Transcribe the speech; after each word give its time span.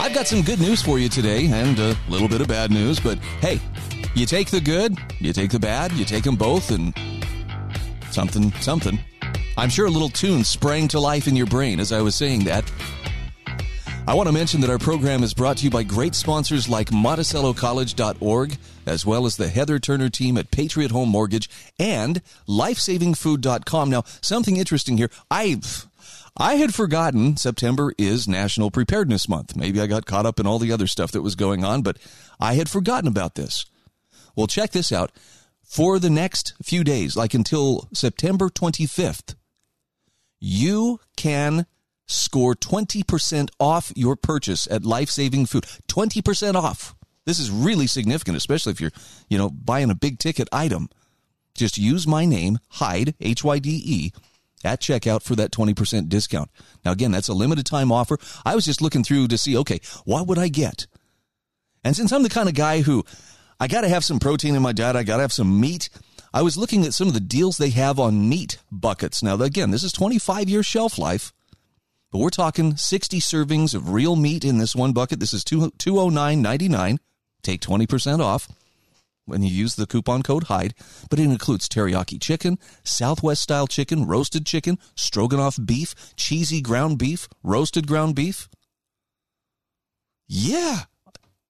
I've 0.00 0.14
got 0.14 0.26
some 0.26 0.40
good 0.40 0.60
news 0.60 0.80
for 0.80 0.98
you 0.98 1.10
today 1.10 1.46
and 1.52 1.78
a 1.78 1.94
little 2.08 2.26
bit 2.26 2.40
of 2.40 2.48
bad 2.48 2.70
news, 2.70 2.98
but 2.98 3.18
hey, 3.42 3.60
you 4.14 4.24
take 4.24 4.50
the 4.50 4.58
good, 4.58 4.96
you 5.18 5.34
take 5.34 5.50
the 5.50 5.58
bad, 5.58 5.92
you 5.92 6.06
take 6.06 6.24
them 6.24 6.36
both, 6.36 6.70
and 6.70 6.94
something, 8.10 8.50
something. 8.62 8.98
I'm 9.58 9.68
sure 9.68 9.84
a 9.84 9.90
little 9.90 10.08
tune 10.08 10.42
sprang 10.42 10.88
to 10.88 10.98
life 10.98 11.28
in 11.28 11.36
your 11.36 11.44
brain 11.44 11.78
as 11.78 11.92
I 11.92 12.00
was 12.00 12.14
saying 12.14 12.44
that. 12.44 12.64
I 14.08 14.14
want 14.14 14.26
to 14.26 14.32
mention 14.32 14.62
that 14.62 14.70
our 14.70 14.78
program 14.78 15.22
is 15.22 15.34
brought 15.34 15.58
to 15.58 15.64
you 15.64 15.70
by 15.70 15.82
great 15.82 16.14
sponsors 16.14 16.66
like 16.66 16.88
MonticelloCollege.org, 16.88 18.56
as 18.86 19.04
well 19.04 19.26
as 19.26 19.36
the 19.36 19.48
Heather 19.48 19.78
Turner 19.78 20.08
team 20.08 20.38
at 20.38 20.50
Patriot 20.50 20.92
Home 20.92 21.10
Mortgage 21.10 21.50
and 21.78 22.22
LifesavingFood.com. 22.48 23.90
Now, 23.90 24.04
something 24.22 24.56
interesting 24.56 24.96
here. 24.96 25.10
I 25.30 25.60
I 26.36 26.54
had 26.54 26.74
forgotten 26.74 27.36
September 27.36 27.92
is 27.98 28.28
National 28.28 28.70
Preparedness 28.70 29.28
Month. 29.28 29.56
Maybe 29.56 29.80
I 29.80 29.86
got 29.86 30.06
caught 30.06 30.26
up 30.26 30.40
in 30.40 30.46
all 30.46 30.58
the 30.58 30.72
other 30.72 30.86
stuff 30.86 31.12
that 31.12 31.22
was 31.22 31.34
going 31.34 31.64
on, 31.64 31.82
but 31.82 31.98
I 32.38 32.54
had 32.54 32.68
forgotten 32.68 33.08
about 33.08 33.34
this. 33.34 33.66
Well, 34.36 34.46
check 34.46 34.70
this 34.70 34.92
out. 34.92 35.12
For 35.64 35.98
the 35.98 36.10
next 36.10 36.54
few 36.62 36.82
days, 36.82 37.16
like 37.16 37.34
until 37.34 37.88
September 37.92 38.48
25th, 38.48 39.34
you 40.40 40.98
can 41.16 41.66
score 42.06 42.54
20% 42.54 43.50
off 43.60 43.92
your 43.94 44.16
purchase 44.16 44.66
at 44.68 44.84
Life 44.84 45.10
Saving 45.10 45.46
Food. 45.46 45.64
20% 45.88 46.54
off. 46.54 46.94
This 47.24 47.38
is 47.38 47.50
really 47.50 47.86
significant, 47.86 48.36
especially 48.36 48.72
if 48.72 48.80
you're, 48.80 48.90
you 49.28 49.38
know, 49.38 49.50
buying 49.50 49.90
a 49.90 49.94
big 49.94 50.18
ticket 50.18 50.48
item. 50.50 50.88
Just 51.54 51.78
use 51.78 52.06
my 52.06 52.24
name, 52.24 52.58
Hyde, 52.68 53.14
H 53.20 53.44
Y 53.44 53.58
D 53.58 53.82
E, 53.84 54.12
at 54.64 54.80
checkout 54.80 55.22
for 55.22 55.34
that 55.36 55.50
20% 55.50 56.08
discount. 56.08 56.50
Now, 56.84 56.92
again, 56.92 57.10
that's 57.10 57.28
a 57.28 57.34
limited 57.34 57.66
time 57.66 57.90
offer. 57.92 58.18
I 58.44 58.54
was 58.54 58.64
just 58.64 58.82
looking 58.82 59.04
through 59.04 59.28
to 59.28 59.38
see, 59.38 59.56
okay, 59.58 59.80
what 60.04 60.26
would 60.26 60.38
I 60.38 60.48
get? 60.48 60.86
And 61.84 61.96
since 61.96 62.12
I'm 62.12 62.22
the 62.22 62.28
kind 62.28 62.48
of 62.48 62.54
guy 62.54 62.82
who 62.82 63.04
I 63.58 63.66
got 63.66 63.82
to 63.82 63.88
have 63.88 64.04
some 64.04 64.18
protein 64.18 64.54
in 64.54 64.62
my 64.62 64.72
diet, 64.72 64.96
I 64.96 65.02
got 65.02 65.16
to 65.16 65.22
have 65.22 65.32
some 65.32 65.60
meat. 65.60 65.88
I 66.32 66.42
was 66.42 66.56
looking 66.56 66.84
at 66.84 66.94
some 66.94 67.08
of 67.08 67.14
the 67.14 67.20
deals 67.20 67.56
they 67.58 67.70
have 67.70 67.98
on 67.98 68.28
meat 68.28 68.58
buckets. 68.70 69.22
Now, 69.22 69.40
again, 69.40 69.70
this 69.70 69.82
is 69.82 69.92
25 69.92 70.48
year 70.48 70.62
shelf 70.62 70.98
life, 70.98 71.32
but 72.12 72.18
we're 72.18 72.30
talking 72.30 72.76
60 72.76 73.18
servings 73.20 73.74
of 73.74 73.90
real 73.90 74.16
meat 74.16 74.44
in 74.44 74.58
this 74.58 74.76
one 74.76 74.92
bucket. 74.92 75.20
This 75.20 75.32
is 75.32 75.44
209.99. 75.44 76.98
Take 77.42 77.60
20% 77.62 78.20
off 78.20 78.48
when 79.30 79.42
you 79.42 79.48
use 79.48 79.76
the 79.76 79.86
coupon 79.86 80.22
code 80.22 80.44
HYDE, 80.44 80.74
but 81.08 81.18
it 81.18 81.24
includes 81.24 81.68
teriyaki 81.68 82.20
chicken, 82.20 82.58
Southwest 82.84 83.42
style 83.42 83.66
chicken, 83.66 84.06
roasted 84.06 84.44
chicken, 84.44 84.78
stroganoff 84.94 85.58
beef, 85.64 85.94
cheesy 86.16 86.60
ground 86.60 86.98
beef, 86.98 87.28
roasted 87.42 87.86
ground 87.86 88.14
beef. 88.14 88.48
Yeah. 90.28 90.80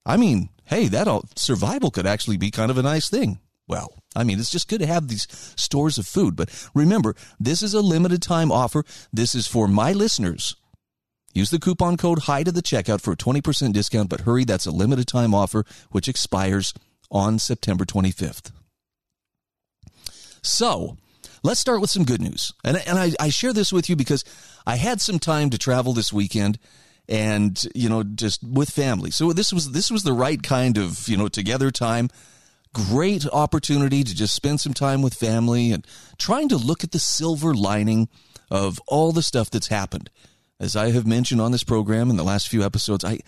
I 0.06 0.16
mean, 0.16 0.48
hey, 0.64 0.88
that 0.88 1.08
all, 1.08 1.24
survival 1.36 1.90
could 1.90 2.06
actually 2.06 2.36
be 2.36 2.50
kind 2.50 2.70
of 2.70 2.78
a 2.78 2.82
nice 2.82 3.10
thing. 3.10 3.40
Well, 3.68 3.94
I 4.16 4.24
mean, 4.24 4.40
it's 4.40 4.50
just 4.50 4.68
good 4.68 4.80
to 4.80 4.86
have 4.86 5.06
these 5.06 5.28
stores 5.56 5.96
of 5.96 6.06
food. 6.06 6.34
But 6.34 6.50
remember, 6.74 7.14
this 7.38 7.62
is 7.62 7.74
a 7.74 7.80
limited 7.80 8.22
time 8.22 8.50
offer. 8.50 8.84
This 9.12 9.34
is 9.34 9.46
for 9.46 9.68
my 9.68 9.92
listeners. 9.92 10.56
Use 11.32 11.50
the 11.50 11.60
coupon 11.60 11.96
code 11.96 12.20
HYDE 12.20 12.48
at 12.48 12.54
the 12.54 12.62
checkout 12.62 13.00
for 13.00 13.12
a 13.12 13.16
20% 13.16 13.72
discount, 13.72 14.08
but 14.08 14.22
hurry, 14.22 14.44
that's 14.44 14.66
a 14.66 14.72
limited 14.72 15.06
time 15.06 15.34
offer 15.34 15.64
which 15.90 16.08
expires 16.08 16.74
on 17.10 17.38
September 17.38 17.84
25th. 17.84 18.52
So, 20.42 20.96
let's 21.42 21.60
start 21.60 21.80
with 21.80 21.90
some 21.90 22.04
good 22.04 22.20
news. 22.20 22.52
And, 22.64 22.76
and 22.86 22.98
I, 22.98 23.12
I 23.18 23.28
share 23.28 23.52
this 23.52 23.72
with 23.72 23.88
you 23.88 23.96
because 23.96 24.24
I 24.66 24.76
had 24.76 25.00
some 25.00 25.18
time 25.18 25.50
to 25.50 25.58
travel 25.58 25.92
this 25.92 26.12
weekend 26.12 26.58
and, 27.08 27.62
you 27.74 27.88
know, 27.88 28.02
just 28.02 28.42
with 28.42 28.70
family. 28.70 29.10
So 29.10 29.32
this 29.32 29.52
was, 29.52 29.72
this 29.72 29.90
was 29.90 30.02
the 30.02 30.12
right 30.12 30.42
kind 30.42 30.78
of, 30.78 31.08
you 31.08 31.16
know, 31.16 31.28
together 31.28 31.70
time. 31.70 32.08
Great 32.72 33.26
opportunity 33.26 34.04
to 34.04 34.14
just 34.14 34.34
spend 34.34 34.60
some 34.60 34.74
time 34.74 35.02
with 35.02 35.14
family 35.14 35.72
and 35.72 35.84
trying 36.18 36.48
to 36.50 36.56
look 36.56 36.84
at 36.84 36.92
the 36.92 37.00
silver 37.00 37.52
lining 37.52 38.08
of 38.50 38.80
all 38.86 39.10
the 39.12 39.22
stuff 39.22 39.50
that's 39.50 39.68
happened. 39.68 40.08
As 40.60 40.76
I 40.76 40.90
have 40.90 41.06
mentioned 41.06 41.40
on 41.40 41.52
this 41.52 41.64
program 41.64 42.10
in 42.10 42.16
the 42.16 42.22
last 42.22 42.48
few 42.48 42.62
episodes, 42.62 43.04
I, 43.04 43.20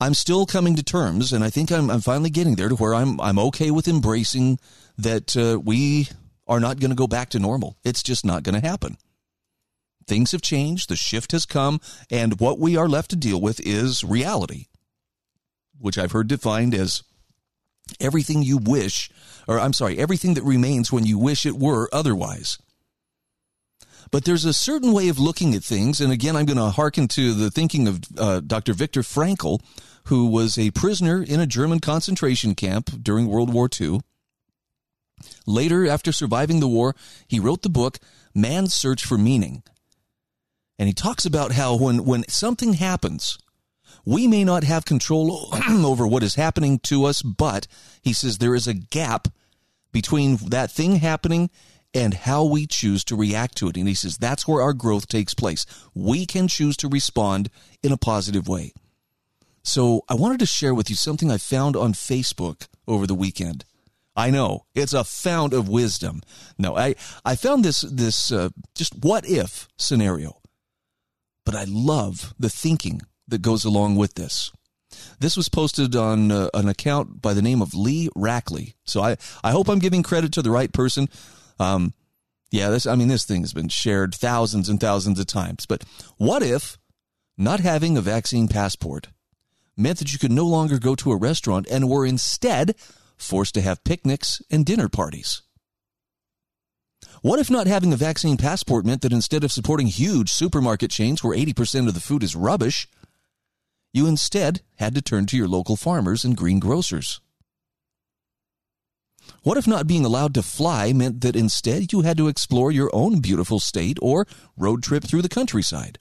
I'm 0.00 0.14
still 0.14 0.44
coming 0.44 0.76
to 0.76 0.82
terms, 0.82 1.32
and 1.32 1.42
I 1.42 1.50
think 1.50 1.72
I'm, 1.72 1.90
I'm 1.90 2.00
finally 2.00 2.30
getting 2.30 2.56
there 2.56 2.68
to 2.68 2.76
where 2.76 2.94
I'm 2.94 3.20
I'm 3.20 3.38
okay 3.38 3.70
with 3.70 3.88
embracing 3.88 4.58
that 4.98 5.36
uh, 5.36 5.58
we 5.58 6.08
are 6.46 6.60
not 6.60 6.78
going 6.78 6.90
to 6.90 6.96
go 6.96 7.06
back 7.06 7.30
to 7.30 7.38
normal. 7.38 7.76
It's 7.82 8.02
just 8.02 8.24
not 8.24 8.42
going 8.42 8.60
to 8.60 8.66
happen. 8.66 8.98
Things 10.06 10.32
have 10.32 10.42
changed. 10.42 10.88
The 10.88 10.96
shift 10.96 11.32
has 11.32 11.46
come, 11.46 11.80
and 12.10 12.38
what 12.38 12.58
we 12.58 12.76
are 12.76 12.88
left 12.88 13.10
to 13.10 13.16
deal 13.16 13.40
with 13.40 13.58
is 13.60 14.04
reality, 14.04 14.66
which 15.78 15.98
I've 15.98 16.12
heard 16.12 16.28
defined 16.28 16.74
as 16.74 17.02
everything 17.98 18.42
you 18.42 18.58
wish, 18.58 19.10
or 19.48 19.58
I'm 19.58 19.72
sorry, 19.72 19.98
everything 19.98 20.34
that 20.34 20.44
remains 20.44 20.92
when 20.92 21.06
you 21.06 21.18
wish 21.18 21.46
it 21.46 21.56
were 21.56 21.88
otherwise. 21.92 22.58
But 24.10 24.24
there's 24.24 24.44
a 24.44 24.52
certain 24.52 24.92
way 24.92 25.08
of 25.08 25.18
looking 25.18 25.54
at 25.54 25.64
things. 25.64 26.00
And 26.00 26.12
again, 26.12 26.36
I'm 26.36 26.46
going 26.46 26.58
to 26.58 26.70
hearken 26.70 27.08
to 27.08 27.34
the 27.34 27.50
thinking 27.50 27.88
of 27.88 28.00
uh, 28.16 28.40
Dr. 28.40 28.72
Viktor 28.72 29.02
Frankl, 29.02 29.60
who 30.04 30.26
was 30.26 30.56
a 30.56 30.70
prisoner 30.70 31.22
in 31.22 31.40
a 31.40 31.46
German 31.46 31.80
concentration 31.80 32.54
camp 32.54 32.90
during 33.02 33.26
World 33.26 33.52
War 33.52 33.68
II. 33.80 34.00
Later, 35.46 35.88
after 35.88 36.12
surviving 36.12 36.60
the 36.60 36.68
war, 36.68 36.94
he 37.26 37.40
wrote 37.40 37.62
the 37.62 37.68
book 37.68 37.98
Man's 38.34 38.74
Search 38.74 39.04
for 39.04 39.18
Meaning. 39.18 39.62
And 40.78 40.88
he 40.88 40.94
talks 40.94 41.24
about 41.24 41.52
how 41.52 41.76
when, 41.76 42.04
when 42.04 42.28
something 42.28 42.74
happens, 42.74 43.38
we 44.04 44.26
may 44.26 44.44
not 44.44 44.62
have 44.64 44.84
control 44.84 45.48
over 45.70 46.06
what 46.06 46.22
is 46.22 46.34
happening 46.34 46.78
to 46.80 47.04
us, 47.04 47.22
but 47.22 47.66
he 48.02 48.12
says 48.12 48.38
there 48.38 48.54
is 48.54 48.66
a 48.66 48.74
gap 48.74 49.28
between 49.92 50.36
that 50.48 50.70
thing 50.70 50.96
happening 50.96 51.50
and 51.94 52.14
how 52.14 52.44
we 52.44 52.66
choose 52.66 53.04
to 53.04 53.16
react 53.16 53.56
to 53.56 53.68
it. 53.68 53.76
And 53.76 53.88
he 53.88 53.94
says 53.94 54.16
that's 54.16 54.46
where 54.46 54.62
our 54.62 54.72
growth 54.72 55.08
takes 55.08 55.34
place. 55.34 55.66
We 55.94 56.26
can 56.26 56.48
choose 56.48 56.76
to 56.78 56.88
respond 56.88 57.48
in 57.82 57.92
a 57.92 57.96
positive 57.96 58.48
way. 58.48 58.72
So 59.62 60.02
I 60.08 60.14
wanted 60.14 60.38
to 60.40 60.46
share 60.46 60.74
with 60.74 60.88
you 60.90 60.96
something 60.96 61.30
I 61.30 61.38
found 61.38 61.74
on 61.74 61.92
Facebook 61.92 62.68
over 62.86 63.06
the 63.06 63.14
weekend. 63.14 63.64
I 64.16 64.30
know 64.30 64.64
it's 64.74 64.94
a 64.94 65.04
fount 65.04 65.52
of 65.52 65.68
wisdom. 65.68 66.22
No, 66.56 66.76
I, 66.76 66.94
I 67.24 67.36
found 67.36 67.64
this, 67.64 67.82
this, 67.82 68.32
uh, 68.32 68.48
just 68.74 68.94
what 68.94 69.28
if 69.28 69.68
scenario, 69.76 70.40
but 71.44 71.54
I 71.54 71.64
love 71.68 72.32
the 72.38 72.48
thinking 72.48 73.02
that 73.28 73.42
goes 73.42 73.64
along 73.64 73.96
with 73.96 74.14
this. 74.14 74.52
This 75.18 75.36
was 75.36 75.48
posted 75.48 75.94
on 75.94 76.30
uh, 76.30 76.48
an 76.54 76.68
account 76.68 77.20
by 77.20 77.34
the 77.34 77.42
name 77.42 77.60
of 77.60 77.74
Lee 77.74 78.08
Rackley. 78.16 78.74
So 78.84 79.02
I, 79.02 79.16
I 79.42 79.50
hope 79.50 79.68
I'm 79.68 79.78
giving 79.78 80.02
credit 80.02 80.32
to 80.32 80.42
the 80.42 80.50
right 80.50 80.72
person. 80.72 81.08
Um, 81.58 81.94
yeah, 82.50 82.70
this, 82.70 82.86
I 82.86 82.94
mean, 82.94 83.08
this 83.08 83.24
thing 83.24 83.42
has 83.42 83.52
been 83.52 83.68
shared 83.68 84.14
thousands 84.14 84.68
and 84.68 84.80
thousands 84.80 85.18
of 85.18 85.26
times. 85.26 85.66
But 85.66 85.84
what 86.16 86.42
if 86.42 86.78
not 87.36 87.60
having 87.60 87.96
a 87.96 88.02
vaccine 88.02 88.48
passport 88.48 89.08
meant 89.76 89.98
that 89.98 90.12
you 90.12 90.18
could 90.18 90.32
no 90.32 90.46
longer 90.46 90.78
go 90.78 90.94
to 90.94 91.12
a 91.12 91.16
restaurant 91.16 91.66
and 91.70 91.88
were 91.88 92.06
instead 92.06 92.74
forced 93.16 93.54
to 93.54 93.60
have 93.60 93.84
picnics 93.84 94.40
and 94.50 94.64
dinner 94.64 94.88
parties? 94.88 95.42
What 97.22 97.40
if 97.40 97.50
not 97.50 97.66
having 97.66 97.92
a 97.92 97.96
vaccine 97.96 98.36
passport 98.36 98.86
meant 98.86 99.02
that 99.02 99.12
instead 99.12 99.42
of 99.42 99.52
supporting 99.52 99.88
huge 99.88 100.30
supermarket 100.30 100.90
chains 100.90 101.24
where 101.24 101.36
80% 101.36 101.88
of 101.88 101.94
the 101.94 102.00
food 102.00 102.22
is 102.22 102.36
rubbish, 102.36 102.86
you 103.92 104.06
instead 104.06 104.60
had 104.76 104.94
to 104.94 105.02
turn 105.02 105.26
to 105.26 105.36
your 105.36 105.48
local 105.48 105.76
farmers 105.76 106.24
and 106.24 106.36
green 106.36 106.60
grocers? 106.60 107.20
What 109.46 109.58
if 109.58 109.68
not 109.68 109.86
being 109.86 110.04
allowed 110.04 110.34
to 110.34 110.42
fly 110.42 110.92
meant 110.92 111.20
that 111.20 111.36
instead 111.36 111.92
you 111.92 112.00
had 112.00 112.16
to 112.16 112.26
explore 112.26 112.72
your 112.72 112.90
own 112.92 113.20
beautiful 113.20 113.60
state 113.60 113.96
or 114.02 114.26
road 114.56 114.82
trip 114.82 115.04
through 115.04 115.22
the 115.22 115.28
countryside, 115.28 115.98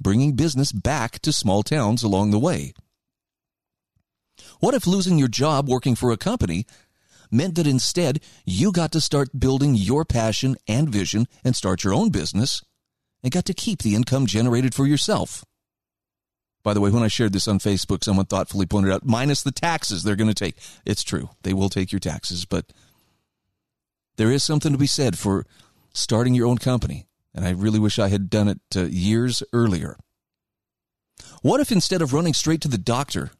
bringing 0.00 0.36
business 0.36 0.70
back 0.70 1.18
to 1.22 1.32
small 1.32 1.64
towns 1.64 2.04
along 2.04 2.30
the 2.30 2.38
way? 2.38 2.72
What 4.60 4.74
if 4.74 4.86
losing 4.86 5.18
your 5.18 5.26
job 5.26 5.68
working 5.68 5.96
for 5.96 6.12
a 6.12 6.16
company 6.16 6.66
meant 7.32 7.56
that 7.56 7.66
instead 7.66 8.20
you 8.44 8.70
got 8.70 8.92
to 8.92 9.00
start 9.00 9.40
building 9.40 9.74
your 9.74 10.04
passion 10.04 10.54
and 10.68 10.88
vision 10.88 11.26
and 11.42 11.56
start 11.56 11.82
your 11.82 11.94
own 11.94 12.10
business 12.10 12.62
and 13.24 13.32
got 13.32 13.46
to 13.46 13.54
keep 13.54 13.82
the 13.82 13.96
income 13.96 14.24
generated 14.24 14.72
for 14.72 14.86
yourself? 14.86 15.44
By 16.68 16.74
the 16.74 16.82
way, 16.82 16.90
when 16.90 17.02
I 17.02 17.08
shared 17.08 17.32
this 17.32 17.48
on 17.48 17.60
Facebook, 17.60 18.04
someone 18.04 18.26
thoughtfully 18.26 18.66
pointed 18.66 18.92
out, 18.92 19.06
minus 19.06 19.42
the 19.42 19.50
taxes 19.50 20.02
they're 20.02 20.14
going 20.14 20.28
to 20.28 20.34
take. 20.34 20.56
It's 20.84 21.02
true. 21.02 21.30
They 21.42 21.54
will 21.54 21.70
take 21.70 21.92
your 21.92 21.98
taxes, 21.98 22.44
but 22.44 22.74
there 24.18 24.30
is 24.30 24.44
something 24.44 24.72
to 24.72 24.76
be 24.76 24.86
said 24.86 25.16
for 25.16 25.46
starting 25.94 26.34
your 26.34 26.46
own 26.46 26.58
company. 26.58 27.06
And 27.34 27.46
I 27.46 27.52
really 27.52 27.78
wish 27.78 27.98
I 27.98 28.08
had 28.08 28.28
done 28.28 28.48
it 28.48 28.60
uh, 28.76 28.82
years 28.82 29.42
earlier. 29.54 29.96
What 31.40 31.60
if 31.60 31.72
instead 31.72 32.02
of 32.02 32.12
running 32.12 32.34
straight 32.34 32.60
to 32.60 32.68
the 32.68 32.76
doctor, 32.76 33.30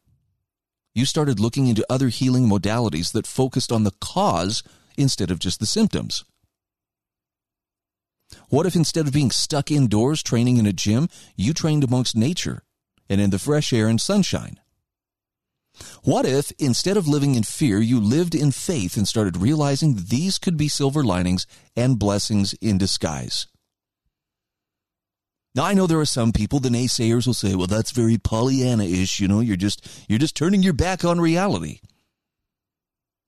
you 0.94 1.04
started 1.04 1.38
looking 1.38 1.66
into 1.66 1.84
other 1.90 2.08
healing 2.08 2.48
modalities 2.48 3.12
that 3.12 3.26
focused 3.26 3.70
on 3.70 3.84
the 3.84 3.92
cause 4.00 4.62
instead 4.96 5.30
of 5.30 5.38
just 5.38 5.60
the 5.60 5.66
symptoms? 5.66 6.24
What 8.48 8.64
if 8.64 8.74
instead 8.74 9.06
of 9.06 9.12
being 9.12 9.30
stuck 9.30 9.70
indoors 9.70 10.22
training 10.22 10.56
in 10.56 10.64
a 10.64 10.72
gym, 10.72 11.10
you 11.36 11.52
trained 11.52 11.84
amongst 11.84 12.16
nature 12.16 12.62
and 13.08 13.20
in 13.20 13.30
the 13.30 13.38
fresh 13.38 13.72
air 13.72 13.88
and 13.88 14.00
sunshine? 14.00 14.58
What 16.02 16.26
if 16.26 16.50
instead 16.58 16.96
of 16.96 17.06
living 17.06 17.34
in 17.34 17.42
fear, 17.42 17.78
you 17.78 18.00
lived 18.00 18.34
in 18.34 18.50
faith 18.50 18.96
and 18.96 19.06
started 19.06 19.36
realizing 19.36 19.96
these 20.08 20.38
could 20.38 20.56
be 20.56 20.68
silver 20.68 21.04
linings 21.04 21.46
and 21.76 21.98
blessings 21.98 22.52
in 22.54 22.78
disguise? 22.78 23.46
Now 25.54 25.64
I 25.64 25.74
know 25.74 25.86
there 25.86 26.00
are 26.00 26.04
some 26.04 26.32
people, 26.32 26.60
the 26.60 26.68
naysayers 26.68 27.26
will 27.26 27.34
say, 27.34 27.54
well, 27.54 27.66
that's 27.66 27.90
very 27.90 28.18
Pollyanna-ish, 28.18 29.20
you 29.20 29.28
know, 29.28 29.40
you're 29.40 29.56
just 29.56 29.86
you're 30.08 30.18
just 30.18 30.36
turning 30.36 30.62
your 30.62 30.72
back 30.72 31.04
on 31.04 31.20
reality. 31.20 31.80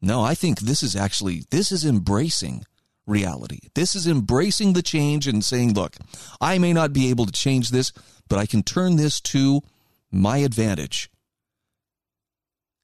No, 0.03 0.23
I 0.23 0.35
think 0.35 0.61
this 0.61 0.83
is 0.83 0.97
actually 0.97 1.45
this 1.51 1.73
is 1.73 1.85
embracing 1.85 2.65
reality. 3.07 3.61
This 3.75 3.95
is 3.95 4.07
embracing 4.07 4.73
the 4.73 4.83
change 4.83 5.27
and 5.27 5.45
saying, 5.45 5.75
look, 5.75 5.97
I 6.41 6.59
may 6.59 6.73
not 6.73 6.93
be 6.93 7.11
able 7.11 7.27
to 7.27 7.33
change 7.33 7.71
this, 7.71 7.93
but 8.29 8.39
I 8.39 8.47
can 8.47 8.63
turn 8.63 8.97
this 8.97 9.21
to 9.23 9.63
my 10.11 10.39
advantage. 10.39 11.11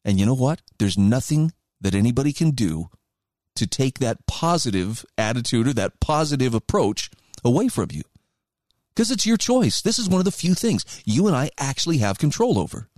And 0.05 0.21
you 0.21 0.27
know 0.27 0.35
what? 0.35 0.63
There's 0.79 0.99
nothing 0.99 1.53
that 1.81 1.95
anybody 1.95 2.33
can 2.33 2.51
do 2.51 2.91
to 3.57 3.67
take 3.67 3.99
that 3.99 4.27
positive 4.27 5.05
attitude 5.19 5.67
or 5.67 5.73
that 5.73 6.01
positive 6.01 6.55
approach 6.55 7.11
away 7.45 7.69
from 7.69 7.89
you. 7.93 8.03
Because 8.95 9.11
it's 9.11 9.27
your 9.27 9.37
choice. 9.37 9.83
This 9.83 9.99
is 9.99 10.09
one 10.09 10.21
of 10.21 10.25
the 10.25 10.31
few 10.31 10.55
things 10.55 10.85
you 11.05 11.27
and 11.27 11.37
I 11.37 11.51
actually 11.59 11.99
have 11.99 12.19
control 12.19 12.59
over. 12.59 12.89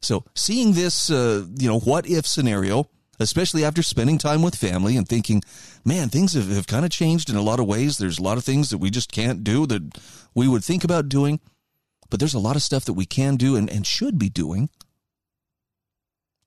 So, 0.00 0.24
seeing 0.34 0.72
this, 0.72 1.10
uh, 1.10 1.46
you 1.56 1.68
know, 1.68 1.78
what 1.78 2.06
if 2.06 2.26
scenario, 2.26 2.88
especially 3.18 3.64
after 3.64 3.82
spending 3.82 4.18
time 4.18 4.42
with 4.42 4.54
family 4.54 4.96
and 4.96 5.08
thinking, 5.08 5.42
man, 5.84 6.08
things 6.08 6.34
have, 6.34 6.48
have 6.48 6.66
kind 6.66 6.84
of 6.84 6.90
changed 6.90 7.30
in 7.30 7.36
a 7.36 7.42
lot 7.42 7.60
of 7.60 7.66
ways. 7.66 7.98
There's 7.98 8.18
a 8.18 8.22
lot 8.22 8.38
of 8.38 8.44
things 8.44 8.70
that 8.70 8.78
we 8.78 8.90
just 8.90 9.12
can't 9.12 9.44
do 9.44 9.66
that 9.66 9.98
we 10.34 10.48
would 10.48 10.64
think 10.64 10.84
about 10.84 11.08
doing, 11.08 11.40
but 12.10 12.20
there's 12.20 12.34
a 12.34 12.38
lot 12.38 12.56
of 12.56 12.62
stuff 12.62 12.84
that 12.84 12.92
we 12.94 13.06
can 13.06 13.36
do 13.36 13.56
and, 13.56 13.70
and 13.70 13.86
should 13.86 14.18
be 14.18 14.28
doing. 14.28 14.68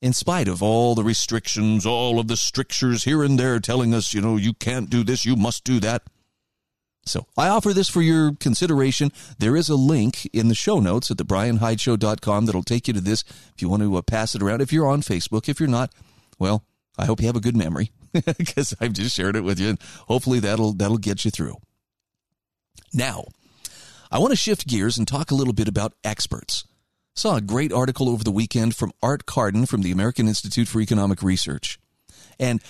In 0.02 0.14
spite 0.14 0.48
of 0.48 0.62
all 0.62 0.94
the 0.94 1.04
restrictions, 1.04 1.86
all 1.86 2.19
of 2.19 2.28
the 2.28 2.38
strictures 2.38 3.06
here 3.06 3.24
and 3.24 3.40
there 3.40 3.60
telling 3.60 3.94
us, 3.94 4.13
you 4.13 4.22
know, 4.22 4.38
you 4.38 4.54
can't 4.54 4.90
do 4.90 5.04
this, 5.04 5.25
you 5.25 5.36
must 5.36 5.63
do 5.63 5.80
that. 5.80 6.04
So 7.08 7.25
I 7.38 7.48
offer 7.48 7.74
this 7.74 7.90
for 7.90 8.02
your 8.02 8.34
consideration. 8.36 9.12
There 9.40 9.56
is 9.56 9.70
a 9.70 9.75
link 9.75 10.25
in 10.34 10.50
the 10.50 10.56
show 10.56 10.80
notes 10.80 11.10
at 11.10 11.18
thebrianhydeshow.com 11.18 12.46
that'll 12.46 12.63
take 12.63 12.88
you 12.88 12.94
to 12.94 13.02
this 13.02 13.24
if 13.56 13.62
you 13.62 13.70
want 13.70 13.84
to 13.84 13.96
uh, 13.96 14.02
pass 14.02 14.36
it 14.36 14.42
around. 14.42 14.62
If 14.62 14.74
you're 14.74 14.88
on 14.88 15.02
Facebook, 15.02 15.50
if 15.50 15.60
you're 15.60 15.70
not, 15.70 15.92
well, 16.39 16.63
I 16.98 17.06
hope 17.06 17.19
you 17.19 17.28
have 17.28 17.36
a 17.36 17.42
good 17.42 17.57
memory 17.57 17.92
because 18.38 18.75
I've 18.80 18.94
just 18.94 19.16
shared 19.16 19.36
it 19.36 19.44
with 19.44 19.60
you, 19.60 19.69
and 19.69 19.80
hopefully 20.07 20.39
that'll 20.39 20.74
that'll 20.74 20.98
get 20.98 21.25
you 21.25 21.31
through. 21.31 21.56
Now, 22.94 23.25
I 24.12 24.19
want 24.19 24.31
to 24.31 24.38
shift 24.38 24.68
gears 24.68 24.98
and 24.98 25.07
talk 25.07 25.31
a 25.31 25.36
little 25.36 25.54
bit 25.54 25.68
about 25.68 25.94
experts. 26.04 26.66
Saw 27.16 27.36
a 27.36 27.42
great 27.42 27.74
article 27.74 28.10
over 28.10 28.24
the 28.24 28.31
weekend 28.31 28.75
from 28.75 28.92
Art 29.01 29.25
Carden 29.25 29.66
from 29.66 29.81
the 29.81 29.92
American 29.92 30.28
Institute 30.28 30.68
for 30.68 30.80
Economic 30.80 31.24
Research. 31.24 31.80
And 32.39 32.62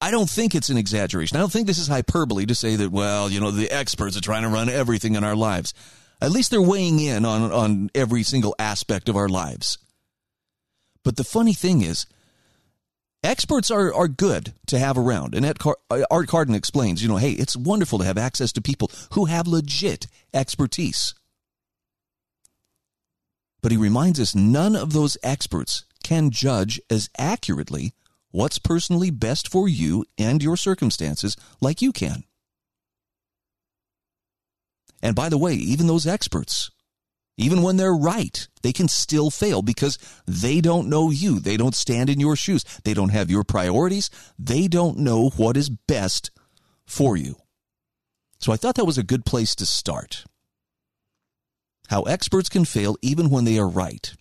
I 0.00 0.10
don't 0.10 0.28
think 0.28 0.54
it's 0.54 0.68
an 0.68 0.76
exaggeration. 0.76 1.36
I 1.36 1.40
don't 1.40 1.50
think 1.50 1.66
this 1.66 1.78
is 1.78 1.88
hyperbole 1.88 2.44
to 2.46 2.54
say 2.54 2.76
that, 2.76 2.90
well, 2.90 3.30
you 3.30 3.40
know, 3.40 3.50
the 3.50 3.70
experts 3.70 4.16
are 4.16 4.20
trying 4.20 4.42
to 4.42 4.48
run 4.48 4.68
everything 4.68 5.14
in 5.14 5.24
our 5.24 5.36
lives. 5.36 5.72
At 6.20 6.32
least 6.32 6.50
they're 6.50 6.60
weighing 6.60 7.00
in 7.00 7.24
on, 7.24 7.50
on 7.50 7.90
every 7.94 8.22
single 8.24 8.54
aspect 8.58 9.08
of 9.08 9.16
our 9.16 9.28
lives. 9.28 9.78
But 11.02 11.16
the 11.16 11.24
funny 11.24 11.54
thing 11.54 11.82
is, 11.82 12.06
experts 13.22 13.70
are, 13.70 13.92
are 13.94 14.08
good 14.08 14.54
to 14.66 14.78
have 14.78 14.98
around. 14.98 15.34
And 15.34 15.46
uh, 15.46 16.02
Art 16.10 16.28
Carden 16.28 16.54
explains, 16.54 17.02
you 17.02 17.08
know, 17.08 17.16
hey, 17.16 17.32
it's 17.32 17.56
wonderful 17.56 17.98
to 17.98 18.04
have 18.04 18.18
access 18.18 18.52
to 18.52 18.60
people 18.60 18.90
who 19.12 19.26
have 19.26 19.46
legit 19.46 20.06
expertise. 20.34 21.14
But 23.62 23.70
he 23.70 23.78
reminds 23.78 24.18
us 24.18 24.34
none 24.34 24.74
of 24.74 24.92
those 24.92 25.16
experts 25.22 25.84
can 26.02 26.30
judge 26.30 26.80
as 26.90 27.08
accurately 27.16 27.92
what's 28.32 28.58
personally 28.58 29.10
best 29.10 29.48
for 29.48 29.68
you 29.68 30.04
and 30.18 30.42
your 30.42 30.56
circumstances 30.56 31.36
like 31.60 31.80
you 31.80 31.92
can. 31.92 32.24
And 35.00 35.14
by 35.14 35.28
the 35.28 35.38
way, 35.38 35.54
even 35.54 35.86
those 35.86 36.06
experts, 36.06 36.71
even 37.36 37.62
when 37.62 37.76
they're 37.76 37.94
right, 37.94 38.46
they 38.62 38.72
can 38.72 38.88
still 38.88 39.30
fail 39.30 39.62
because 39.62 39.98
they 40.26 40.60
don't 40.60 40.88
know 40.88 41.10
you. 41.10 41.40
They 41.40 41.56
don't 41.56 41.74
stand 41.74 42.10
in 42.10 42.20
your 42.20 42.36
shoes. 42.36 42.64
They 42.84 42.94
don't 42.94 43.08
have 43.08 43.30
your 43.30 43.44
priorities. 43.44 44.10
They 44.38 44.68
don't 44.68 44.98
know 44.98 45.30
what 45.30 45.56
is 45.56 45.70
best 45.70 46.30
for 46.86 47.16
you. 47.16 47.36
So 48.38 48.52
I 48.52 48.56
thought 48.56 48.74
that 48.74 48.84
was 48.84 48.98
a 48.98 49.02
good 49.02 49.24
place 49.24 49.54
to 49.56 49.66
start. 49.66 50.24
How 51.88 52.02
experts 52.02 52.48
can 52.48 52.64
fail 52.64 52.96
even 53.02 53.30
when 53.30 53.44
they 53.44 53.58
are 53.58 53.68
right. 53.68 54.12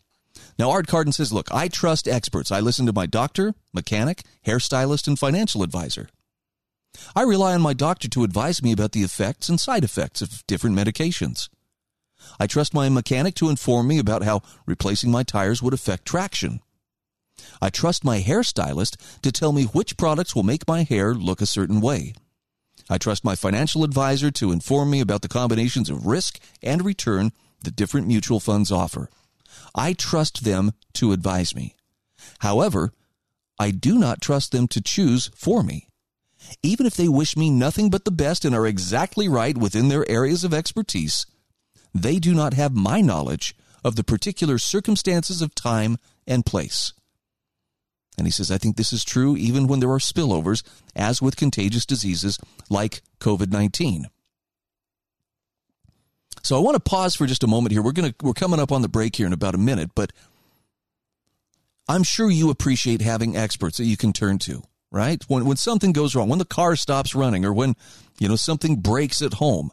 Now, 0.58 0.72
Art 0.72 0.88
Carden 0.88 1.14
says, 1.14 1.34
Look, 1.34 1.52
I 1.52 1.68
trust 1.68 2.08
experts. 2.08 2.52
I 2.52 2.60
listen 2.60 2.86
to 2.86 2.94
my 2.94 3.06
doctor, 3.06 3.54
mechanic, 3.74 4.24
hairstylist, 4.46 5.08
and 5.08 5.18
financial 5.18 5.64
advisor. 5.64 6.10
I 7.16 7.24
rely 7.24 7.54
on 7.54 7.62
my 7.62 7.74
doctor 7.74 8.08
to 8.10 8.24
advise 8.24 8.62
me 8.62 8.72
about 8.72 8.92
the 8.92 9.04
effects 9.04 9.50
and 9.50 9.60
side 9.60 9.84
effects 9.84 10.22
of 10.22 10.46
different 10.48 10.76
medications. 10.76 11.50
I 12.40 12.48
trust 12.48 12.74
my 12.74 12.90
mechanic 12.90 13.36
to 13.36 13.50
inform 13.50 13.88
me 13.88 14.00
about 14.00 14.24
how 14.24 14.42
replacing 14.66 15.12
my 15.12 15.24
tires 15.24 15.62
would 15.62 15.74
affect 15.74 16.06
traction. 16.06 16.62
I 17.62 17.70
trust 17.70 18.04
my 18.04 18.22
hairstylist 18.22 18.98
to 19.22 19.32
tell 19.32 19.52
me 19.52 19.66
which 19.66 19.98
products 19.98 20.36
will 20.36 20.44
make 20.44 20.68
my 20.68 20.84
hair 20.84 21.14
look 21.14 21.42
a 21.42 21.46
certain 21.46 21.82
way. 21.82 22.14
I 22.90 22.98
trust 22.98 23.24
my 23.24 23.36
financial 23.36 23.84
advisor 23.84 24.32
to 24.32 24.52
inform 24.52 24.90
me 24.90 25.00
about 25.00 25.22
the 25.22 25.28
combinations 25.28 25.90
of 25.90 26.06
risk 26.06 26.40
and 26.62 26.84
return 26.84 27.32
that 27.64 27.76
different 27.76 28.08
mutual 28.08 28.40
funds 28.40 28.72
offer. 28.72 29.10
I 29.76 29.94
trust 29.94 30.44
them 30.44 30.74
to 30.94 31.12
advise 31.12 31.56
me. 31.56 31.76
However, 32.40 32.92
I 33.60 33.72
do 33.72 33.98
not 33.98 34.22
trust 34.22 34.52
them 34.52 34.68
to 34.70 34.82
choose 34.82 35.30
for 35.36 35.64
me. 35.64 35.88
Even 36.64 36.86
if 36.86 36.96
they 36.96 37.08
wish 37.08 37.38
me 37.38 37.50
nothing 37.50 37.90
but 37.90 38.06
the 38.06 38.12
best 38.12 38.44
and 38.44 38.56
are 38.56 38.66
exactly 38.66 39.30
right 39.30 39.58
within 39.58 39.90
their 39.90 40.10
areas 40.10 40.44
of 40.44 40.54
expertise, 40.54 41.26
they 41.94 42.20
do 42.20 42.34
not 42.34 42.54
have 42.54 42.76
my 42.76 43.02
knowledge 43.02 43.56
of 43.84 43.96
the 43.96 44.04
particular 44.04 44.58
circumstances 44.58 45.42
of 45.42 45.56
time 45.56 45.98
and 46.28 46.46
place. 46.46 46.94
And 48.18 48.28
he 48.28 48.32
says, 48.32 48.52
I 48.52 48.58
think 48.58 48.76
this 48.76 48.94
is 48.94 49.04
true 49.04 49.36
even 49.36 49.68
when 49.68 49.80
there 49.80 49.92
are 49.92 50.00
spillovers, 50.00 50.64
as 50.96 51.22
with 51.22 51.38
contagious 51.38 51.86
diseases 51.86 52.38
like 52.70 53.02
COVID 53.20 53.52
19. 53.52 54.08
So 56.44 56.58
I 56.58 56.60
want 56.60 56.76
to 56.76 56.80
pause 56.80 57.16
for 57.16 57.26
just 57.26 57.44
a 57.44 57.48
moment 57.48 57.72
here. 57.72 57.82
We're 57.82 57.92
going 57.92 58.12
to 58.12 58.26
we're 58.26 58.34
coming 58.34 58.60
up 58.60 58.72
on 58.72 58.82
the 58.82 58.90
break 58.90 59.16
here 59.16 59.28
in 59.28 59.34
about 59.34 59.56
a 59.56 59.60
minute, 59.60 59.92
but 59.96 60.12
I'm 61.88 62.04
sure 62.04 62.30
you 62.30 62.50
appreciate 62.50 63.02
having 63.02 63.36
experts 63.36 63.78
that 63.78 63.86
you 63.86 63.98
can 63.98 64.14
turn 64.14 64.38
to, 64.40 64.64
right? 64.92 65.24
When 65.28 65.46
when 65.46 65.58
something 65.58 65.92
goes 65.92 66.16
wrong, 66.16 66.30
when 66.30 66.40
the 66.40 66.46
car 66.46 66.76
stops 66.76 67.16
running 67.16 67.46
or 67.46 67.54
when, 67.54 67.76
you 68.20 68.28
know, 68.28 68.36
something 68.36 68.78
breaks 68.78 69.22
at 69.22 69.36
home. 69.36 69.72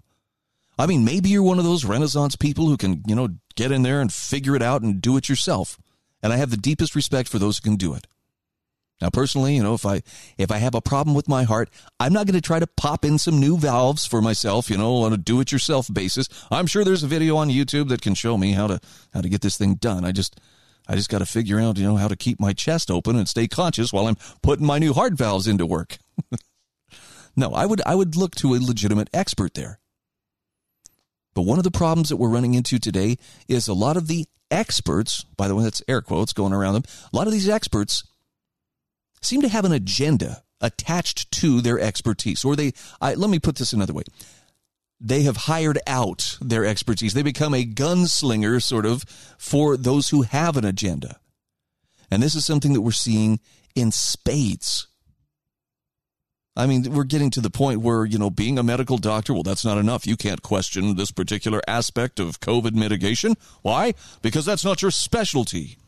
I 0.79 0.87
mean, 0.87 1.05
maybe 1.05 1.29
you're 1.29 1.43
one 1.43 1.59
of 1.59 1.65
those 1.65 1.85
renaissance 1.85 2.37
people 2.37 2.69
who 2.69 2.77
can, 2.77 3.03
you 3.07 3.15
know, 3.15 3.29
get 3.57 3.73
in 3.73 3.83
there 3.83 4.01
and 4.01 4.13
figure 4.13 4.55
it 4.55 4.63
out 4.63 4.83
and 4.83 5.03
do 5.03 5.17
it 5.17 5.29
yourself. 5.29 5.79
And 6.23 6.33
I 6.33 6.37
have 6.37 6.51
the 6.51 6.57
deepest 6.57 6.95
respect 6.95 7.29
for 7.29 7.39
those 7.39 7.59
who 7.59 7.63
can 7.63 7.77
do 7.77 7.95
it. 7.95 8.07
Now, 9.01 9.11
personally, 9.11 9.55
you 9.55 9.63
know, 9.63 9.75
if 9.75 9.87
I 9.87 10.03
if 10.39 10.51
I 10.51 10.59
have 10.59 10.75
a 10.75 10.81
problem 10.81 11.15
with 11.15 11.29
my 11.29 11.45
heart, 11.45 11.71
I'm 12.01 12.13
not 12.13 12.27
going 12.27 12.35
to 12.35 12.41
try 12.41 12.59
to 12.59 12.67
pop 12.67 13.05
in 13.05 13.19
some 13.19 13.39
new 13.39 13.57
valves 13.57 14.05
for 14.05 14.21
myself, 14.21 14.69
you 14.69 14.77
know, 14.77 15.03
on 15.03 15.13
a 15.13 15.17
do-it-yourself 15.17 15.89
basis. 15.93 16.29
I'm 16.51 16.67
sure 16.67 16.85
there's 16.85 17.05
a 17.05 17.09
video 17.09 17.37
on 17.37 17.49
YouTube 17.49 17.89
that 17.91 18.03
can 18.03 18.15
show 18.15 18.37
me 18.37 18.53
how 18.53 18.67
to 18.67 18.81
how 19.15 19.21
to 19.21 19.29
get 19.29 19.41
this 19.41 19.57
thing 19.57 19.75
done. 19.75 20.05
I 20.05 20.11
just 20.11 20.41
I 20.89 20.97
just 20.97 21.11
got 21.11 21.19
to 21.19 21.27
figure 21.27 21.61
out, 21.61 21.79
you 21.79 21.85
know, 21.85 21.97
how 21.97 22.09
to 22.09 22.17
keep 22.17 22.41
my 22.41 22.53
chest 22.53 22.91
open 22.91 23.15
and 23.15 23.29
stay 23.29 23.47
conscious 23.47 23.93
while 23.93 24.07
I'm 24.09 24.17
putting 24.43 24.67
my 24.67 24.79
new 24.81 24.93
heart 24.93 25.13
valves 25.13 25.47
into 25.47 25.65
work. 25.65 25.99
no, 27.37 27.53
I 27.53 27.67
would 27.67 27.81
I 27.87 27.95
would 27.95 28.17
look 28.17 28.35
to 28.37 28.55
a 28.55 28.59
legitimate 28.59 29.11
expert 29.13 29.55
there. 29.55 29.79
But 31.35 31.43
one 31.43 31.59
of 31.59 31.65
the 31.65 31.71
problems 31.71 32.09
that 32.09 32.17
we're 32.17 32.29
running 32.29 32.55
into 32.55 32.79
today 32.79 33.17
is 33.47 33.69
a 33.69 33.75
lot 33.75 33.97
of 33.97 34.09
the 34.09 34.27
experts, 34.51 35.25
by 35.37 35.49
the 35.49 35.55
way, 35.55 35.65
that's 35.65 35.83
air 35.89 36.01
quotes 36.01 36.33
going 36.33 36.53
around 36.53 36.75
them. 36.75 36.85
A 37.13 37.17
lot 37.17 37.27
of 37.27 37.33
these 37.33 37.49
experts 37.49 38.05
seem 39.23 39.43
to 39.43 39.49
have 39.49 39.65
an 39.65 39.73
agenda 39.73 40.43
attached 40.61 41.31
to 41.31 41.61
their 41.61 41.79
expertise 41.79 42.45
or 42.45 42.57
they 42.57 42.73
I, 43.01 43.15
let 43.15 43.31
me 43.31 43.39
put 43.39 43.57
this 43.57 43.73
another 43.73 43.93
way 43.93 44.03
they 45.01 45.23
have 45.23 45.37
hired 45.37 45.79
out 45.87 46.39
their 46.41 46.65
expertise. 46.65 47.15
They 47.15 47.23
become 47.23 47.55
a 47.55 47.65
gunslinger, 47.65 48.63
sort 48.63 48.87
of, 48.87 49.05
for 49.39 49.77
those 49.77 50.09
who 50.09 50.23
have 50.23 50.57
an 50.57 50.65
agenda. 50.65 51.21
And 52.11 52.23
this 52.23 52.35
is 52.35 52.45
something 52.45 52.73
that 52.73 52.81
we're 52.81 52.93
seeing 52.93 53.39
in 53.75 53.93
spades. 53.93 54.89
I 56.59 56.67
mean, 56.67 56.93
we're 56.93 57.05
getting 57.05 57.31
to 57.31 57.41
the 57.41 57.51
point 57.51 57.83
where, 57.83 58.05
you 58.05 58.19
know, 58.19 58.31
being 58.31 58.59
a 58.59 58.65
medical 58.65 58.99
doctor, 58.99 59.33
well, 59.33 59.45
that's 59.45 59.65
not 59.65 59.79
enough. 59.79 60.09
You 60.09 60.17
can't 60.17 60.43
question 60.43 60.97
this 60.97 61.13
particular 61.13 61.63
aspect 61.69 62.19
of 62.19 62.41
COVID 62.41 62.73
mitigation. 62.73 63.37
Why? 63.63 63.95
Because 64.23 64.45
that's 64.45 64.65
not 64.65 64.83
your 64.83 64.91
specialty. 64.91 65.79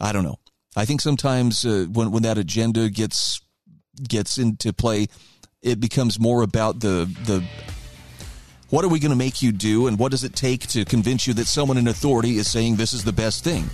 I 0.00 0.10
don't 0.10 0.24
know. 0.24 0.40
I 0.74 0.86
think 0.86 1.00
sometimes 1.00 1.64
uh, 1.64 1.86
when 1.90 2.10
when 2.10 2.24
that 2.24 2.36
agenda 2.36 2.90
gets 2.90 3.40
gets 4.06 4.38
into 4.38 4.72
play, 4.72 5.06
it 5.62 5.78
becomes 5.78 6.18
more 6.18 6.42
about 6.42 6.80
the 6.80 7.08
the 7.24 7.44
what 8.70 8.84
are 8.84 8.88
we 8.88 8.98
going 8.98 9.12
to 9.12 9.16
make 9.16 9.40
you 9.40 9.52
do 9.52 9.86
and 9.86 10.00
what 10.00 10.10
does 10.10 10.24
it 10.24 10.34
take 10.34 10.66
to 10.66 10.84
convince 10.84 11.28
you 11.28 11.34
that 11.34 11.46
someone 11.46 11.78
in 11.78 11.86
authority 11.86 12.38
is 12.38 12.50
saying 12.50 12.74
this 12.74 12.92
is 12.92 13.04
the 13.04 13.12
best 13.12 13.44
thing. 13.44 13.70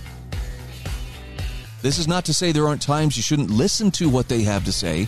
This 1.81 1.97
is 1.97 2.07
not 2.07 2.23
to 2.25 2.33
say 2.35 2.51
there 2.51 2.67
aren't 2.67 2.83
times 2.83 3.17
you 3.17 3.23
shouldn't 3.23 3.49
listen 3.49 3.89
to 3.91 4.07
what 4.09 4.29
they 4.29 4.43
have 4.43 4.63
to 4.65 4.71
say. 4.71 5.07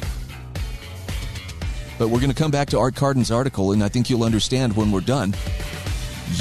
But 1.98 2.10
we're 2.10 2.20
going 2.20 2.32
to 2.32 2.36
come 2.36 2.52
back 2.52 2.70
to 2.70 2.80
Art 2.80 2.96
Carden's 2.96 3.32
article, 3.32 3.72
and 3.72 3.84
I 3.84 3.88
think 3.88 4.10
you'll 4.10 4.24
understand 4.25 4.75
when 4.75 4.92
we're 4.92 5.02
done. 5.02 5.34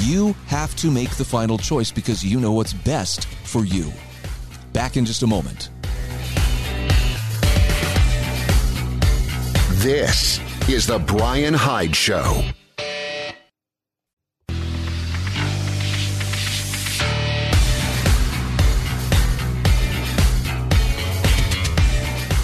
You 0.01 0.35
have 0.47 0.75
to 0.77 0.91
make 0.91 1.11
the 1.11 1.23
final 1.23 1.57
choice 1.57 1.91
because 1.91 2.23
you 2.25 2.39
know 2.39 2.51
what's 2.51 2.73
best 2.73 3.25
for 3.25 3.63
you. 3.63 3.91
Back 4.73 4.97
in 4.97 5.05
just 5.05 5.23
a 5.23 5.27
moment. 5.27 5.69
This 9.81 10.39
is 10.67 10.87
The 10.87 10.99
Brian 10.99 11.53
Hyde 11.53 11.95
Show. 11.95 12.43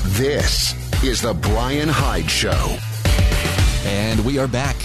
This 0.05 0.75
is 1.03 1.21
The 1.21 1.33
Brian 1.33 1.89
Hyde 1.89 2.29
Show. 2.29 2.77
And 3.85 4.23
we 4.23 4.37
are 4.37 4.47
back. 4.47 4.75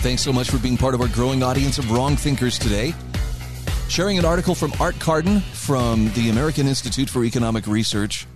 Thanks 0.00 0.22
so 0.22 0.32
much 0.32 0.50
for 0.50 0.58
being 0.58 0.76
part 0.76 0.94
of 0.94 1.00
our 1.00 1.08
growing 1.08 1.42
audience 1.42 1.78
of 1.78 1.90
wrong 1.90 2.16
thinkers 2.16 2.58
today. 2.58 2.94
Sharing 3.88 4.18
an 4.18 4.24
article 4.24 4.54
from 4.54 4.72
Art 4.78 4.98
Carden 5.00 5.40
from 5.40 6.10
the 6.12 6.30
American 6.30 6.66
Institute 6.66 7.10
for 7.10 7.24
Economic 7.24 7.66
Research. 7.66 8.26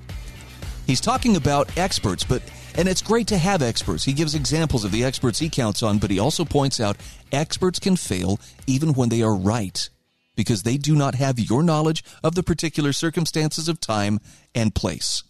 He's 0.86 1.00
talking 1.00 1.36
about 1.36 1.76
experts, 1.78 2.24
but 2.24 2.42
and 2.76 2.88
it's 2.88 3.02
great 3.02 3.26
to 3.28 3.38
have 3.38 3.62
experts. 3.62 4.04
He 4.04 4.12
gives 4.12 4.34
examples 4.34 4.84
of 4.84 4.90
the 4.90 5.04
experts 5.04 5.38
he 5.38 5.48
counts 5.48 5.82
on, 5.82 5.98
but 5.98 6.10
he 6.10 6.18
also 6.18 6.44
points 6.44 6.80
out 6.80 6.96
experts 7.30 7.78
can 7.78 7.96
fail 7.96 8.40
even 8.66 8.94
when 8.94 9.08
they 9.08 9.22
are 9.22 9.34
right 9.34 9.88
because 10.34 10.62
they 10.62 10.78
do 10.78 10.96
not 10.96 11.14
have 11.14 11.38
your 11.38 11.62
knowledge 11.62 12.02
of 12.24 12.34
the 12.34 12.42
particular 12.42 12.92
circumstances 12.92 13.68
of 13.68 13.80
time 13.80 14.18
and 14.54 14.74
place. 14.74 15.22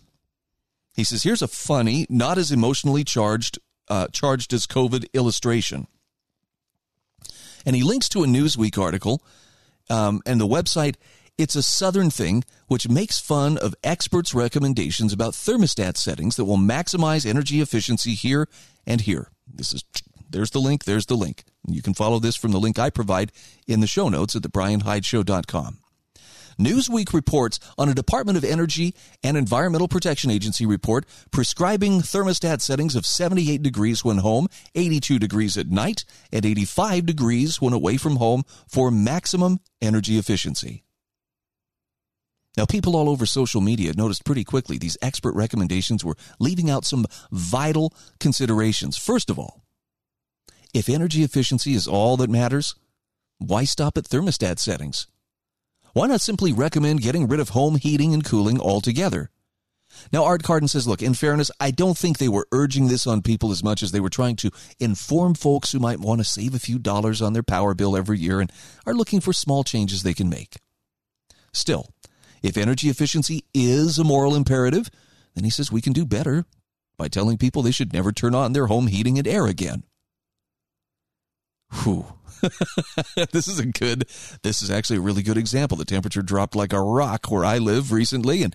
He 0.95 1.05
says, 1.05 1.23
here's 1.23 1.43
a 1.43 1.49
funny, 1.49 2.07
not 2.09 2.39
as 2.39 2.53
emotionally 2.53 3.05
charged, 3.05 3.59
uh, 3.91 4.07
charged 4.13 4.55
as 4.55 4.67
COVID 4.67 5.07
illustration. 5.13 5.87
And 7.67 7.77
he 7.77 7.83
links 7.83 8.09
to 8.11 8.23
a 8.23 8.27
Newsweek 8.27 8.79
article 8.79 9.23
um, 9.91 10.23
and 10.25 10.41
the 10.41 10.47
website. 10.47 10.95
It's 11.37 11.57
a 11.57 11.63
Southern 11.63 12.11
thing, 12.11 12.45
which 12.69 12.89
makes 12.89 13.19
fun 13.19 13.59
of 13.59 13.75
experts' 13.83 14.35
recommendations 14.35 15.13
about 15.13 15.33
thermostat 15.33 15.97
settings 15.97 16.37
that 16.37 16.45
will 16.45 16.59
maximize 16.59 17.27
energy 17.27 17.61
efficiency 17.61 18.15
here 18.15 18.49
and 18.87 19.03
here. 19.03 19.31
This 19.53 19.73
is 19.75 19.85
there's 20.31 20.51
the 20.51 20.61
link. 20.61 20.85
There's 20.85 21.07
the 21.07 21.17
link. 21.17 21.45
You 21.67 21.83
can 21.83 21.95
follow 21.95 22.21
this 22.21 22.37
from 22.37 22.53
the 22.53 22.61
link 22.61 22.79
I 22.79 22.89
provide 22.89 23.33
in 23.67 23.81
the 23.81 23.87
show 23.87 24.09
notes 24.09 24.37
at 24.37 24.43
thebrianhydeshow.com. 24.43 25.80
Newsweek 26.61 27.14
reports 27.14 27.59
on 27.79 27.88
a 27.88 27.95
Department 27.95 28.37
of 28.37 28.45
Energy 28.45 28.95
and 29.25 29.35
Environmental 29.35 29.88
Protection 29.88 30.31
Agency 30.31 30.67
report 30.67 31.07
prescribing 31.31 32.00
thermostat 32.00 32.61
settings 32.61 32.95
of 32.95 33.07
78 33.07 33.62
degrees 33.62 34.05
when 34.05 34.19
home, 34.19 34.47
82 34.75 35.19
degrees 35.19 35.57
at 35.57 35.69
night, 35.69 36.05
and 36.31 36.45
85 36.45 37.07
degrees 37.07 37.62
when 37.62 37.73
away 37.73 37.97
from 37.97 38.17
home 38.17 38.45
for 38.69 38.90
maximum 38.90 39.61
energy 39.81 40.19
efficiency. 40.19 40.85
Now, 42.59 42.67
people 42.67 42.95
all 42.95 43.09
over 43.09 43.25
social 43.25 43.62
media 43.62 43.95
noticed 43.97 44.26
pretty 44.26 44.45
quickly 44.45 44.76
these 44.76 44.99
expert 45.00 45.35
recommendations 45.35 46.05
were 46.05 46.17
leaving 46.38 46.69
out 46.69 46.85
some 46.85 47.07
vital 47.31 47.95
considerations. 48.19 48.99
First 48.99 49.31
of 49.31 49.38
all, 49.38 49.62
if 50.75 50.90
energy 50.90 51.23
efficiency 51.23 51.73
is 51.73 51.88
all 51.88 52.19
that 52.19 52.29
matters, 52.29 52.75
why 53.38 53.64
stop 53.64 53.97
at 53.97 54.05
thermostat 54.05 54.59
settings? 54.59 55.07
Why 55.93 56.07
not 56.07 56.21
simply 56.21 56.53
recommend 56.53 57.03
getting 57.03 57.27
rid 57.27 57.41
of 57.41 57.51
home 57.51 57.77
heating 57.77 58.15
and 58.15 58.25
cooling 58.25 58.61
altogether? 58.61 59.31
Now, 60.13 60.25
Art 60.25 60.45
Carden 60.45 60.69
says, 60.69 60.87
look, 60.87 61.03
in 61.03 61.15
fairness, 61.15 61.51
I 61.59 61.73
don't 61.73 61.99
think 61.99 62.19
they 62.19 62.29
were 62.29 62.47
urging 62.53 62.89
this 62.89 63.07
on 63.07 63.23
people 63.23 63.51
as 63.51 63.65
much 63.65 63.83
as 63.83 63.91
they 63.91 63.99
were 63.99 64.09
trying 64.09 64.37
to 64.37 64.51
inform 64.79 65.35
folks 65.35 65.73
who 65.73 65.81
might 65.81 65.99
want 65.99 66.21
to 66.21 66.25
save 66.25 66.55
a 66.55 66.61
few 66.61 66.79
dollars 66.79 67.21
on 67.21 67.33
their 67.33 67.43
power 67.43 67.75
bill 67.75 67.97
every 67.97 68.19
year 68.19 68.41
and 68.41 68.53
are 68.87 68.95
looking 68.95 69.21
for 69.21 69.33
small 69.33 69.65
changes 69.65 70.03
they 70.03 70.15
can 70.15 70.29
make. 70.29 70.59
Still, 71.53 71.89
if 72.43 72.57
energy 72.57 72.89
efficiency 72.89 73.45
is 73.53 73.99
a 73.99 74.05
moral 74.05 74.37
imperative, 74.37 74.91
then 75.35 75.45
he 75.45 75.51
says 75.51 75.73
we 75.73 75.83
can 75.83 75.93
do 75.93 76.07
better 76.07 76.45
by 76.97 77.09
telling 77.09 77.37
people 77.37 77.63
they 77.63 77.71
should 77.73 77.93
never 77.93 78.13
turn 78.13 78.35
on 78.35 78.53
their 78.53 78.67
home 78.67 78.87
heating 78.87 79.19
and 79.19 79.27
air 79.27 79.47
again. 79.47 79.83
Whew. 81.83 82.07
this 83.33 83.49
is 83.49 83.59
a 83.59 83.67
good, 83.67 84.07
this 84.43 84.63
is 84.63 84.71
actually 84.71 84.97
a 84.97 85.03
really 85.03 85.23
good 85.23 85.39
example. 85.39 85.77
The 85.77 85.85
temperature 85.85 86.23
dropped 86.23 86.57
like 86.57 86.73
a 86.73 86.81
rock 86.81 87.31
where 87.31 87.45
I 87.45 87.59
live 87.59 87.93
recently 87.93 88.43
and, 88.43 88.55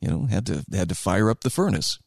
you 0.00 0.08
know, 0.08 0.26
had 0.26 0.46
to, 0.46 0.64
had 0.72 0.88
to 0.88 0.94
fire 0.94 1.30
up 1.30 1.40
the 1.40 1.50
furnace. 1.50 1.98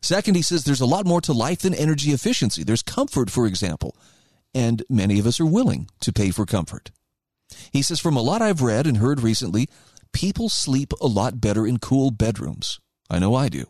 Second, 0.00 0.34
he 0.34 0.42
says 0.42 0.64
there's 0.64 0.80
a 0.80 0.86
lot 0.86 1.06
more 1.06 1.20
to 1.22 1.32
life 1.32 1.60
than 1.60 1.74
energy 1.74 2.10
efficiency. 2.10 2.62
There's 2.62 2.82
comfort, 2.82 3.30
for 3.30 3.46
example, 3.46 3.96
and 4.54 4.82
many 4.88 5.18
of 5.18 5.26
us 5.26 5.40
are 5.40 5.46
willing 5.46 5.88
to 6.00 6.12
pay 6.12 6.30
for 6.30 6.46
comfort. 6.46 6.90
He 7.72 7.82
says, 7.82 8.00
from 8.00 8.16
a 8.16 8.22
lot 8.22 8.42
I've 8.42 8.62
read 8.62 8.86
and 8.86 8.98
heard 8.98 9.20
recently, 9.20 9.68
people 10.12 10.48
sleep 10.48 10.92
a 11.00 11.06
lot 11.06 11.40
better 11.40 11.66
in 11.66 11.78
cool 11.78 12.10
bedrooms. 12.10 12.78
I 13.10 13.18
know 13.18 13.34
I 13.34 13.48
do. 13.48 13.66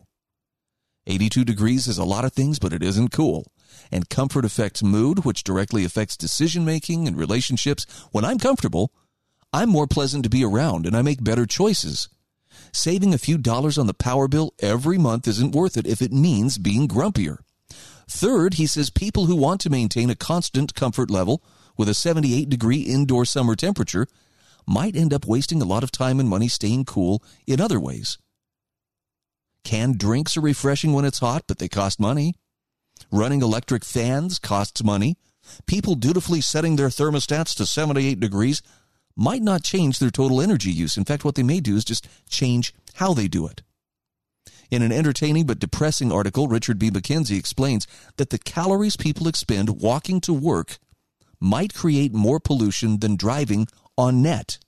82 1.06 1.44
degrees 1.44 1.86
is 1.86 1.98
a 1.98 2.04
lot 2.04 2.24
of 2.24 2.32
things, 2.32 2.58
but 2.58 2.72
it 2.72 2.82
isn't 2.82 3.12
cool. 3.12 3.46
And 3.90 4.08
comfort 4.08 4.44
affects 4.44 4.82
mood, 4.82 5.24
which 5.24 5.44
directly 5.44 5.84
affects 5.84 6.16
decision 6.16 6.64
making 6.64 7.06
and 7.06 7.16
relationships. 7.16 7.86
When 8.12 8.24
I'm 8.24 8.38
comfortable, 8.38 8.92
I'm 9.52 9.70
more 9.70 9.86
pleasant 9.86 10.24
to 10.24 10.30
be 10.30 10.44
around 10.44 10.86
and 10.86 10.96
I 10.96 11.02
make 11.02 11.24
better 11.24 11.46
choices. 11.46 12.08
Saving 12.72 13.14
a 13.14 13.18
few 13.18 13.38
dollars 13.38 13.78
on 13.78 13.86
the 13.86 13.94
power 13.94 14.28
bill 14.28 14.52
every 14.60 14.98
month 14.98 15.26
isn't 15.26 15.54
worth 15.54 15.76
it 15.76 15.86
if 15.86 16.02
it 16.02 16.12
means 16.12 16.58
being 16.58 16.88
grumpier. 16.88 17.38
Third, 18.08 18.54
he 18.54 18.66
says 18.66 18.90
people 18.90 19.26
who 19.26 19.36
want 19.36 19.60
to 19.62 19.70
maintain 19.70 20.10
a 20.10 20.14
constant 20.14 20.74
comfort 20.74 21.10
level 21.10 21.42
with 21.76 21.88
a 21.88 21.94
78 21.94 22.48
degree 22.48 22.80
indoor 22.80 23.24
summer 23.24 23.54
temperature 23.54 24.06
might 24.66 24.96
end 24.96 25.14
up 25.14 25.26
wasting 25.26 25.62
a 25.62 25.66
lot 25.66 25.82
of 25.82 25.90
time 25.90 26.20
and 26.20 26.28
money 26.28 26.48
staying 26.48 26.84
cool 26.84 27.22
in 27.46 27.60
other 27.60 27.80
ways. 27.80 28.18
Canned 29.64 29.98
drinks 29.98 30.36
are 30.36 30.42
refreshing 30.42 30.92
when 30.92 31.04
it's 31.04 31.18
hot, 31.18 31.44
but 31.46 31.58
they 31.58 31.68
cost 31.68 32.00
money. 32.00 32.34
Running 33.10 33.42
electric 33.42 33.84
fans 33.84 34.38
costs 34.38 34.84
money. 34.84 35.16
People 35.66 35.94
dutifully 35.94 36.40
setting 36.40 36.76
their 36.76 36.88
thermostats 36.88 37.56
to 37.56 37.66
78 37.66 38.20
degrees 38.20 38.62
might 39.16 39.42
not 39.42 39.64
change 39.64 39.98
their 39.98 40.10
total 40.10 40.40
energy 40.40 40.70
use. 40.70 40.96
In 40.96 41.04
fact, 41.04 41.24
what 41.24 41.34
they 41.34 41.42
may 41.42 41.60
do 41.60 41.76
is 41.76 41.84
just 41.84 42.06
change 42.28 42.72
how 42.94 43.14
they 43.14 43.28
do 43.28 43.46
it. 43.46 43.62
In 44.70 44.82
an 44.82 44.92
entertaining 44.92 45.46
but 45.46 45.58
depressing 45.58 46.12
article, 46.12 46.46
Richard 46.46 46.78
B. 46.78 46.90
McKenzie 46.90 47.38
explains 47.38 47.86
that 48.16 48.30
the 48.30 48.38
calories 48.38 48.96
people 48.96 49.26
expend 49.26 49.80
walking 49.80 50.20
to 50.20 50.32
work 50.32 50.78
might 51.40 51.74
create 51.74 52.12
more 52.12 52.38
pollution 52.38 52.98
than 53.00 53.16
driving 53.16 53.66
on 53.96 54.22
net. 54.22 54.58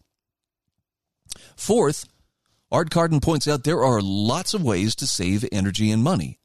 Fourth, 1.54 2.06
Art 2.72 2.90
Carden 2.90 3.20
points 3.20 3.46
out 3.46 3.64
there 3.64 3.84
are 3.84 4.00
lots 4.00 4.54
of 4.54 4.62
ways 4.64 4.94
to 4.96 5.06
save 5.06 5.44
energy 5.52 5.90
and 5.90 6.02
money. 6.02 6.39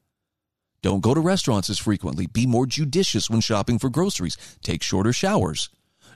Don't 0.85 1.01
go 1.01 1.15
to 1.15 1.19
restaurants 1.19 1.67
as 1.71 1.79
frequently. 1.79 2.27
Be 2.27 2.45
more 2.45 2.67
judicious 2.67 3.27
when 3.27 3.41
shopping 3.41 3.79
for 3.79 3.89
groceries. 3.89 4.37
Take 4.61 4.83
shorter 4.83 5.11
showers. 5.11 5.69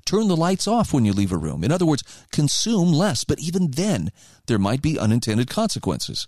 Turn 0.05 0.27
the 0.27 0.38
lights 0.38 0.67
off 0.67 0.93
when 0.93 1.05
you 1.05 1.11
leave 1.11 1.31
a 1.31 1.38
room. 1.38 1.63
In 1.63 1.71
other 1.71 1.88
words, 1.88 2.03
consume 2.31 2.93
less, 2.93 3.23
but 3.23 3.39
even 3.39 3.71
then, 3.71 4.11
there 4.45 4.59
might 4.59 4.83
be 4.83 4.99
unintended 4.99 5.49
consequences. 5.49 6.27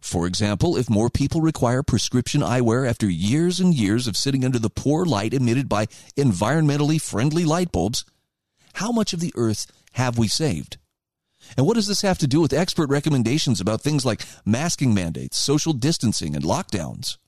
For 0.00 0.26
example, 0.26 0.74
if 0.78 0.88
more 0.88 1.10
people 1.10 1.42
require 1.42 1.82
prescription 1.82 2.40
eyewear 2.40 2.88
after 2.88 3.10
years 3.10 3.60
and 3.60 3.74
years 3.74 4.06
of 4.06 4.16
sitting 4.16 4.42
under 4.42 4.58
the 4.58 4.70
poor 4.70 5.04
light 5.04 5.34
emitted 5.34 5.68
by 5.68 5.84
environmentally 6.16 6.98
friendly 6.98 7.44
light 7.44 7.72
bulbs, 7.72 8.06
how 8.76 8.90
much 8.90 9.12
of 9.12 9.20
the 9.20 9.34
earth 9.36 9.70
have 9.92 10.16
we 10.16 10.28
saved? 10.28 10.78
And 11.58 11.66
what 11.66 11.74
does 11.74 11.88
this 11.88 12.00
have 12.00 12.16
to 12.20 12.26
do 12.26 12.40
with 12.40 12.54
expert 12.54 12.88
recommendations 12.88 13.60
about 13.60 13.82
things 13.82 14.06
like 14.06 14.24
masking 14.46 14.94
mandates, 14.94 15.36
social 15.36 15.74
distancing, 15.74 16.34
and 16.34 16.42
lockdowns? 16.42 17.18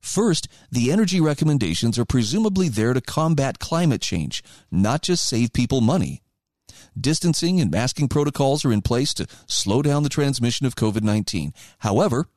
First, 0.00 0.48
the 0.70 0.90
energy 0.92 1.20
recommendations 1.20 1.98
are 1.98 2.04
presumably 2.04 2.68
there 2.68 2.92
to 2.92 3.00
combat 3.00 3.58
climate 3.58 4.00
change, 4.00 4.42
not 4.70 5.02
just 5.02 5.26
save 5.26 5.52
people 5.52 5.80
money. 5.80 6.22
Distancing 6.98 7.60
and 7.60 7.70
masking 7.70 8.08
protocols 8.08 8.64
are 8.64 8.72
in 8.72 8.82
place 8.82 9.14
to 9.14 9.26
slow 9.46 9.82
down 9.82 10.02
the 10.02 10.08
transmission 10.08 10.66
of 10.66 10.76
COVID 10.76 11.02
19. 11.02 11.52
However, 11.80 12.28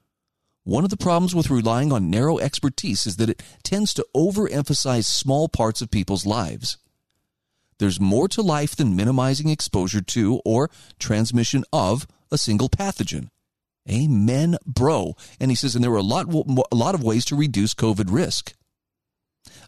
one 0.63 0.83
of 0.83 0.91
the 0.91 0.97
problems 0.97 1.33
with 1.33 1.49
relying 1.49 1.91
on 1.91 2.11
narrow 2.11 2.37
expertise 2.37 3.07
is 3.07 3.15
that 3.15 3.29
it 3.29 3.41
tends 3.63 3.93
to 3.95 4.05
overemphasize 4.15 5.05
small 5.05 5.49
parts 5.49 5.81
of 5.81 5.89
people's 5.89 6.25
lives. 6.25 6.77
There's 7.79 7.99
more 7.99 8.27
to 8.27 8.43
life 8.43 8.75
than 8.75 8.95
minimizing 8.95 9.49
exposure 9.49 10.01
to 10.01 10.39
or 10.45 10.69
transmission 10.99 11.63
of 11.73 12.05
a 12.31 12.37
single 12.37 12.69
pathogen. 12.69 13.29
Amen, 13.89 14.57
bro. 14.65 15.15
And 15.39 15.51
he 15.51 15.55
says, 15.55 15.75
and 15.75 15.83
there 15.83 15.91
are 15.91 15.97
a 15.97 16.03
lot, 16.03 16.27
a 16.71 16.75
lot 16.75 16.95
of 16.95 17.03
ways 17.03 17.25
to 17.25 17.35
reduce 17.35 17.73
COVID 17.73 18.11
risk. 18.11 18.53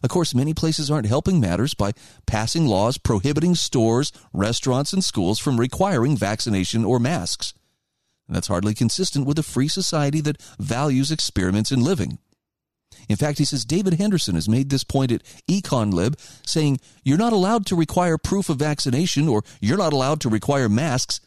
Of 0.02 0.10
course, 0.10 0.34
many 0.34 0.54
places 0.54 0.90
aren't 0.90 1.06
helping 1.06 1.40
matters 1.40 1.74
by 1.74 1.92
passing 2.26 2.66
laws 2.66 2.98
prohibiting 2.98 3.54
stores, 3.54 4.12
restaurants, 4.32 4.92
and 4.92 5.02
schools 5.02 5.38
from 5.38 5.58
requiring 5.58 6.16
vaccination 6.16 6.84
or 6.84 7.00
masks. 7.00 7.54
And 8.28 8.36
that's 8.36 8.48
hardly 8.48 8.74
consistent 8.74 9.26
with 9.26 9.38
a 9.38 9.42
free 9.42 9.68
society 9.68 10.20
that 10.22 10.40
values 10.58 11.10
experiments 11.10 11.72
in 11.72 11.82
living. 11.82 12.18
In 13.08 13.16
fact, 13.16 13.38
he 13.38 13.44
says 13.44 13.64
David 13.64 13.94
Henderson 13.94 14.34
has 14.34 14.48
made 14.48 14.70
this 14.70 14.84
point 14.84 15.12
at 15.12 15.22
EconLib, 15.48 16.18
saying, 16.46 16.80
You're 17.02 17.18
not 17.18 17.32
allowed 17.32 17.66
to 17.66 17.76
require 17.76 18.16
proof 18.16 18.48
of 18.48 18.58
vaccination 18.58 19.28
or 19.28 19.42
you're 19.60 19.78
not 19.78 19.92
allowed 19.92 20.20
to 20.22 20.28
require 20.28 20.68
masks, 20.68 21.20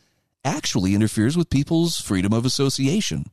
actually 0.48 0.96
interferes 0.96 1.36
with 1.36 1.50
people's 1.50 2.00
freedom 2.00 2.32
of 2.32 2.46
association. 2.46 3.25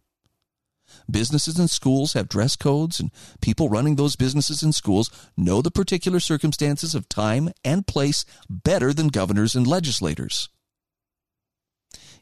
Businesses 1.09 1.59
and 1.59 1.71
schools 1.71 2.15
have 2.15 2.29
dress 2.29 2.57
codes, 2.57 2.99
and 2.99 3.11
people 3.41 3.69
running 3.69 3.95
those 3.95 4.17
businesses 4.17 4.63
and 4.63 4.75
schools 4.75 5.11
know 5.37 5.63
the 5.63 5.71
particular 5.71 6.19
circumstances 6.19 6.95
of 6.95 7.09
time 7.09 7.51
and 7.65 7.87
place 7.87 8.25
better 8.51 8.93
than 8.93 9.09
governors 9.09 9.55
and 9.55 9.67
legislators. 9.67 10.49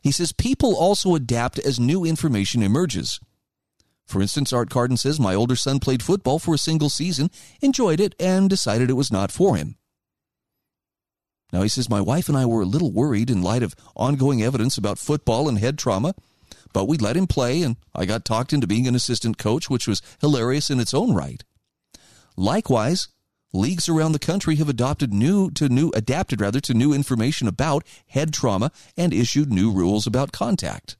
He 0.03 0.13
says 0.13 0.33
people 0.33 0.77
also 0.77 1.15
adapt 1.15 1.59
as 1.59 1.81
new 1.81 2.05
information 2.05 2.63
emerges. 2.63 3.19
For 4.07 4.21
instance, 4.21 4.53
Art 4.53 4.69
Carden 4.69 4.99
says, 4.99 5.19
My 5.19 5.35
older 5.35 5.57
son 5.57 5.79
played 5.79 6.03
football 6.03 6.39
for 6.39 6.55
a 6.55 6.59
single 6.59 6.91
season, 6.91 7.31
enjoyed 7.63 8.01
it, 8.01 8.15
and 8.21 8.51
decided 8.51 8.91
it 8.91 8.95
was 8.95 9.13
not 9.13 9.33
for 9.33 9.57
him. 9.57 9.77
Now, 11.53 11.63
he 11.63 11.69
says, 11.69 11.91
My 11.91 12.01
wife 12.01 12.29
and 12.29 12.39
I 12.39 12.47
were 12.47 12.63
a 12.63 12.67
little 12.67 12.91
worried 12.91 13.31
in 13.31 13.43
light 13.43 13.63
of 13.63 13.77
ongoing 13.95 14.43
evidence 14.43 14.79
about 14.79 14.99
football 14.99 15.49
and 15.49 15.59
head 15.59 15.79
trauma, 15.79 16.15
but 16.73 16.89
we 16.89 16.97
let 16.97 17.17
him 17.17 17.27
play, 17.27 17.63
and 17.63 17.77
I 17.95 18.07
got 18.07 18.25
talked 18.25 18.53
into 18.53 18.67
being 18.67 18.89
an 18.89 18.95
assistant 18.95 19.37
coach, 19.37 19.69
which 19.69 19.87
was 19.87 20.01
hilarious 20.21 20.71
in 20.71 20.81
its 20.81 20.95
own 20.95 21.15
right. 21.15 21.45
Likewise, 22.37 23.09
leagues 23.53 23.89
around 23.89 24.13
the 24.13 24.19
country 24.19 24.57
have 24.57 24.69
adopted 24.69 25.13
new 25.13 25.51
to 25.51 25.69
new 25.69 25.91
adapted 25.95 26.41
rather 26.41 26.61
to 26.61 26.73
new 26.73 26.95
information 26.95 27.47
about 27.47 27.85
head 28.07 28.33
trauma 28.33 28.73
and 28.97 29.13
issued 29.13 29.53
new 29.53 29.71
rules 29.71 30.07
about 30.07 30.33
contact. 30.33 30.97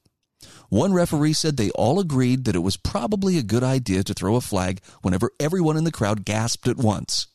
One 0.69 0.93
referee 0.93 1.33
said 1.33 1.57
they 1.57 1.71
all 1.71 1.99
agreed 1.99 2.45
that 2.45 2.55
it 2.55 2.59
was 2.59 2.77
probably 2.77 3.37
a 3.37 3.43
good 3.43 3.63
idea 3.63 4.03
to 4.03 4.13
throw 4.13 4.35
a 4.35 4.41
flag 4.41 4.81
whenever 5.01 5.31
everyone 5.39 5.77
in 5.77 5.83
the 5.83 5.91
crowd 5.91 6.25
gasped 6.25 6.67
at 6.67 6.77
once. 6.77 7.27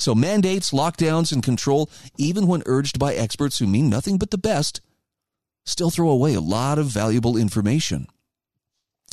So 0.00 0.14
mandates, 0.14 0.70
lockdowns, 0.70 1.30
and 1.30 1.42
control, 1.42 1.90
even 2.16 2.46
when 2.46 2.62
urged 2.64 2.98
by 2.98 3.12
experts 3.12 3.58
who 3.58 3.66
mean 3.66 3.90
nothing 3.90 4.16
but 4.16 4.30
the 4.30 4.38
best, 4.38 4.80
still 5.66 5.90
throw 5.90 6.08
away 6.08 6.32
a 6.32 6.40
lot 6.40 6.78
of 6.78 6.86
valuable 6.86 7.36
information. 7.36 8.06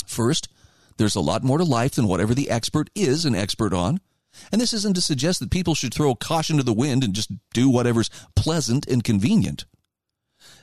First, 0.06 0.48
there's 0.96 1.14
a 1.14 1.20
lot 1.20 1.44
more 1.44 1.58
to 1.58 1.64
life 1.64 1.92
than 1.92 2.08
whatever 2.08 2.34
the 2.34 2.48
expert 2.48 2.88
is 2.94 3.26
an 3.26 3.34
expert 3.34 3.74
on. 3.74 4.00
And 4.50 4.60
this 4.60 4.72
isn't 4.72 4.94
to 4.94 5.02
suggest 5.02 5.40
that 5.40 5.50
people 5.50 5.74
should 5.74 5.92
throw 5.92 6.14
caution 6.14 6.56
to 6.56 6.62
the 6.62 6.72
wind 6.72 7.04
and 7.04 7.14
just 7.14 7.30
do 7.52 7.68
whatever's 7.68 8.08
pleasant 8.34 8.86
and 8.86 9.04
convenient. 9.04 9.66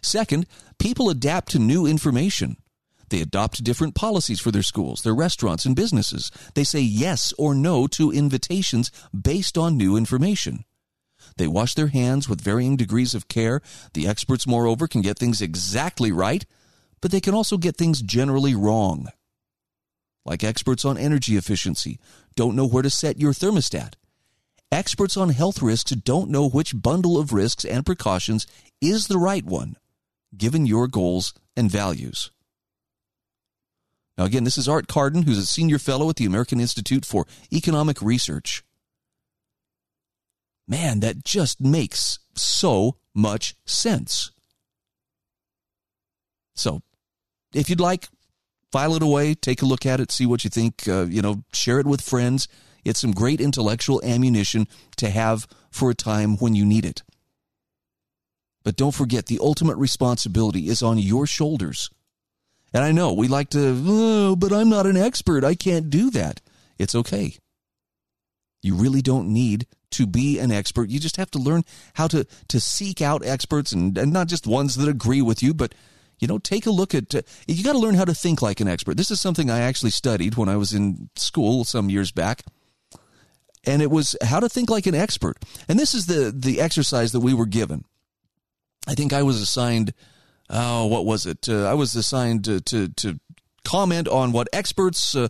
Second, 0.01 0.47
people 0.79 1.11
adapt 1.11 1.51
to 1.51 1.59
new 1.59 1.85
information. 1.85 2.57
They 3.09 3.21
adopt 3.21 3.63
different 3.63 3.95
policies 3.95 4.39
for 4.39 4.51
their 4.51 4.63
schools, 4.63 5.01
their 5.01 5.15
restaurants, 5.15 5.65
and 5.65 5.75
businesses. 5.75 6.31
They 6.53 6.63
say 6.63 6.81
yes 6.81 7.33
or 7.37 7.53
no 7.53 7.87
to 7.87 8.11
invitations 8.11 8.91
based 9.19 9.57
on 9.57 9.77
new 9.77 9.95
information. 9.95 10.65
They 11.37 11.47
wash 11.47 11.75
their 11.75 11.87
hands 11.87 12.29
with 12.29 12.41
varying 12.41 12.77
degrees 12.77 13.13
of 13.13 13.27
care. 13.27 13.61
The 13.93 14.07
experts, 14.07 14.47
moreover, 14.47 14.87
can 14.87 15.01
get 15.01 15.19
things 15.19 15.41
exactly 15.41 16.11
right, 16.11 16.45
but 17.01 17.11
they 17.11 17.21
can 17.21 17.33
also 17.33 17.57
get 17.57 17.77
things 17.77 18.01
generally 18.01 18.55
wrong. 18.55 19.07
Like 20.25 20.43
experts 20.43 20.85
on 20.85 20.97
energy 20.97 21.37
efficiency 21.37 21.99
don't 22.35 22.55
know 22.55 22.67
where 22.67 22.83
to 22.83 22.89
set 22.89 23.19
your 23.19 23.33
thermostat. 23.33 23.93
Experts 24.71 25.15
on 25.15 25.29
health 25.29 25.61
risks 25.61 25.91
don't 25.91 26.29
know 26.29 26.49
which 26.49 26.81
bundle 26.81 27.17
of 27.17 27.31
risks 27.31 27.63
and 27.63 27.85
precautions 27.85 28.47
is 28.81 29.07
the 29.07 29.19
right 29.19 29.45
one, 29.45 29.77
given 30.35 30.65
your 30.65 30.87
goals 30.87 31.33
and 31.55 31.69
values. 31.69 32.31
Now, 34.17 34.23
again, 34.23 34.45
this 34.45 34.58
is 34.58 34.69
Art 34.69 34.88
Carden, 34.88 35.23
who's 35.23 35.38
a 35.38 35.45
senior 35.45 35.80
fellow 35.80 36.10
at 36.10 36.15
the 36.15 36.25
American 36.25 36.60
Institute 36.60 37.06
for 37.06 37.25
Economic 37.51 38.01
Research. 38.01 38.63
Man, 40.67 41.01
that 41.01 41.23
just 41.23 41.60
makes 41.60 42.19
so 42.34 42.97
much 43.13 43.56
sense. 43.65 44.32
So, 46.56 46.82
if 47.54 47.69
you'd 47.69 47.82
like, 47.82 48.08
file 48.71 48.95
it 48.95 49.04
away, 49.04 49.36
take 49.36 49.62
a 49.62 49.65
look 49.65 49.86
at 49.86 49.99
it, 49.99 50.12
see 50.12 50.25
what 50.25 50.43
you 50.43 50.49
think, 50.49 50.88
uh, 50.88 51.06
you 51.06 51.21
know, 51.21 51.43
share 51.54 51.80
it 51.80 51.86
with 51.86 52.01
friends. 52.01 52.47
It's 52.84 53.01
some 53.01 53.12
great 53.12 53.41
intellectual 53.41 54.01
ammunition 54.04 54.67
to 54.97 55.10
have 55.10 55.47
for 55.71 55.89
a 55.89 55.95
time 55.95 56.38
when 56.38 56.56
you 56.56 56.65
need 56.65 56.86
it. 56.86 57.04
But 58.63 58.75
don't 58.75 58.95
forget, 58.95 59.28
the 59.28 59.39
ultimate 59.41 59.78
responsibility 59.78 60.69
is 60.69 60.82
on 60.82 60.97
your 60.97 61.28
shoulders. 61.28 61.89
And 62.75 62.83
I 62.83 62.91
know 62.91 63.13
we 63.13 63.29
like 63.29 63.51
to, 63.51 63.83
oh, 63.88 64.35
but 64.35 64.51
I'm 64.51 64.67
not 64.67 64.85
an 64.85 64.97
expert. 64.97 65.45
I 65.45 65.55
can't 65.55 65.89
do 65.89 66.11
that. 66.11 66.41
It's 66.77 66.93
okay. 66.93 67.38
You 68.61 68.75
really 68.75 69.01
don't 69.01 69.29
need 69.29 69.65
to 69.91 70.05
be 70.05 70.39
an 70.39 70.51
expert. 70.51 70.89
You 70.89 70.99
just 70.99 71.15
have 71.15 71.31
to 71.31 71.39
learn 71.39 71.63
how 71.93 72.07
to, 72.07 72.27
to 72.49 72.59
seek 72.59 73.01
out 73.01 73.25
experts 73.25 73.71
and, 73.71 73.97
and 73.97 74.11
not 74.11 74.27
just 74.27 74.45
ones 74.45 74.75
that 74.75 74.89
agree 74.89 75.21
with 75.21 75.41
you, 75.41 75.53
but 75.53 75.73
you 76.19 76.27
know, 76.27 76.38
take 76.38 76.65
a 76.65 76.69
look 76.69 76.93
at, 76.93 77.15
uh, 77.15 77.21
you 77.47 77.63
got 77.63 77.71
to 77.71 77.79
learn 77.79 77.95
how 77.95 78.03
to 78.03 78.13
think 78.13 78.41
like 78.41 78.59
an 78.59 78.67
expert. 78.67 78.97
This 78.97 79.09
is 79.09 79.21
something 79.21 79.49
I 79.49 79.59
actually 79.59 79.91
studied 79.91 80.35
when 80.35 80.49
I 80.49 80.57
was 80.57 80.73
in 80.73 81.09
school 81.15 81.63
some 81.63 81.89
years 81.89 82.11
back. 82.11 82.43
And 83.65 83.81
it 83.81 83.89
was 83.89 84.17
how 84.21 84.41
to 84.41 84.49
think 84.49 84.69
like 84.69 84.85
an 84.85 84.95
expert. 84.95 85.38
And 85.69 85.79
this 85.79 85.93
is 85.93 86.07
the, 86.07 86.29
the 86.35 86.59
exercise 86.59 87.13
that 87.13 87.21
we 87.21 87.33
were 87.33 87.45
given. 87.45 87.85
I 88.85 88.95
think 88.95 89.13
I 89.13 89.23
was 89.23 89.41
assigned, 89.41 89.93
oh, 90.49 90.86
what 90.86 91.05
was 91.05 91.25
it? 91.25 91.49
Uh, 91.49 91.69
I 91.69 91.73
was 91.73 91.95
assigned 91.95 92.45
to, 92.45 92.62
to, 92.62 92.89
to, 92.89 93.19
comment 93.63 94.08
on 94.08 94.31
what 94.31 94.47
experts 94.53 95.15
uh, 95.15 95.27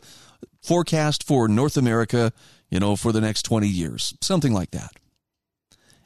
forecast 0.61 1.23
for 1.23 1.47
North 1.47 1.77
America 1.77 2.33
you 2.69 2.79
know, 2.79 2.95
for 2.95 3.11
the 3.11 3.21
next 3.21 3.43
20 3.43 3.67
years, 3.67 4.13
something 4.21 4.53
like 4.53 4.71
that. 4.71 4.91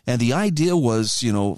And 0.05 0.19
the 0.19 0.33
idea 0.33 0.75
was, 0.75 1.21
you 1.21 1.31
know, 1.31 1.57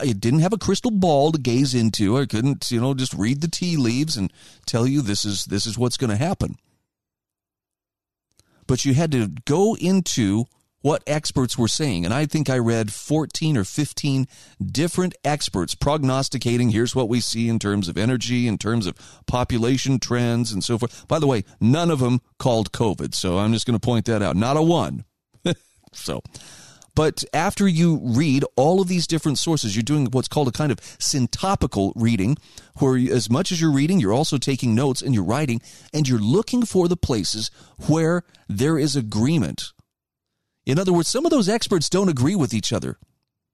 I 0.00 0.12
didn't 0.12 0.40
have 0.40 0.52
a 0.52 0.58
crystal 0.58 0.90
ball 0.90 1.32
to 1.32 1.38
gaze 1.38 1.74
into. 1.74 2.18
I 2.18 2.26
couldn't, 2.26 2.70
you 2.70 2.80
know, 2.80 2.94
just 2.94 3.14
read 3.14 3.40
the 3.40 3.48
tea 3.48 3.76
leaves 3.76 4.16
and 4.16 4.32
tell 4.66 4.86
you 4.86 5.00
this 5.00 5.24
is 5.24 5.44
this 5.44 5.66
is 5.66 5.78
what's 5.78 5.96
going 5.96 6.10
to 6.10 6.16
happen. 6.16 6.56
But 8.66 8.84
you 8.84 8.94
had 8.94 9.12
to 9.12 9.28
go 9.44 9.76
into 9.76 10.46
what 10.84 11.02
experts 11.06 11.56
were 11.56 11.66
saying. 11.66 12.04
And 12.04 12.12
I 12.12 12.26
think 12.26 12.50
I 12.50 12.58
read 12.58 12.92
14 12.92 13.56
or 13.56 13.64
15 13.64 14.28
different 14.62 15.14
experts 15.24 15.74
prognosticating 15.74 16.68
here's 16.68 16.94
what 16.94 17.08
we 17.08 17.20
see 17.20 17.48
in 17.48 17.58
terms 17.58 17.88
of 17.88 17.96
energy, 17.96 18.46
in 18.46 18.58
terms 18.58 18.86
of 18.86 18.94
population 19.26 19.98
trends, 19.98 20.52
and 20.52 20.62
so 20.62 20.76
forth. 20.76 21.08
By 21.08 21.18
the 21.20 21.26
way, 21.26 21.44
none 21.58 21.90
of 21.90 22.00
them 22.00 22.20
called 22.38 22.70
COVID. 22.72 23.14
So 23.14 23.38
I'm 23.38 23.54
just 23.54 23.66
going 23.66 23.80
to 23.80 23.84
point 23.84 24.04
that 24.04 24.20
out. 24.20 24.36
Not 24.36 24.58
a 24.58 24.62
one. 24.62 25.06
so. 25.94 26.22
But 26.94 27.24
after 27.32 27.66
you 27.66 28.00
read 28.02 28.44
all 28.54 28.82
of 28.82 28.88
these 28.88 29.06
different 29.06 29.38
sources, 29.38 29.74
you're 29.74 29.82
doing 29.82 30.08
what's 30.10 30.28
called 30.28 30.48
a 30.48 30.52
kind 30.52 30.70
of 30.70 30.82
syntopical 30.82 31.94
reading, 31.96 32.36
where 32.78 32.98
as 33.10 33.30
much 33.30 33.50
as 33.50 33.58
you're 33.58 33.72
reading, 33.72 34.00
you're 34.00 34.12
also 34.12 34.36
taking 34.36 34.74
notes 34.74 35.00
and 35.00 35.14
you're 35.14 35.24
writing, 35.24 35.62
and 35.94 36.06
you're 36.06 36.18
looking 36.18 36.66
for 36.66 36.88
the 36.88 36.96
places 36.96 37.50
where 37.86 38.22
there 38.50 38.78
is 38.78 38.96
agreement 38.96 39.72
in 40.66 40.78
other 40.78 40.92
words, 40.92 41.08
some 41.08 41.24
of 41.24 41.30
those 41.30 41.48
experts 41.48 41.88
don't 41.88 42.08
agree 42.08 42.34
with 42.34 42.54
each 42.54 42.72
other. 42.72 42.98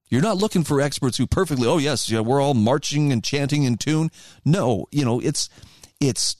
You're 0.08 0.22
not 0.22 0.38
looking 0.38 0.64
for 0.64 0.80
experts 0.80 1.16
who 1.16 1.26
perfectly, 1.26 1.68
oh 1.68 1.78
yes, 1.78 2.10
yeah, 2.10 2.20
we're 2.20 2.40
all 2.40 2.54
marching 2.54 3.12
and 3.12 3.22
chanting 3.22 3.62
in 3.62 3.76
tune. 3.76 4.10
No, 4.44 4.86
you 4.90 5.04
know, 5.04 5.20
it's 5.20 5.48
it's 6.00 6.36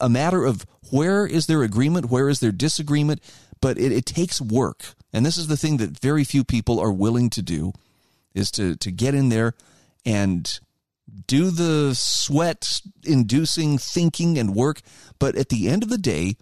a 0.00 0.08
matter 0.08 0.44
of 0.44 0.64
where 0.90 1.26
is 1.26 1.46
their 1.46 1.62
agreement, 1.62 2.10
where 2.10 2.28
is 2.28 2.40
their 2.40 2.52
disagreement, 2.52 3.20
but 3.60 3.78
it, 3.78 3.90
it 3.90 4.06
takes 4.06 4.40
work. 4.40 4.94
And 5.12 5.26
this 5.26 5.36
is 5.36 5.48
the 5.48 5.56
thing 5.56 5.78
that 5.78 5.98
very 5.98 6.22
few 6.22 6.44
people 6.44 6.78
are 6.78 6.92
willing 6.92 7.28
to 7.30 7.42
do 7.42 7.72
is 8.34 8.50
to 8.52 8.76
to 8.76 8.92
get 8.92 9.14
in 9.14 9.30
there 9.30 9.54
and 10.04 10.60
do 11.26 11.50
the 11.50 11.94
sweat 11.94 12.80
inducing 13.04 13.78
thinking 13.78 14.38
and 14.38 14.54
work. 14.54 14.80
But 15.18 15.34
at 15.34 15.48
the 15.48 15.68
end 15.68 15.82
of 15.82 15.88
the 15.88 15.98
day, 15.98 16.36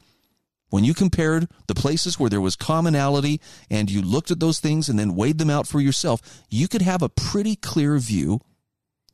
when 0.74 0.82
you 0.82 0.92
compared 0.92 1.46
the 1.68 1.74
places 1.76 2.18
where 2.18 2.28
there 2.28 2.40
was 2.40 2.56
commonality 2.56 3.40
and 3.70 3.88
you 3.88 4.02
looked 4.02 4.32
at 4.32 4.40
those 4.40 4.58
things 4.58 4.88
and 4.88 4.98
then 4.98 5.14
weighed 5.14 5.38
them 5.38 5.48
out 5.48 5.68
for 5.68 5.80
yourself, 5.80 6.42
you 6.50 6.66
could 6.66 6.82
have 6.82 7.00
a 7.00 7.08
pretty 7.08 7.54
clear 7.54 7.96
view 7.96 8.40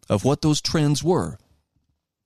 of 0.08 0.24
what 0.24 0.40
those 0.40 0.62
trends 0.62 1.04
were. 1.04 1.36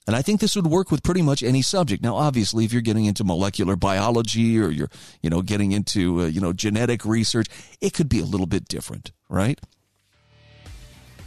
And 0.07 0.15
I 0.15 0.21
think 0.21 0.39
this 0.39 0.55
would 0.55 0.67
work 0.67 0.89
with 0.89 1.03
pretty 1.03 1.21
much 1.21 1.43
any 1.43 1.61
subject. 1.61 2.01
Now, 2.01 2.15
obviously, 2.15 2.63
if 2.63 2.71
you're 2.71 2.81
getting 2.81 3.03
into 3.03 3.25
molecular 3.25 3.75
biology 3.75 4.57
or 4.57 4.69
you're, 4.69 4.89
you 5.21 5.29
know, 5.29 5.41
getting 5.41 5.73
into, 5.73 6.21
uh, 6.21 6.25
you 6.27 6.39
know, 6.39 6.53
genetic 6.53 7.03
research, 7.03 7.47
it 7.81 7.93
could 7.93 8.07
be 8.07 8.21
a 8.21 8.25
little 8.25 8.47
bit 8.47 8.69
different, 8.69 9.11
right? 9.27 9.59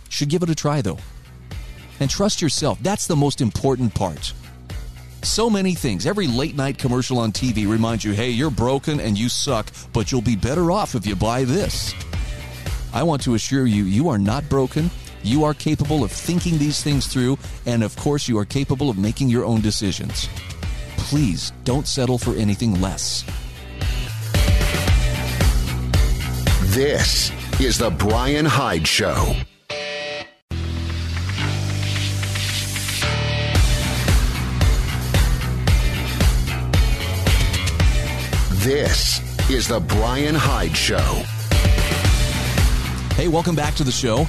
Should 0.08 0.30
give 0.30 0.42
it 0.42 0.48
a 0.48 0.54
try 0.54 0.80
though. 0.80 0.98
And 2.00 2.08
trust 2.08 2.40
yourself. 2.40 2.78
That's 2.80 3.06
the 3.06 3.16
most 3.16 3.42
important 3.42 3.94
part. 3.94 4.32
So 5.22 5.50
many 5.50 5.74
things. 5.74 6.06
Every 6.06 6.26
late 6.26 6.56
night 6.56 6.78
commercial 6.78 7.18
on 7.18 7.32
TV 7.32 7.68
reminds 7.68 8.04
you, 8.04 8.12
hey, 8.12 8.30
you're 8.30 8.50
broken 8.50 9.00
and 9.00 9.18
you 9.18 9.28
suck, 9.28 9.70
but 9.92 10.10
you'll 10.10 10.22
be 10.22 10.36
better 10.36 10.70
off 10.70 10.94
if 10.94 11.06
you 11.06 11.16
buy 11.16 11.44
this. 11.44 11.94
I 12.92 13.02
want 13.02 13.22
to 13.22 13.34
assure 13.34 13.66
you, 13.66 13.84
you 13.84 14.08
are 14.08 14.18
not 14.18 14.48
broken. 14.48 14.90
You 15.22 15.44
are 15.44 15.54
capable 15.54 16.04
of 16.04 16.12
thinking 16.12 16.58
these 16.58 16.82
things 16.82 17.06
through, 17.06 17.38
and 17.66 17.82
of 17.82 17.94
course, 17.96 18.28
you 18.28 18.38
are 18.38 18.44
capable 18.44 18.88
of 18.88 18.98
making 18.98 19.28
your 19.28 19.44
own 19.44 19.60
decisions. 19.60 20.28
Please 20.96 21.52
don't 21.64 21.86
settle 21.86 22.18
for 22.18 22.34
anything 22.34 22.80
less. 22.80 23.24
This 26.74 27.32
is 27.60 27.78
The 27.78 27.90
Brian 27.90 28.44
Hyde 28.44 28.86
Show. 28.86 29.34
This 38.68 39.22
is 39.48 39.66
The 39.66 39.80
Brian 39.80 40.34
Hyde 40.34 40.76
Show. 40.76 40.98
Hey, 43.14 43.26
welcome 43.26 43.54
back 43.56 43.74
to 43.76 43.82
the 43.82 43.90
show. 43.90 44.26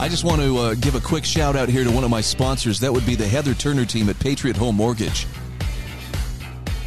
I 0.00 0.08
just 0.08 0.24
want 0.24 0.42
to 0.42 0.58
uh, 0.58 0.74
give 0.74 0.96
a 0.96 1.00
quick 1.00 1.24
shout 1.24 1.54
out 1.54 1.68
here 1.68 1.84
to 1.84 1.90
one 1.92 2.02
of 2.02 2.10
my 2.10 2.20
sponsors. 2.20 2.80
That 2.80 2.92
would 2.92 3.06
be 3.06 3.14
the 3.14 3.28
Heather 3.28 3.54
Turner 3.54 3.84
team 3.84 4.08
at 4.08 4.18
Patriot 4.18 4.56
Home 4.56 4.74
Mortgage. 4.74 5.28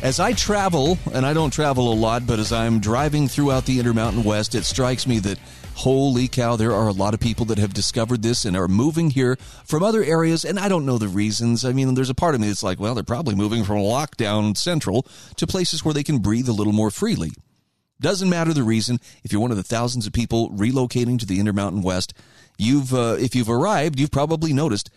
As 0.01 0.19
I 0.19 0.33
travel, 0.33 0.97
and 1.13 1.25
I 1.25 1.33
don't 1.33 1.51
travel 1.51 1.93
a 1.93 1.95
lot, 1.95 2.27
but 2.27 2.39
as 2.39 2.51
I'm 2.51 2.81
driving 2.81 3.29
throughout 3.29 3.63
the 3.63 3.79
Intermountain 3.79 4.25
West, 4.25 4.55
it 4.55 4.65
strikes 4.65 5.07
me 5.07 5.19
that 5.19 5.39
holy 5.75 6.27
cow, 6.27 6.55
there 6.55 6.71
are 6.71 6.87
a 6.87 6.93
lot 6.93 7.13
of 7.13 7.19
people 7.19 7.45
that 7.45 7.57
have 7.57 7.73
discovered 7.73 8.21
this 8.21 8.45
and 8.45 8.55
are 8.55 8.67
moving 8.67 9.09
here 9.09 9.37
from 9.65 9.83
other 9.83 10.03
areas. 10.03 10.45
And 10.45 10.59
I 10.59 10.69
don't 10.69 10.85
know 10.85 10.97
the 10.97 11.07
reasons. 11.07 11.65
I 11.65 11.73
mean, 11.73 11.93
there's 11.93 12.09
a 12.09 12.15
part 12.15 12.33
of 12.33 12.41
me 12.41 12.47
that's 12.47 12.63
like, 12.63 12.79
well, 12.79 12.95
they're 12.95 13.03
probably 13.03 13.35
moving 13.35 13.63
from 13.63 13.77
lockdown 13.77 14.57
central 14.57 15.05
to 15.35 15.45
places 15.45 15.83
where 15.83 15.93
they 15.93 16.03
can 16.03 16.19
breathe 16.19 16.47
a 16.47 16.53
little 16.53 16.73
more 16.73 16.91
freely. 16.91 17.31
Doesn't 17.99 18.29
matter 18.29 18.53
the 18.53 18.63
reason. 18.63 18.99
If 19.23 19.31
you're 19.31 19.41
one 19.41 19.51
of 19.51 19.57
the 19.57 19.63
thousands 19.63 20.07
of 20.07 20.13
people 20.13 20.49
relocating 20.51 21.19
to 21.19 21.25
the 21.25 21.39
Intermountain 21.39 21.81
West, 21.81 22.13
you've 22.57 22.93
uh, 22.93 23.15
if 23.19 23.35
you've 23.35 23.49
arrived, 23.49 23.99
you've 23.99 24.11
probably 24.11 24.53
noticed 24.53 24.89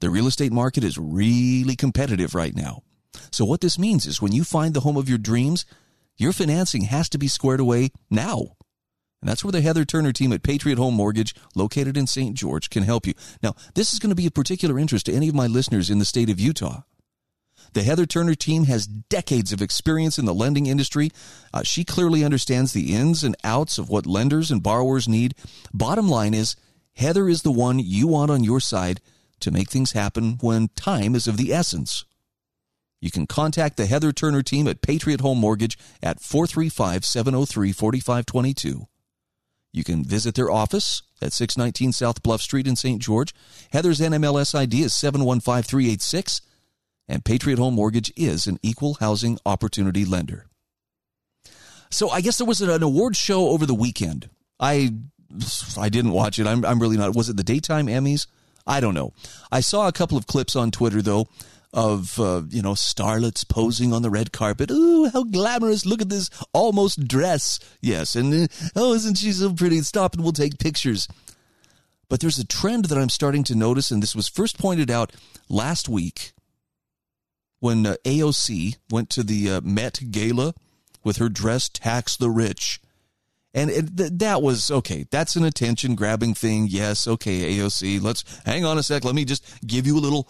the 0.00 0.10
real 0.10 0.26
estate 0.26 0.52
market 0.52 0.82
is 0.82 0.96
really 0.96 1.76
competitive 1.76 2.34
right 2.34 2.56
now. 2.56 2.82
So 3.30 3.44
what 3.44 3.60
this 3.60 3.78
means 3.78 4.06
is 4.06 4.22
when 4.22 4.32
you 4.32 4.44
find 4.44 4.72
the 4.72 4.80
home 4.80 4.96
of 4.96 5.08
your 5.08 5.18
dreams, 5.18 5.66
your 6.16 6.32
financing 6.32 6.82
has 6.82 7.08
to 7.10 7.18
be 7.18 7.28
squared 7.28 7.60
away 7.60 7.90
now. 8.10 8.56
And 9.20 9.28
that's 9.28 9.44
where 9.44 9.52
the 9.52 9.60
Heather 9.60 9.84
Turner 9.84 10.12
team 10.12 10.32
at 10.32 10.42
Patriot 10.42 10.78
Home 10.78 10.94
Mortgage, 10.94 11.34
located 11.54 11.96
in 11.96 12.06
St. 12.06 12.34
George, 12.34 12.70
can 12.70 12.84
help 12.84 13.06
you. 13.06 13.12
Now, 13.42 13.54
this 13.74 13.92
is 13.92 13.98
going 13.98 14.10
to 14.10 14.16
be 14.16 14.26
of 14.26 14.34
particular 14.34 14.78
interest 14.78 15.06
to 15.06 15.12
any 15.12 15.28
of 15.28 15.34
my 15.34 15.46
listeners 15.46 15.90
in 15.90 15.98
the 15.98 16.04
state 16.06 16.30
of 16.30 16.40
Utah. 16.40 16.82
The 17.74 17.82
Heather 17.82 18.06
Turner 18.06 18.34
team 18.34 18.64
has 18.64 18.86
decades 18.86 19.52
of 19.52 19.60
experience 19.60 20.18
in 20.18 20.24
the 20.24 20.34
lending 20.34 20.66
industry. 20.66 21.10
Uh, 21.52 21.62
she 21.62 21.84
clearly 21.84 22.24
understands 22.24 22.72
the 22.72 22.94
ins 22.94 23.22
and 23.22 23.36
outs 23.44 23.78
of 23.78 23.88
what 23.90 24.06
lenders 24.06 24.50
and 24.50 24.62
borrowers 24.62 25.06
need. 25.06 25.34
Bottom 25.72 26.08
line 26.08 26.34
is, 26.34 26.56
Heather 26.94 27.28
is 27.28 27.42
the 27.42 27.52
one 27.52 27.78
you 27.78 28.08
want 28.08 28.30
on 28.30 28.42
your 28.42 28.58
side 28.58 29.00
to 29.40 29.50
make 29.50 29.70
things 29.70 29.92
happen 29.92 30.38
when 30.40 30.68
time 30.74 31.14
is 31.14 31.28
of 31.28 31.36
the 31.36 31.52
essence. 31.52 32.04
You 33.00 33.10
can 33.10 33.26
contact 33.26 33.76
the 33.76 33.86
Heather 33.86 34.12
Turner 34.12 34.42
team 34.42 34.66
at 34.66 34.82
Patriot 34.82 35.20
Home 35.20 35.38
Mortgage 35.38 35.78
at 36.02 36.20
435 36.20 37.04
703 37.04 37.72
4522 37.72 38.86
you 39.72 39.84
can 39.84 40.04
visit 40.04 40.34
their 40.34 40.50
office 40.50 41.02
at 41.22 41.32
619 41.32 41.92
South 41.92 42.22
Bluff 42.22 42.40
Street 42.40 42.66
in 42.66 42.76
St. 42.76 43.00
George. 43.00 43.34
Heather's 43.72 44.00
NMLS 44.00 44.54
ID 44.54 44.82
is 44.82 44.94
715386, 44.94 46.40
and 47.08 47.24
Patriot 47.24 47.58
Home 47.58 47.74
Mortgage 47.74 48.12
is 48.16 48.46
an 48.46 48.58
equal 48.62 48.94
housing 48.94 49.38
opportunity 49.46 50.04
lender. 50.04 50.46
So 51.90 52.08
I 52.10 52.20
guess 52.20 52.38
there 52.38 52.46
was 52.46 52.60
an 52.60 52.82
award 52.82 53.16
show 53.16 53.48
over 53.48 53.66
the 53.66 53.74
weekend. 53.74 54.30
I 54.58 54.92
I 55.78 55.88
didn't 55.88 56.12
watch 56.12 56.38
it. 56.38 56.46
I'm 56.46 56.64
I'm 56.64 56.80
really 56.80 56.96
not. 56.96 57.16
Was 57.16 57.28
it 57.28 57.36
the 57.36 57.44
daytime 57.44 57.86
Emmys? 57.86 58.26
I 58.66 58.80
don't 58.80 58.94
know. 58.94 59.12
I 59.50 59.60
saw 59.60 59.88
a 59.88 59.92
couple 59.92 60.16
of 60.16 60.26
clips 60.26 60.54
on 60.54 60.70
Twitter 60.70 61.02
though 61.02 61.28
of 61.72 62.18
uh, 62.18 62.42
you 62.48 62.62
know 62.62 62.72
starlets 62.72 63.48
posing 63.48 63.92
on 63.92 64.02
the 64.02 64.10
red 64.10 64.32
carpet. 64.32 64.70
Ooh, 64.70 65.08
how 65.10 65.24
glamorous! 65.24 65.86
Look 65.86 66.02
at 66.02 66.08
this 66.08 66.30
almost 66.52 67.06
dress. 67.06 67.58
Yes, 67.80 68.16
and 68.16 68.34
uh, 68.34 68.46
oh, 68.76 68.94
isn't 68.94 69.18
she 69.18 69.32
so 69.32 69.52
pretty? 69.52 69.80
Stop 69.82 70.14
and 70.14 70.22
we'll 70.22 70.32
take 70.32 70.58
pictures. 70.58 71.08
But 72.08 72.20
there's 72.20 72.38
a 72.38 72.46
trend 72.46 72.86
that 72.86 72.98
I'm 72.98 73.08
starting 73.08 73.44
to 73.44 73.54
notice, 73.54 73.90
and 73.90 74.02
this 74.02 74.16
was 74.16 74.28
first 74.28 74.58
pointed 74.58 74.90
out 74.90 75.12
last 75.48 75.88
week 75.88 76.32
when 77.60 77.86
uh, 77.86 77.96
AOC 78.04 78.76
went 78.90 79.10
to 79.10 79.22
the 79.22 79.50
uh, 79.50 79.60
Met 79.60 80.00
Gala 80.10 80.54
with 81.04 81.18
her 81.18 81.28
dress 81.28 81.68
"Tax 81.68 82.16
the 82.16 82.30
Rich." 82.30 82.80
And 83.52 83.68
it, 83.68 83.96
th- 83.96 84.12
that 84.14 84.42
was 84.42 84.70
okay. 84.70 85.06
That's 85.10 85.34
an 85.34 85.44
attention 85.44 85.96
grabbing 85.96 86.34
thing. 86.34 86.68
Yes. 86.68 87.06
Okay. 87.08 87.56
AOC. 87.56 88.00
Let's 88.00 88.24
hang 88.44 88.64
on 88.64 88.78
a 88.78 88.82
sec. 88.82 89.04
Let 89.04 89.14
me 89.14 89.24
just 89.24 89.44
give 89.66 89.86
you 89.88 89.98
a 89.98 90.00
little 90.00 90.26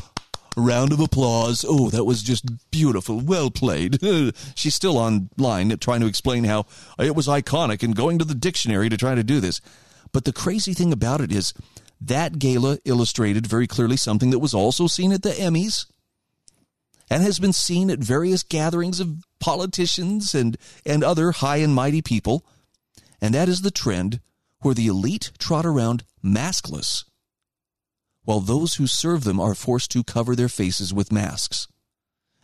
round 0.56 0.92
of 0.92 1.00
applause. 1.00 1.64
Oh, 1.66 1.90
that 1.90 2.04
was 2.04 2.22
just 2.22 2.70
beautiful. 2.70 3.20
Well 3.20 3.50
played. 3.50 3.98
She's 4.54 4.74
still 4.74 4.98
online 4.98 5.76
trying 5.78 6.00
to 6.00 6.06
explain 6.06 6.44
how 6.44 6.66
it 6.98 7.14
was 7.14 7.26
iconic 7.26 7.82
and 7.82 7.96
going 7.96 8.18
to 8.18 8.24
the 8.24 8.34
dictionary 8.34 8.88
to 8.88 8.96
try 8.96 9.14
to 9.14 9.24
do 9.24 9.40
this. 9.40 9.60
But 10.12 10.24
the 10.24 10.32
crazy 10.32 10.74
thing 10.74 10.92
about 10.92 11.20
it 11.20 11.32
is 11.32 11.54
that 12.00 12.38
gala 12.38 12.78
illustrated 12.84 13.46
very 13.46 13.66
clearly 13.66 13.96
something 13.96 14.30
that 14.30 14.38
was 14.38 14.54
also 14.54 14.86
seen 14.86 15.12
at 15.12 15.22
the 15.22 15.30
Emmys 15.30 15.86
and 17.10 17.22
has 17.22 17.38
been 17.38 17.52
seen 17.52 17.90
at 17.90 17.98
various 17.98 18.42
gatherings 18.42 19.00
of 19.00 19.24
politicians 19.40 20.34
and, 20.34 20.56
and 20.86 21.02
other 21.02 21.32
high 21.32 21.56
and 21.56 21.74
mighty 21.74 22.00
people. 22.00 22.44
And 23.20 23.34
that 23.34 23.48
is 23.48 23.62
the 23.62 23.70
trend 23.70 24.20
where 24.60 24.74
the 24.74 24.86
elite 24.86 25.32
trot 25.38 25.66
around 25.66 26.04
maskless 26.24 27.04
while 28.30 28.38
those 28.38 28.76
who 28.76 28.86
serve 28.86 29.24
them 29.24 29.40
are 29.40 29.56
forced 29.56 29.90
to 29.90 30.04
cover 30.04 30.36
their 30.36 30.48
faces 30.48 30.94
with 30.94 31.10
masks. 31.10 31.66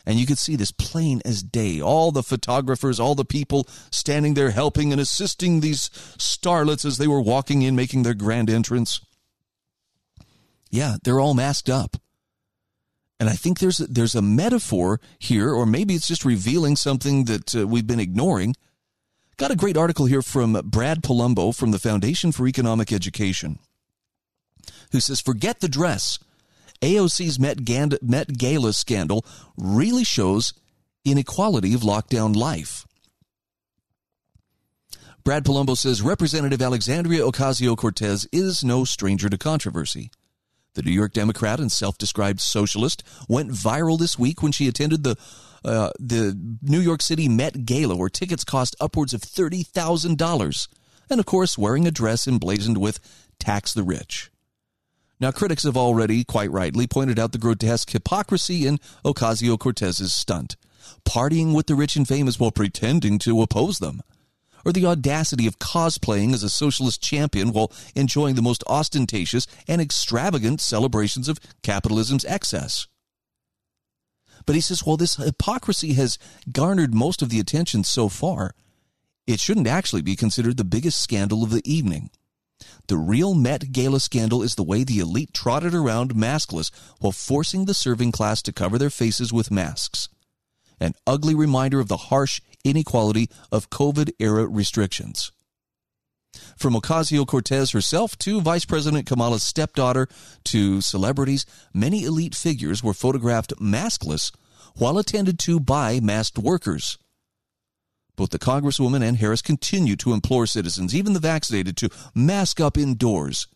And 0.04 0.18
you 0.18 0.26
could 0.26 0.36
see 0.36 0.56
this 0.56 0.72
plain 0.72 1.22
as 1.24 1.44
day. 1.44 1.80
All 1.80 2.10
the 2.10 2.24
photographers, 2.24 2.98
all 2.98 3.14
the 3.14 3.24
people 3.24 3.68
standing 3.92 4.34
there 4.34 4.50
helping 4.50 4.90
and 4.90 5.00
assisting 5.00 5.60
these 5.60 5.88
starlets 6.18 6.84
as 6.84 6.98
they 6.98 7.06
were 7.06 7.20
walking 7.20 7.62
in, 7.62 7.76
making 7.76 8.02
their 8.02 8.14
grand 8.14 8.50
entrance. 8.50 9.00
Yeah, 10.72 10.96
they're 11.04 11.20
all 11.20 11.34
masked 11.34 11.70
up. 11.70 11.96
And 13.20 13.28
I 13.28 13.34
think 13.34 13.60
there's 13.60 13.78
there's 13.78 14.16
a 14.16 14.22
metaphor 14.22 15.00
here, 15.20 15.54
or 15.54 15.66
maybe 15.66 15.94
it's 15.94 16.08
just 16.08 16.24
revealing 16.24 16.74
something 16.74 17.26
that 17.26 17.54
uh, 17.54 17.64
we've 17.68 17.86
been 17.86 18.00
ignoring. 18.00 18.56
Got 19.36 19.52
a 19.52 19.56
great 19.56 19.76
article 19.76 20.06
here 20.06 20.22
from 20.22 20.60
Brad 20.64 21.04
Polumbo 21.04 21.54
from 21.54 21.70
the 21.70 21.78
Foundation 21.78 22.32
for 22.32 22.48
Economic 22.48 22.92
Education 22.92 23.60
who 24.92 25.00
says, 25.00 25.20
forget 25.20 25.60
the 25.60 25.68
dress. 25.68 26.18
AOC's 26.82 27.38
Met, 27.38 28.02
Met 28.02 28.38
Gala 28.38 28.72
scandal 28.72 29.24
really 29.56 30.04
shows 30.04 30.52
inequality 31.04 31.74
of 31.74 31.80
lockdown 31.80 32.36
life. 32.36 32.86
Brad 35.24 35.44
Polumbo 35.44 35.76
says 35.76 36.02
Representative 36.02 36.62
Alexandria 36.62 37.22
Ocasio 37.22 37.76
Cortez 37.76 38.28
is 38.32 38.62
no 38.62 38.84
stranger 38.84 39.28
to 39.28 39.36
controversy. 39.36 40.10
The 40.74 40.82
New 40.82 40.92
York 40.92 41.12
Democrat 41.12 41.58
and 41.58 41.72
self-described 41.72 42.40
socialist 42.40 43.02
went 43.28 43.50
viral 43.50 43.98
this 43.98 44.18
week 44.18 44.42
when 44.42 44.52
she 44.52 44.68
attended 44.68 45.02
the 45.02 45.16
uh, 45.64 45.90
the 45.98 46.38
New 46.62 46.78
York 46.78 47.02
City 47.02 47.28
Met 47.28 47.66
Gala, 47.66 47.96
where 47.96 48.08
tickets 48.08 48.44
cost 48.44 48.76
upwards 48.80 49.12
of 49.12 49.22
thirty 49.22 49.64
thousand 49.64 50.16
dollars, 50.16 50.68
and 51.10 51.18
of 51.18 51.26
course 51.26 51.58
wearing 51.58 51.88
a 51.88 51.90
dress 51.90 52.28
emblazoned 52.28 52.78
with 52.78 53.00
"Tax 53.40 53.74
the 53.74 53.82
Rich." 53.82 54.30
Now, 55.18 55.30
critics 55.30 55.62
have 55.62 55.76
already, 55.76 56.24
quite 56.24 56.50
rightly, 56.50 56.86
pointed 56.86 57.18
out 57.18 57.32
the 57.32 57.38
grotesque 57.38 57.90
hypocrisy 57.90 58.66
in 58.66 58.78
Ocasio 59.04 59.58
Cortez's 59.58 60.14
stunt, 60.14 60.56
partying 61.06 61.54
with 61.54 61.66
the 61.66 61.74
rich 61.74 61.96
and 61.96 62.06
famous 62.06 62.38
while 62.38 62.50
pretending 62.50 63.18
to 63.20 63.40
oppose 63.40 63.78
them, 63.78 64.02
or 64.64 64.72
the 64.72 64.84
audacity 64.84 65.46
of 65.46 65.58
cosplaying 65.58 66.34
as 66.34 66.42
a 66.42 66.50
socialist 66.50 67.02
champion 67.02 67.52
while 67.52 67.72
enjoying 67.94 68.34
the 68.34 68.42
most 68.42 68.62
ostentatious 68.66 69.46
and 69.66 69.80
extravagant 69.80 70.60
celebrations 70.60 71.28
of 71.28 71.40
capitalism's 71.62 72.24
excess. 72.26 72.86
But 74.44 74.54
he 74.54 74.60
says, 74.60 74.84
well, 74.84 74.98
this 74.98 75.16
hypocrisy 75.16 75.94
has 75.94 76.18
garnered 76.52 76.94
most 76.94 77.22
of 77.22 77.30
the 77.30 77.40
attention 77.40 77.84
so 77.84 78.10
far. 78.10 78.54
It 79.26 79.40
shouldn't 79.40 79.66
actually 79.66 80.02
be 80.02 80.14
considered 80.14 80.56
the 80.56 80.64
biggest 80.64 81.00
scandal 81.00 81.42
of 81.42 81.50
the 81.50 81.62
evening. 81.64 82.10
The 82.88 82.96
real 82.96 83.34
Met 83.34 83.72
Gala 83.72 84.00
scandal 84.00 84.42
is 84.42 84.54
the 84.54 84.62
way 84.62 84.84
the 84.84 85.00
elite 85.00 85.34
trotted 85.34 85.74
around 85.74 86.14
maskless 86.14 86.70
while 87.00 87.12
forcing 87.12 87.64
the 87.64 87.74
serving 87.74 88.12
class 88.12 88.42
to 88.42 88.52
cover 88.52 88.78
their 88.78 88.90
faces 88.90 89.32
with 89.32 89.50
masks. 89.50 90.08
An 90.78 90.94
ugly 91.06 91.34
reminder 91.34 91.80
of 91.80 91.88
the 91.88 91.96
harsh 91.96 92.40
inequality 92.64 93.28
of 93.50 93.70
COVID 93.70 94.10
era 94.18 94.46
restrictions. 94.46 95.32
From 96.56 96.74
Ocasio 96.74 97.26
Cortez 97.26 97.70
herself 97.70 98.16
to 98.18 98.40
Vice 98.40 98.66
President 98.66 99.06
Kamala's 99.06 99.42
stepdaughter 99.42 100.06
to 100.44 100.80
celebrities, 100.80 101.46
many 101.72 102.04
elite 102.04 102.34
figures 102.34 102.82
were 102.82 102.94
photographed 102.94 103.54
maskless 103.58 104.32
while 104.76 104.98
attended 104.98 105.38
to 105.40 105.58
by 105.58 105.98
masked 106.00 106.38
workers. 106.38 106.98
Both 108.16 108.30
the 108.30 108.38
Congresswoman 108.38 109.06
and 109.06 109.18
Harris 109.18 109.42
continue 109.42 109.94
to 109.96 110.14
implore 110.14 110.46
citizens, 110.46 110.94
even 110.94 111.12
the 111.12 111.20
vaccinated, 111.20 111.76
to 111.78 111.90
mask 112.14 112.60
up 112.60 112.78
indoors. 112.78 113.46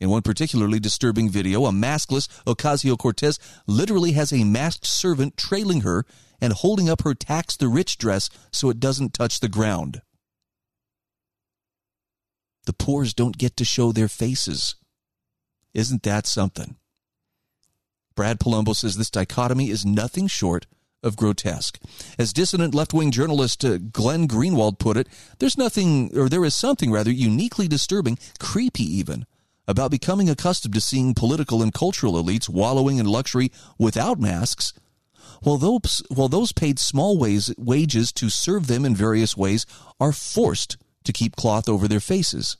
In 0.00 0.08
one 0.08 0.22
particularly 0.22 0.80
disturbing 0.80 1.28
video, 1.28 1.66
a 1.66 1.72
maskless 1.72 2.28
Ocasio 2.44 2.96
Cortez 2.96 3.38
literally 3.66 4.12
has 4.12 4.32
a 4.32 4.44
masked 4.44 4.86
servant 4.86 5.36
trailing 5.36 5.82
her 5.82 6.04
and 6.40 6.52
holding 6.52 6.88
up 6.88 7.02
her 7.02 7.14
tax 7.14 7.56
the 7.56 7.68
rich 7.68 7.98
dress 7.98 8.30
so 8.52 8.70
it 8.70 8.80
doesn't 8.80 9.12
touch 9.12 9.40
the 9.40 9.48
ground. 9.48 10.00
The 12.64 12.72
poors 12.72 13.12
don't 13.12 13.38
get 13.38 13.56
to 13.56 13.64
show 13.64 13.92
their 13.92 14.08
faces. 14.08 14.76
Isn't 15.74 16.02
that 16.04 16.26
something? 16.26 16.76
Brad 18.14 18.38
Polumbo 18.40 18.74
says 18.74 18.96
this 18.96 19.10
dichotomy 19.10 19.70
is 19.70 19.84
nothing 19.84 20.26
short 20.28 20.66
of 21.02 21.16
grotesque. 21.16 21.78
As 22.18 22.32
dissident 22.32 22.74
left 22.74 22.92
wing 22.92 23.10
journalist 23.10 23.64
uh, 23.64 23.78
Glenn 23.78 24.26
Greenwald 24.26 24.78
put 24.78 24.96
it, 24.96 25.08
there's 25.38 25.58
nothing, 25.58 26.16
or 26.16 26.28
there 26.28 26.44
is 26.44 26.54
something 26.54 26.90
rather, 26.90 27.10
uniquely 27.10 27.68
disturbing, 27.68 28.18
creepy 28.38 28.84
even, 28.84 29.26
about 29.66 29.90
becoming 29.90 30.28
accustomed 30.28 30.74
to 30.74 30.80
seeing 30.80 31.14
political 31.14 31.62
and 31.62 31.72
cultural 31.72 32.14
elites 32.14 32.48
wallowing 32.48 32.98
in 32.98 33.06
luxury 33.06 33.52
without 33.78 34.18
masks, 34.18 34.72
while 35.42 35.58
those, 35.58 36.02
while 36.08 36.28
those 36.28 36.52
paid 36.52 36.78
small 36.78 37.16
ways, 37.16 37.52
wages 37.56 38.12
to 38.12 38.28
serve 38.28 38.66
them 38.66 38.84
in 38.84 38.96
various 38.96 39.36
ways 39.36 39.66
are 40.00 40.12
forced 40.12 40.76
to 41.04 41.12
keep 41.12 41.36
cloth 41.36 41.68
over 41.68 41.86
their 41.86 42.00
faces. 42.00 42.56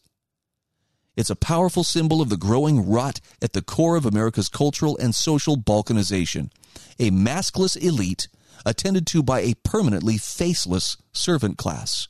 It's 1.17 1.31
a 1.31 1.37
powerful 1.37 1.83
symbol 1.83 2.23
of 2.23 2.29
the 2.29 2.37
growing 2.37 2.89
rot 2.89 3.21
at 3.43 3.53
the 3.53 3.63
core 3.63 3.97
of 3.97 4.07
America's 4.07 4.49
cultural 4.49 4.97
and 4.99 5.13
social 5.13 5.57
balkanization. 5.57 6.51
A 6.99 7.11
maskless 7.11 7.77
elite 7.77 8.29
attended 8.67 9.07
to 9.09 9.23
by 9.23 9.41
a 9.41 9.55
permanently 9.65 10.19
faceless 10.19 10.97
servant 11.13 11.59
class. 11.59 12.09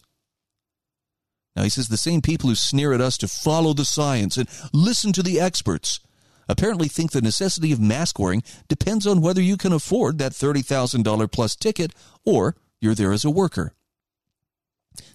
Now, 1.55 1.64
he 1.64 1.71
says 1.71 1.88
the 1.88 1.97
same 1.97 2.23
people 2.23 2.49
who 2.49 2.55
sneer 2.55 2.92
at 2.92 3.01
us 3.01 3.18
to 3.18 3.29
follow 3.29 3.75
the 3.75 3.85
science 3.85 4.37
and 4.37 4.49
listen 4.73 5.12
to 5.14 5.23
the 5.23 5.40
experts 5.40 6.01
apparently 6.49 6.88
think 6.88 7.11
the 7.11 7.21
necessity 7.21 7.73
of 7.73 7.81
mask 7.81 8.18
wearing 8.18 8.42
depends 8.68 9.07
on 9.07 9.21
whether 9.21 9.42
you 9.42 9.57
can 9.57 9.73
afford 9.73 10.18
that 10.18 10.33
$30,000 10.33 11.31
plus 11.31 11.57
ticket 11.57 11.92
or 12.25 12.57
you're 12.81 12.94
there 12.94 13.12
as 13.12 13.25
a 13.25 13.31
worker 13.31 13.75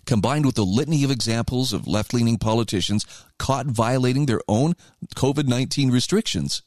combined 0.06 0.46
with 0.46 0.56
the 0.56 0.66
litany 0.66 1.04
of 1.04 1.12
examples 1.12 1.74
of 1.74 1.88
left 1.88 2.14
leaning 2.14 2.38
politicians 2.38 3.06
caught 3.40 3.66
violating 3.66 4.26
their 4.26 4.42
own 4.48 4.76
COVID 5.16 5.48
19 5.48 5.92
restrictions. 5.92 6.62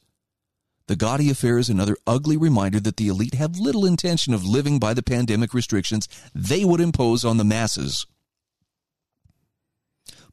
The 0.87 0.95
gaudy 0.95 1.29
affair 1.29 1.57
is 1.57 1.69
another 1.69 1.97
ugly 2.07 2.37
reminder 2.37 2.79
that 2.79 2.95
the 2.95 3.09
elite 3.09 3.33
have 3.33 3.59
little 3.59 3.85
intention 3.85 4.33
of 4.33 4.45
living 4.45 4.79
by 4.79 4.93
the 4.93 5.03
pandemic 5.03 5.53
restrictions 5.53 6.07
they 6.33 6.63
would 6.63 6.79
impose 6.79 7.25
on 7.25 7.37
the 7.37 7.43
masses. 7.43 8.05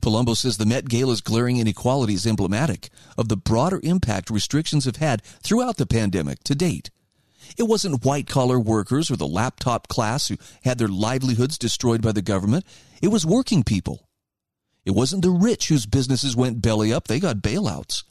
Polumbo 0.00 0.36
says 0.36 0.58
the 0.58 0.66
Met 0.66 0.88
Gala's 0.88 1.20
glaring 1.20 1.56
inequality 1.56 2.14
is 2.14 2.26
emblematic 2.26 2.90
of 3.18 3.28
the 3.28 3.36
broader 3.36 3.80
impact 3.82 4.30
restrictions 4.30 4.84
have 4.84 4.96
had 4.96 5.22
throughout 5.42 5.76
the 5.76 5.86
pandemic 5.86 6.44
to 6.44 6.54
date. 6.54 6.90
It 7.56 7.64
wasn't 7.64 8.04
white 8.04 8.28
collar 8.28 8.60
workers 8.60 9.10
or 9.10 9.16
the 9.16 9.26
laptop 9.26 9.88
class 9.88 10.28
who 10.28 10.36
had 10.62 10.78
their 10.78 10.88
livelihoods 10.88 11.58
destroyed 11.58 12.02
by 12.02 12.12
the 12.12 12.22
government. 12.22 12.64
It 13.02 13.08
was 13.08 13.26
working 13.26 13.64
people. 13.64 14.08
It 14.84 14.92
wasn't 14.92 15.22
the 15.22 15.30
rich 15.30 15.68
whose 15.68 15.86
businesses 15.86 16.36
went 16.36 16.62
belly 16.62 16.92
up. 16.92 17.08
They 17.08 17.18
got 17.18 17.38
bailouts. 17.38 18.04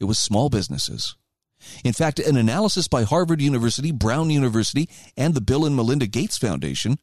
It 0.00 0.04
was 0.04 0.18
small 0.18 0.50
businesses. 0.50 1.14
In 1.84 1.92
fact, 1.92 2.18
an 2.18 2.36
analysis 2.36 2.88
by 2.88 3.02
Harvard 3.02 3.40
University, 3.40 3.92
Brown 3.92 4.30
University, 4.30 4.88
and 5.16 5.34
the 5.34 5.40
Bill 5.40 5.64
and 5.64 5.74
Melinda 5.74 6.06
Gates 6.06 6.38
Foundation 6.38 6.98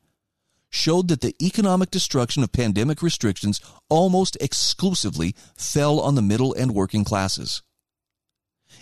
showed 0.69 1.07
that 1.07 1.21
the 1.21 1.35
economic 1.41 1.91
destruction 1.91 2.43
of 2.43 2.51
pandemic 2.51 3.01
restrictions 3.01 3.61
almost 3.89 4.37
exclusively 4.41 5.35
fell 5.57 5.99
on 5.99 6.15
the 6.15 6.21
middle 6.21 6.53
and 6.53 6.73
working 6.73 7.03
classes. 7.03 7.61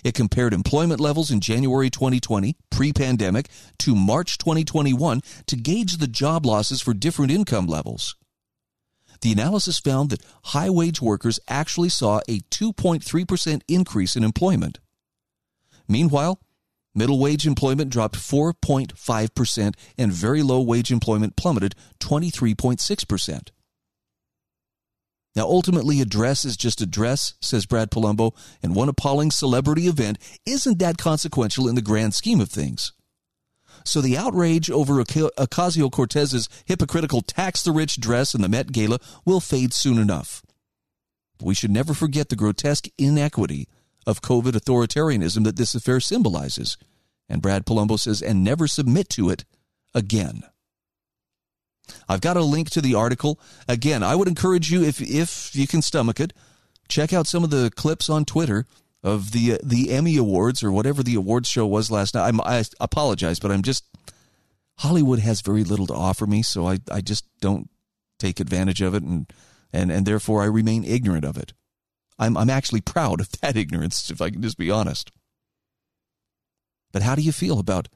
It 0.04 0.16
compared 0.16 0.54
employment 0.54 1.00
levels 1.00 1.30
in 1.30 1.40
January 1.40 1.90
2020, 1.90 2.56
pre 2.72 2.94
pandemic, 2.94 3.50
to 3.80 3.96
March 3.96 4.38
2021 4.38 5.22
to 5.48 5.56
gauge 5.56 5.98
the 5.98 6.08
job 6.08 6.46
losses 6.46 6.82
for 6.82 6.94
different 6.94 7.32
income 7.32 7.68
levels. 7.68 8.16
The 9.22 9.32
analysis 9.32 9.80
found 9.80 10.10
that 10.10 10.26
high 10.46 10.70
wage 10.70 11.02
workers 11.02 11.40
actually 11.48 11.90
saw 11.90 12.20
a 12.28 12.40
2.3% 12.52 13.62
increase 13.68 14.16
in 14.16 14.24
employment. 14.24 14.80
Meanwhile, 15.94 16.40
middle 16.96 17.20
wage 17.20 17.46
employment 17.46 17.92
dropped 17.92 18.16
4.5% 18.16 19.76
and 19.96 20.12
very 20.12 20.42
low 20.42 20.60
wage 20.60 20.92
employment 20.92 21.36
plummeted 21.36 21.76
23.6%. 22.00 23.50
Now, 25.36 25.44
ultimately, 25.44 26.02
a 26.02 26.06
dress 26.06 26.46
is 26.46 26.58
just 26.58 26.82
a 26.82 26.88
dress, 26.88 27.36
says 27.42 27.68
Brad 27.68 27.92
Polumbo, 27.92 28.36
and 28.64 28.74
one 28.74 28.90
appalling 28.90 29.30
celebrity 29.30 29.84
event 29.84 30.18
isn't 30.48 30.80
that 30.80 30.98
consequential 30.98 31.68
in 31.68 31.76
the 31.76 31.82
grand 31.84 32.16
scheme 32.16 32.42
of 32.42 32.50
things. 32.50 32.94
So 33.86 34.02
the 34.02 34.18
outrage 34.18 34.72
over 34.72 34.94
Ocasio 34.96 35.92
Cortez's 35.92 36.50
hypocritical 36.66 37.22
tax 37.22 37.62
the 37.62 37.72
rich 37.72 38.00
dress 38.00 38.34
in 38.34 38.42
the 38.42 38.50
Met 38.50 38.72
Gala 38.72 38.98
will 39.26 39.40
fade 39.40 39.76
soon 39.76 40.00
enough. 40.00 40.42
But 41.38 41.46
we 41.46 41.54
should 41.54 41.72
never 41.72 41.94
forget 41.94 42.30
the 42.30 42.36
grotesque 42.36 42.88
inequity 42.98 43.68
of 44.06 44.22
COVID 44.22 44.52
authoritarianism 44.52 45.44
that 45.44 45.56
this 45.56 45.76
affair 45.76 46.00
symbolizes. 46.00 46.78
And 47.30 47.42
Brad 47.42 47.66
Polumbo 47.66 48.00
says, 48.00 48.22
and 48.22 48.44
never 48.44 48.68
submit 48.68 49.10
to 49.10 49.30
it 49.30 49.46
again. 49.94 50.44
I've 52.08 52.22
got 52.22 52.38
a 52.38 52.44
link 52.44 52.70
to 52.72 52.82
the 52.82 52.96
article. 52.96 53.40
Again, 53.68 54.04
I 54.04 54.16
would 54.16 54.28
encourage 54.28 54.72
you, 54.72 54.84
if 54.84 55.02
if 55.02 55.56
you 55.56 55.68
can 55.68 55.82
stomach 55.82 56.20
it, 56.20 56.34
check 56.88 57.14
out 57.14 57.28
some 57.28 57.44
of 57.44 57.50
the 57.50 57.72
clips 57.76 58.10
on 58.10 58.26
Twitter 58.26 58.66
of 59.04 59.32
the 59.32 59.54
uh, 59.54 59.58
the 59.64 59.92
Emmy 59.92 60.18
Awards 60.18 60.64
or 60.64 60.72
whatever 60.72 61.04
the 61.04 61.16
awards 61.16 61.50
show 61.50 61.68
was 61.68 61.92
last 61.92 62.16
night. 62.16 62.28
I'm, 62.28 62.40
I 62.42 62.64
apologize, 62.80 63.40
but 63.40 63.52
I'm 63.52 63.62
just 63.62 63.86
Hollywood 64.78 65.20
has 65.20 65.42
very 65.42 65.64
little 65.64 65.88
to 65.88 65.94
offer 65.94 66.26
me, 66.26 66.42
so 66.42 66.68
I, 66.68 66.80
I 66.92 67.02
just 67.02 67.26
don't 67.42 67.70
take 68.18 68.40
advantage 68.40 68.82
of 68.82 68.94
it, 68.96 69.04
and 69.04 69.32
and 69.72 69.92
and 69.92 70.06
therefore 70.06 70.42
I 70.42 70.46
remain 70.46 70.84
ignorant 70.84 71.26
of 71.26 71.38
it. 71.38 71.54
I'm 72.20 72.38
I'm 72.38 72.50
actually 72.50 72.82
proud 72.82 73.20
of 73.20 73.32
that 73.42 73.58
ignorance, 73.64 74.10
if 74.10 74.22
I 74.22 74.30
can 74.30 74.42
just 74.42 74.58
be 74.58 74.72
honest. 74.72 75.12
But 76.92 77.02
how 77.02 77.16
do 77.16 77.22
you 77.22 77.32
feel 77.32 77.60
about 77.60 77.90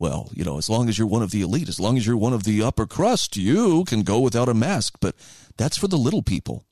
well, 0.00 0.28
you 0.34 0.44
know, 0.44 0.58
as 0.58 0.68
long 0.68 0.88
as 0.88 0.98
you're 0.98 1.06
one 1.06 1.22
of 1.22 1.30
the 1.30 1.42
elite, 1.42 1.68
as 1.68 1.78
long 1.78 1.96
as 1.96 2.06
you're 2.06 2.16
one 2.16 2.32
of 2.32 2.44
the 2.44 2.62
upper 2.62 2.86
crust, 2.86 3.36
you 3.36 3.84
can 3.84 4.02
go 4.02 4.18
without 4.20 4.48
a 4.48 4.54
mask. 4.54 4.96
But 5.00 5.14
that's 5.56 5.78
for 5.78 5.88
the 5.88 5.96
little 5.96 6.22
people. 6.22 6.64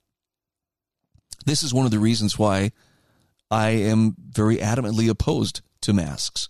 This 1.47 1.63
is 1.63 1.73
one 1.73 1.85
of 1.85 1.93
the 1.93 1.99
reasons 1.99 2.39
why 2.39 2.73
I 3.51 3.71
am 3.71 4.17
very 4.19 4.57
adamantly 4.57 5.09
opposed 5.09 5.61
to 5.83 5.93
masks. 5.93 6.49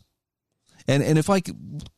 And 0.89 1.03
and 1.03 1.19
if 1.19 1.31
I 1.31 1.43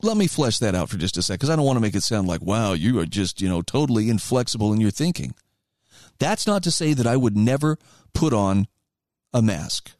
let 0.02 0.16
me 0.16 0.26
flesh 0.26 0.58
that 0.58 0.74
out 0.74 0.90
for 0.90 0.98
just 0.98 1.16
a 1.16 1.22
sec, 1.22 1.38
because 1.38 1.50
I 1.50 1.56
don't 1.56 1.64
want 1.64 1.76
to 1.76 1.80
make 1.80 1.94
it 1.94 2.02
sound 2.02 2.28
like 2.28 2.42
wow, 2.42 2.72
you 2.72 2.98
are 2.98 3.06
just 3.06 3.40
you 3.40 3.48
know 3.48 3.62
totally 3.62 4.10
inflexible 4.10 4.72
in 4.72 4.80
your 4.80 4.90
thinking. 4.90 5.34
That's 6.18 6.46
not 6.46 6.62
to 6.64 6.70
say 6.70 6.92
that 6.94 7.06
I 7.06 7.16
would 7.16 7.36
never 7.36 7.78
put 8.12 8.32
on 8.32 8.66
a 9.32 9.42
mask. 9.42 9.92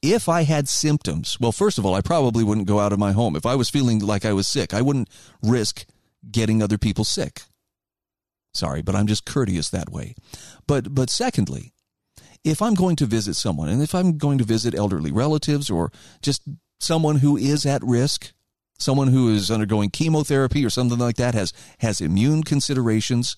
If 0.00 0.28
I 0.28 0.42
had 0.42 0.68
symptoms, 0.68 1.38
well, 1.40 1.52
first 1.52 1.78
of 1.78 1.86
all, 1.86 1.94
I 1.94 2.00
probably 2.00 2.44
wouldn't 2.44 2.68
go 2.68 2.78
out 2.78 2.92
of 2.92 2.98
my 2.98 3.12
home. 3.12 3.34
If 3.36 3.46
I 3.46 3.54
was 3.54 3.70
feeling 3.70 3.98
like 3.98 4.24
I 4.24 4.32
was 4.32 4.46
sick, 4.46 4.74
I 4.74 4.82
wouldn't 4.82 5.08
risk 5.42 5.86
getting 6.30 6.62
other 6.62 6.78
people 6.78 7.04
sick. 7.04 7.42
Sorry, 8.54 8.82
but 8.82 8.94
I'm 8.94 9.06
just 9.06 9.24
courteous 9.24 9.70
that 9.70 9.90
way. 9.90 10.14
But 10.66 10.94
but 10.94 11.10
secondly, 11.10 11.72
if 12.44 12.60
I'm 12.60 12.74
going 12.74 12.96
to 12.96 13.06
visit 13.06 13.34
someone 13.34 13.68
and 13.68 13.82
if 13.82 13.94
I'm 13.94 14.18
going 14.18 14.38
to 14.38 14.44
visit 14.44 14.74
elderly 14.74 15.10
relatives 15.10 15.70
or 15.70 15.90
just 16.20 16.42
someone 16.78 17.16
who 17.16 17.36
is 17.36 17.64
at 17.64 17.82
risk, 17.82 18.32
someone 18.78 19.08
who 19.08 19.32
is 19.32 19.50
undergoing 19.50 19.90
chemotherapy 19.90 20.64
or 20.64 20.70
something 20.70 20.98
like 20.98 21.16
that 21.16 21.34
has 21.34 21.52
has 21.78 22.00
immune 22.00 22.42
considerations, 22.42 23.36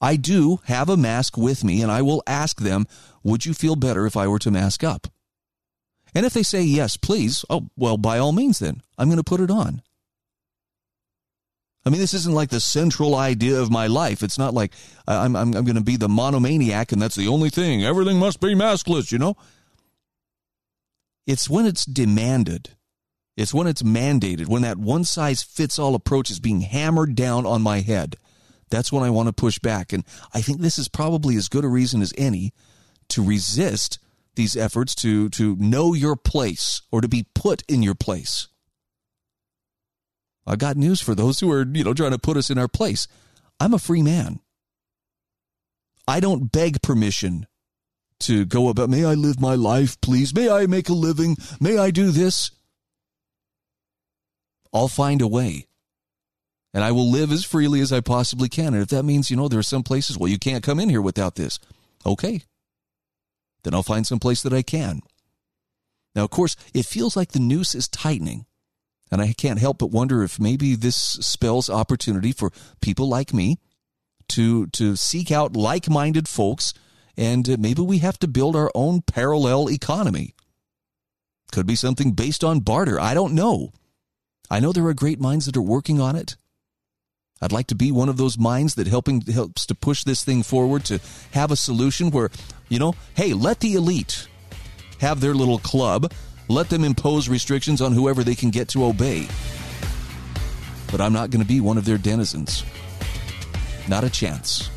I 0.00 0.16
do 0.16 0.60
have 0.64 0.88
a 0.88 0.96
mask 0.96 1.36
with 1.36 1.64
me 1.64 1.82
and 1.82 1.90
I 1.90 2.02
will 2.02 2.22
ask 2.26 2.60
them, 2.60 2.86
would 3.22 3.44
you 3.44 3.54
feel 3.54 3.76
better 3.76 4.06
if 4.06 4.16
I 4.16 4.28
were 4.28 4.38
to 4.40 4.50
mask 4.50 4.84
up? 4.84 5.08
And 6.14 6.24
if 6.24 6.32
they 6.32 6.42
say 6.42 6.62
yes, 6.62 6.96
please, 6.96 7.44
oh, 7.50 7.68
well, 7.76 7.96
by 7.96 8.18
all 8.18 8.32
means, 8.32 8.60
then 8.60 8.82
I'm 8.96 9.08
going 9.08 9.18
to 9.18 9.24
put 9.24 9.40
it 9.40 9.50
on. 9.50 9.82
I 11.84 11.90
mean, 11.90 12.00
this 12.00 12.14
isn't 12.14 12.34
like 12.34 12.50
the 12.50 12.60
central 12.60 13.14
idea 13.14 13.60
of 13.60 13.70
my 13.70 13.86
life. 13.86 14.22
It's 14.22 14.38
not 14.38 14.54
like 14.54 14.72
I'm, 15.06 15.34
I'm, 15.34 15.54
I'm 15.54 15.64
going 15.64 15.76
to 15.76 15.82
be 15.82 15.96
the 15.96 16.08
monomaniac 16.08 16.92
and 16.92 17.00
that's 17.00 17.16
the 17.16 17.28
only 17.28 17.50
thing. 17.50 17.84
Everything 17.84 18.18
must 18.18 18.40
be 18.40 18.54
maskless, 18.54 19.10
you 19.10 19.18
know? 19.18 19.36
It's 21.26 21.48
when 21.48 21.66
it's 21.66 21.84
demanded. 21.84 22.70
It's 23.36 23.54
when 23.54 23.66
it's 23.66 23.82
mandated, 23.82 24.48
when 24.48 24.62
that 24.62 24.78
one 24.78 25.04
size 25.04 25.42
fits 25.42 25.78
all 25.78 25.94
approach 25.94 26.30
is 26.30 26.40
being 26.40 26.62
hammered 26.62 27.14
down 27.14 27.46
on 27.46 27.62
my 27.62 27.80
head. 27.80 28.16
That's 28.70 28.92
when 28.92 29.02
I 29.02 29.10
want 29.10 29.28
to 29.28 29.32
push 29.32 29.58
back. 29.58 29.92
And 29.92 30.04
I 30.32 30.40
think 30.40 30.60
this 30.60 30.78
is 30.78 30.88
probably 30.88 31.36
as 31.36 31.48
good 31.48 31.64
a 31.64 31.68
reason 31.68 32.02
as 32.02 32.12
any 32.18 32.52
to 33.10 33.24
resist 33.24 33.98
these 34.34 34.56
efforts 34.56 34.94
to, 34.96 35.28
to 35.30 35.56
know 35.56 35.94
your 35.94 36.16
place 36.16 36.82
or 36.92 37.00
to 37.00 37.08
be 37.08 37.26
put 37.34 37.62
in 37.68 37.82
your 37.82 37.94
place. 37.94 38.48
I 40.46 40.56
got 40.56 40.76
news 40.76 41.00
for 41.00 41.14
those 41.14 41.40
who 41.40 41.50
are, 41.52 41.66
you 41.66 41.84
know, 41.84 41.92
trying 41.92 42.12
to 42.12 42.18
put 42.18 42.36
us 42.36 42.48
in 42.48 42.58
our 42.58 42.68
place. 42.68 43.06
I'm 43.60 43.74
a 43.74 43.78
free 43.78 44.02
man. 44.02 44.40
I 46.06 46.20
don't 46.20 46.50
beg 46.50 46.80
permission 46.82 47.46
to 48.20 48.46
go 48.46 48.68
about, 48.68 48.88
may 48.88 49.04
I 49.04 49.14
live 49.14 49.40
my 49.40 49.54
life, 49.54 50.00
please? 50.00 50.34
May 50.34 50.50
I 50.50 50.66
make 50.66 50.88
a 50.88 50.94
living? 50.94 51.36
May 51.60 51.76
I 51.76 51.90
do 51.90 52.10
this? 52.10 52.50
I'll 54.72 54.88
find 54.88 55.20
a 55.20 55.28
way. 55.28 55.66
And 56.74 56.84
I 56.84 56.92
will 56.92 57.10
live 57.10 57.32
as 57.32 57.44
freely 57.44 57.80
as 57.80 57.92
I 57.92 58.00
possibly 58.00 58.48
can. 58.48 58.74
And 58.74 58.82
if 58.82 58.88
that 58.88 59.04
means, 59.04 59.30
you 59.30 59.36
know, 59.36 59.48
there 59.48 59.58
are 59.58 59.64
some 59.64 59.82
places, 59.82 60.18
well, 60.18 60.28
you 60.28 60.38
can't 60.38 60.62
come 60.62 60.78
in 60.78 60.90
here 60.90 61.02
without 61.02 61.34
this. 61.34 61.58
Okay. 62.04 62.42
Then 63.64 63.74
I'll 63.74 63.82
find 63.82 64.06
some 64.06 64.18
place 64.18 64.42
that 64.42 64.52
I 64.52 64.62
can. 64.62 65.00
Now, 66.14 66.24
of 66.24 66.30
course, 66.30 66.56
it 66.74 66.86
feels 66.86 67.16
like 67.16 67.32
the 67.32 67.38
noose 67.38 67.74
is 67.74 67.88
tightening. 67.88 68.46
And 69.10 69.22
I 69.22 69.32
can't 69.32 69.58
help 69.58 69.78
but 69.78 69.90
wonder 69.90 70.22
if 70.22 70.38
maybe 70.38 70.74
this 70.74 70.96
spells 70.96 71.70
opportunity 71.70 72.32
for 72.32 72.52
people 72.80 73.08
like 73.08 73.32
me 73.32 73.58
to, 74.28 74.66
to 74.68 74.96
seek 74.96 75.30
out 75.30 75.56
like 75.56 75.88
minded 75.88 76.28
folks, 76.28 76.74
and 77.16 77.58
maybe 77.58 77.82
we 77.82 77.98
have 77.98 78.18
to 78.18 78.28
build 78.28 78.54
our 78.54 78.70
own 78.74 79.00
parallel 79.02 79.70
economy. 79.70 80.34
Could 81.50 81.66
be 81.66 81.74
something 81.74 82.12
based 82.12 82.44
on 82.44 82.60
barter. 82.60 83.00
I 83.00 83.14
don't 83.14 83.34
know. 83.34 83.72
I 84.50 84.60
know 84.60 84.72
there 84.72 84.86
are 84.86 84.94
great 84.94 85.20
minds 85.20 85.46
that 85.46 85.56
are 85.56 85.62
working 85.62 86.00
on 86.00 86.14
it. 86.14 86.36
I'd 87.40 87.52
like 87.52 87.68
to 87.68 87.74
be 87.74 87.92
one 87.92 88.08
of 88.08 88.16
those 88.16 88.36
minds 88.36 88.74
that 88.74 88.86
helping 88.86 89.20
helps 89.20 89.66
to 89.66 89.74
push 89.74 90.04
this 90.04 90.24
thing 90.24 90.42
forward 90.42 90.84
to 90.86 91.00
have 91.32 91.50
a 91.50 91.56
solution 91.56 92.10
where, 92.10 92.30
you 92.68 92.78
know, 92.78 92.94
hey, 93.14 93.32
let 93.32 93.60
the 93.60 93.74
elite 93.74 94.26
have 95.00 95.20
their 95.20 95.34
little 95.34 95.58
club 95.58 96.12
let 96.48 96.70
them 96.70 96.82
impose 96.82 97.28
restrictions 97.28 97.82
on 97.82 97.92
whoever 97.92 98.24
they 98.24 98.34
can 98.34 98.50
get 98.50 98.68
to 98.68 98.84
obey. 98.84 99.28
But 100.90 101.00
I'm 101.00 101.12
not 101.12 101.30
going 101.30 101.42
to 101.42 101.48
be 101.48 101.60
one 101.60 101.76
of 101.76 101.84
their 101.84 101.98
denizens. 101.98 102.64
Not 103.86 104.04
a 104.04 104.10
chance. 104.10 104.70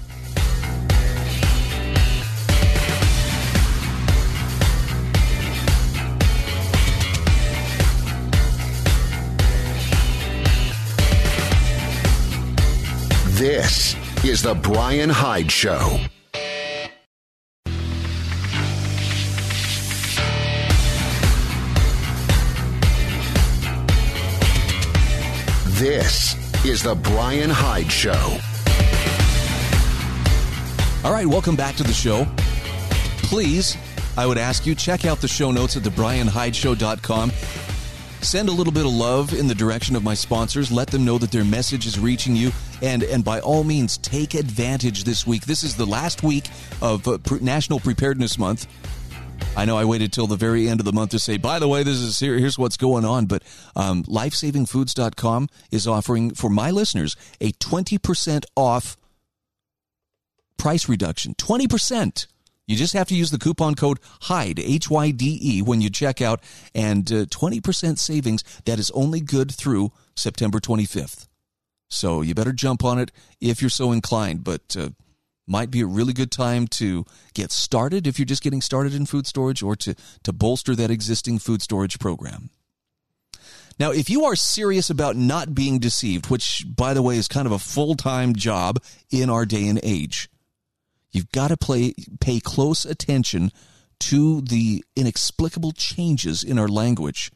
This 13.41 13.95
is 14.23 14.43
The 14.43 14.53
Brian 14.53 15.09
Hyde 15.09 15.51
Show. 15.51 15.99
This 25.69 26.35
is 26.63 26.83
The 26.83 26.93
Brian 26.93 27.49
Hyde 27.49 27.91
Show. 27.91 28.11
All 31.03 31.11
right, 31.11 31.25
welcome 31.25 31.55
back 31.55 31.75
to 31.77 31.83
the 31.83 31.93
show. 31.93 32.27
Please, 33.23 33.75
I 34.17 34.27
would 34.27 34.37
ask 34.37 34.67
you, 34.67 34.75
check 34.75 35.05
out 35.05 35.19
the 35.19 35.27
show 35.27 35.49
notes 35.49 35.75
at 35.75 35.81
thebrianhydeshow.com. 35.81 37.31
Send 38.21 38.49
a 38.49 38.51
little 38.51 38.71
bit 38.71 38.85
of 38.85 38.93
love 38.93 39.33
in 39.33 39.47
the 39.47 39.55
direction 39.55 39.95
of 39.95 40.03
my 40.03 40.13
sponsors. 40.13 40.71
Let 40.71 40.89
them 40.89 41.03
know 41.03 41.17
that 41.17 41.31
their 41.31 41.43
message 41.43 41.87
is 41.87 41.99
reaching 41.99 42.35
you. 42.35 42.51
And, 42.81 43.03
and 43.03 43.25
by 43.25 43.39
all 43.39 43.63
means, 43.63 43.97
take 43.97 44.35
advantage 44.35 45.03
this 45.03 45.25
week. 45.25 45.45
This 45.45 45.63
is 45.63 45.75
the 45.75 45.87
last 45.87 46.21
week 46.21 46.47
of 46.81 47.07
uh, 47.07 47.17
National 47.41 47.79
Preparedness 47.79 48.37
Month. 48.37 48.67
I 49.57 49.65
know 49.65 49.75
I 49.75 49.85
waited 49.85 50.13
till 50.13 50.27
the 50.27 50.37
very 50.37 50.69
end 50.69 50.79
of 50.79 50.85
the 50.85 50.93
month 50.93 51.11
to 51.11 51.19
say, 51.19 51.37
by 51.37 51.57
the 51.59 51.67
way, 51.67 51.83
this 51.83 51.97
is 51.97 52.19
here, 52.19 52.37
here's 52.37 52.59
what's 52.59 52.77
going 52.77 53.05
on. 53.05 53.25
But 53.25 53.43
um, 53.75 54.03
lifesavingfoods.com 54.03 55.49
is 55.71 55.87
offering 55.87 56.35
for 56.35 56.49
my 56.49 56.71
listeners 56.71 57.15
a 57.41 57.51
20% 57.53 58.45
off 58.55 58.97
price 60.57 60.87
reduction. 60.87 61.33
20%. 61.35 62.27
You 62.71 62.77
just 62.77 62.93
have 62.93 63.09
to 63.09 63.15
use 63.15 63.31
the 63.31 63.37
coupon 63.37 63.75
code 63.75 63.99
HYDE, 64.21 64.59
H 64.59 64.89
Y 64.89 65.11
D 65.11 65.37
E, 65.41 65.61
when 65.61 65.81
you 65.81 65.89
check 65.89 66.21
out, 66.21 66.41
and 66.73 67.11
uh, 67.11 67.25
20% 67.25 67.99
savings 67.99 68.45
that 68.63 68.79
is 68.79 68.89
only 68.91 69.19
good 69.19 69.51
through 69.51 69.91
September 70.15 70.61
25th. 70.61 71.27
So 71.89 72.21
you 72.21 72.33
better 72.33 72.53
jump 72.53 72.85
on 72.85 72.97
it 72.97 73.11
if 73.41 73.61
you're 73.61 73.69
so 73.69 73.91
inclined. 73.91 74.45
But 74.45 74.77
uh, 74.79 74.91
might 75.45 75.69
be 75.69 75.81
a 75.81 75.85
really 75.85 76.13
good 76.13 76.31
time 76.31 76.65
to 76.67 77.03
get 77.33 77.51
started 77.51 78.07
if 78.07 78.17
you're 78.17 78.25
just 78.25 78.41
getting 78.41 78.61
started 78.61 78.93
in 78.93 79.05
food 79.05 79.27
storage 79.27 79.61
or 79.61 79.75
to, 79.75 79.93
to 80.23 80.31
bolster 80.31 80.73
that 80.73 80.89
existing 80.89 81.39
food 81.39 81.61
storage 81.61 81.99
program. 81.99 82.51
Now, 83.77 83.91
if 83.91 84.09
you 84.09 84.23
are 84.23 84.35
serious 84.37 84.89
about 84.89 85.17
not 85.17 85.53
being 85.53 85.79
deceived, 85.79 86.29
which, 86.29 86.65
by 86.73 86.93
the 86.93 87.01
way, 87.01 87.17
is 87.17 87.27
kind 87.27 87.47
of 87.47 87.51
a 87.51 87.59
full 87.59 87.95
time 87.95 88.33
job 88.33 88.81
in 89.09 89.29
our 89.29 89.45
day 89.45 89.67
and 89.67 89.79
age, 89.83 90.29
you've 91.11 91.31
got 91.31 91.49
to 91.49 91.57
play, 91.57 91.93
pay 92.19 92.39
close 92.39 92.85
attention 92.85 93.51
to 93.99 94.41
the 94.41 94.83
inexplicable 94.95 95.71
changes 95.73 96.43
in 96.43 96.57
our 96.57 96.67
language, 96.67 97.31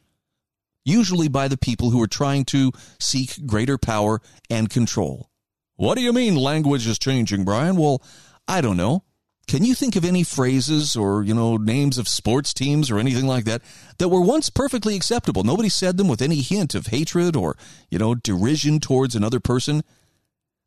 usually 0.84 1.28
by 1.28 1.48
the 1.48 1.56
people 1.56 1.90
who 1.90 2.02
are 2.02 2.08
trying 2.08 2.44
to 2.44 2.72
seek 2.98 3.46
greater 3.46 3.78
power 3.78 4.20
and 4.50 4.68
control. 4.68 5.30
What 5.76 5.96
do 5.96 6.00
you 6.00 6.12
mean 6.12 6.34
language 6.36 6.86
is 6.86 6.98
changing, 6.98 7.44
Brian? 7.44 7.76
Well, 7.76 8.02
I 8.48 8.60
don't 8.60 8.76
know. 8.76 9.04
Can 9.46 9.64
you 9.64 9.76
think 9.76 9.94
of 9.94 10.04
any 10.04 10.24
phrases 10.24 10.96
or, 10.96 11.22
you 11.22 11.32
know, 11.32 11.56
names 11.56 11.98
of 11.98 12.08
sports 12.08 12.52
teams 12.52 12.90
or 12.90 12.98
anything 12.98 13.26
like 13.26 13.44
that 13.44 13.62
that 13.98 14.08
were 14.08 14.20
once 14.20 14.50
perfectly 14.50 14.96
acceptable? 14.96 15.44
Nobody 15.44 15.68
said 15.68 15.98
them 15.98 16.08
with 16.08 16.20
any 16.20 16.40
hint 16.40 16.74
of 16.74 16.88
hatred 16.88 17.36
or, 17.36 17.56
you 17.88 17.98
know, 17.98 18.16
derision 18.16 18.80
towards 18.80 19.14
another 19.14 19.38
person. 19.38 19.84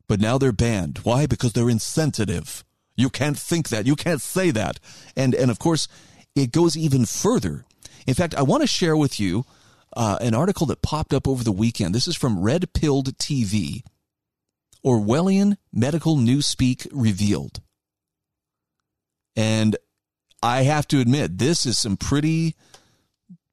But 0.07 0.21
now 0.21 0.37
they're 0.37 0.53
banned. 0.53 0.99
Why? 0.99 1.25
Because 1.25 1.51
they're 1.51 1.69
insensitive. 1.69 2.63
You 2.99 3.09
can't 3.09 3.37
think 3.37 3.69
that. 3.69 3.87
You 3.87 3.95
can't 3.95 4.21
say 4.21 4.51
that. 4.51 4.79
And, 5.15 5.33
and 5.33 5.49
of 5.49 5.59
course, 5.59 5.87
it 6.35 6.51
goes 6.51 6.75
even 6.77 7.05
further. 7.05 7.65
In 8.05 8.13
fact, 8.13 8.35
I 8.35 8.41
want 8.41 8.61
to 8.61 8.67
share 8.67 8.97
with 8.97 9.19
you 9.19 9.45
uh, 9.95 10.17
an 10.21 10.33
article 10.33 10.67
that 10.67 10.81
popped 10.81 11.13
up 11.13 11.27
over 11.27 11.43
the 11.43 11.51
weekend. 11.51 11.95
This 11.95 12.07
is 12.07 12.15
from 12.15 12.39
Red 12.39 12.73
Pilled 12.73 13.17
TV. 13.17 13.83
Orwellian 14.85 15.57
medical 15.73 16.15
newspeak 16.15 16.87
revealed. 16.91 17.61
And 19.35 19.75
I 20.41 20.63
have 20.63 20.87
to 20.89 20.99
admit, 20.99 21.37
this 21.37 21.65
is 21.65 21.77
some 21.77 21.97
pretty, 21.97 22.55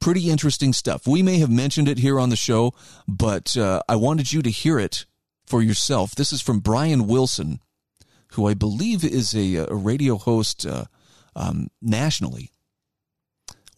pretty 0.01 0.31
interesting 0.31 0.73
stuff. 0.73 1.07
We 1.07 1.23
may 1.23 1.39
have 1.39 1.51
mentioned 1.51 1.89
it 1.89 1.99
here 1.99 2.19
on 2.19 2.31
the 2.31 2.37
show, 2.37 2.75
but 3.09 3.57
uh, 3.57 3.83
I 3.89 3.97
wanted 3.97 4.33
you 4.33 4.43
to 4.43 4.51
hear 4.51 4.79
it 4.79 5.05
for 5.47 5.63
yourself. 5.63 6.15
This 6.15 6.33
is 6.33 6.43
from 6.43 6.61
Brian 6.61 7.07
Wilson, 7.07 7.61
who 8.37 8.47
I 8.47 8.55
believe 8.55 9.05
is 9.05 9.35
a, 9.35 9.57
a 9.57 9.75
radio 9.75 10.17
host 10.17 10.67
uh, 10.67 10.85
um, 11.35 11.69
nationally. 11.83 12.53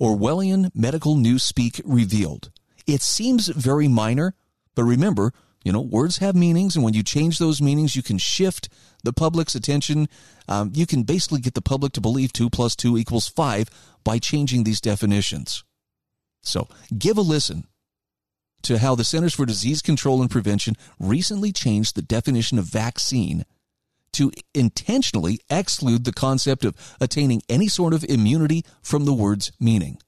Orwellian 0.01 0.71
medical 0.75 1.17
newspeak 1.17 1.81
revealed. 1.85 2.51
It 2.87 3.03
seems 3.03 3.49
very 3.49 3.89
minor, 3.89 4.35
but 4.75 4.85
remember, 4.85 5.33
you 5.65 5.73
know, 5.73 5.81
words 5.81 6.19
have 6.19 6.35
meanings, 6.35 6.77
and 6.77 6.85
when 6.85 6.95
you 6.95 7.03
change 7.03 7.39
those 7.39 7.61
meanings, 7.61 7.97
you 7.97 8.03
can 8.03 8.19
shift 8.19 8.69
the 9.05 9.13
public's 9.13 9.55
attention. 9.55 10.09
Um, 10.49 10.73
you 10.75 10.87
can 10.87 11.03
basically 11.03 11.41
get 11.41 11.55
the 11.55 11.63
public 11.63 11.93
to 11.95 12.01
believe 12.01 12.33
2 12.33 12.51
plus 12.51 12.77
2 12.77 12.97
equals 12.97 13.29
5 13.29 13.69
by 14.05 14.19
changing 14.19 14.65
these 14.65 14.81
definitions. 14.81 15.65
So, 16.43 16.69
give 16.97 17.19
a 17.19 17.23
listen 17.23 17.67
to 18.63 18.79
how 18.79 18.95
the 18.95 19.05
Centers 19.05 19.35
for 19.35 19.47
Disease 19.47 19.83
Control 19.83 20.21
and 20.21 20.31
Prevention 20.31 20.75
recently 20.99 21.53
changed 21.53 21.95
the 21.95 22.03
definition 22.03 22.59
of 22.59 22.65
vaccine 22.65 23.45
to 24.15 24.33
intentionally 24.55 25.41
exclude 25.51 26.05
the 26.05 26.13
concept 26.13 26.65
of 26.65 26.75
attaining 27.01 27.43
any 27.49 27.69
sort 27.69 27.95
of 27.95 28.05
immunity 28.05 28.65
from 28.83 29.05
the 29.05 29.15
word's 29.15 29.53
meaning. 29.61 29.99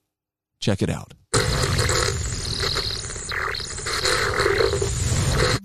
Check 0.60 0.82
it 0.82 0.90
out. 0.90 1.14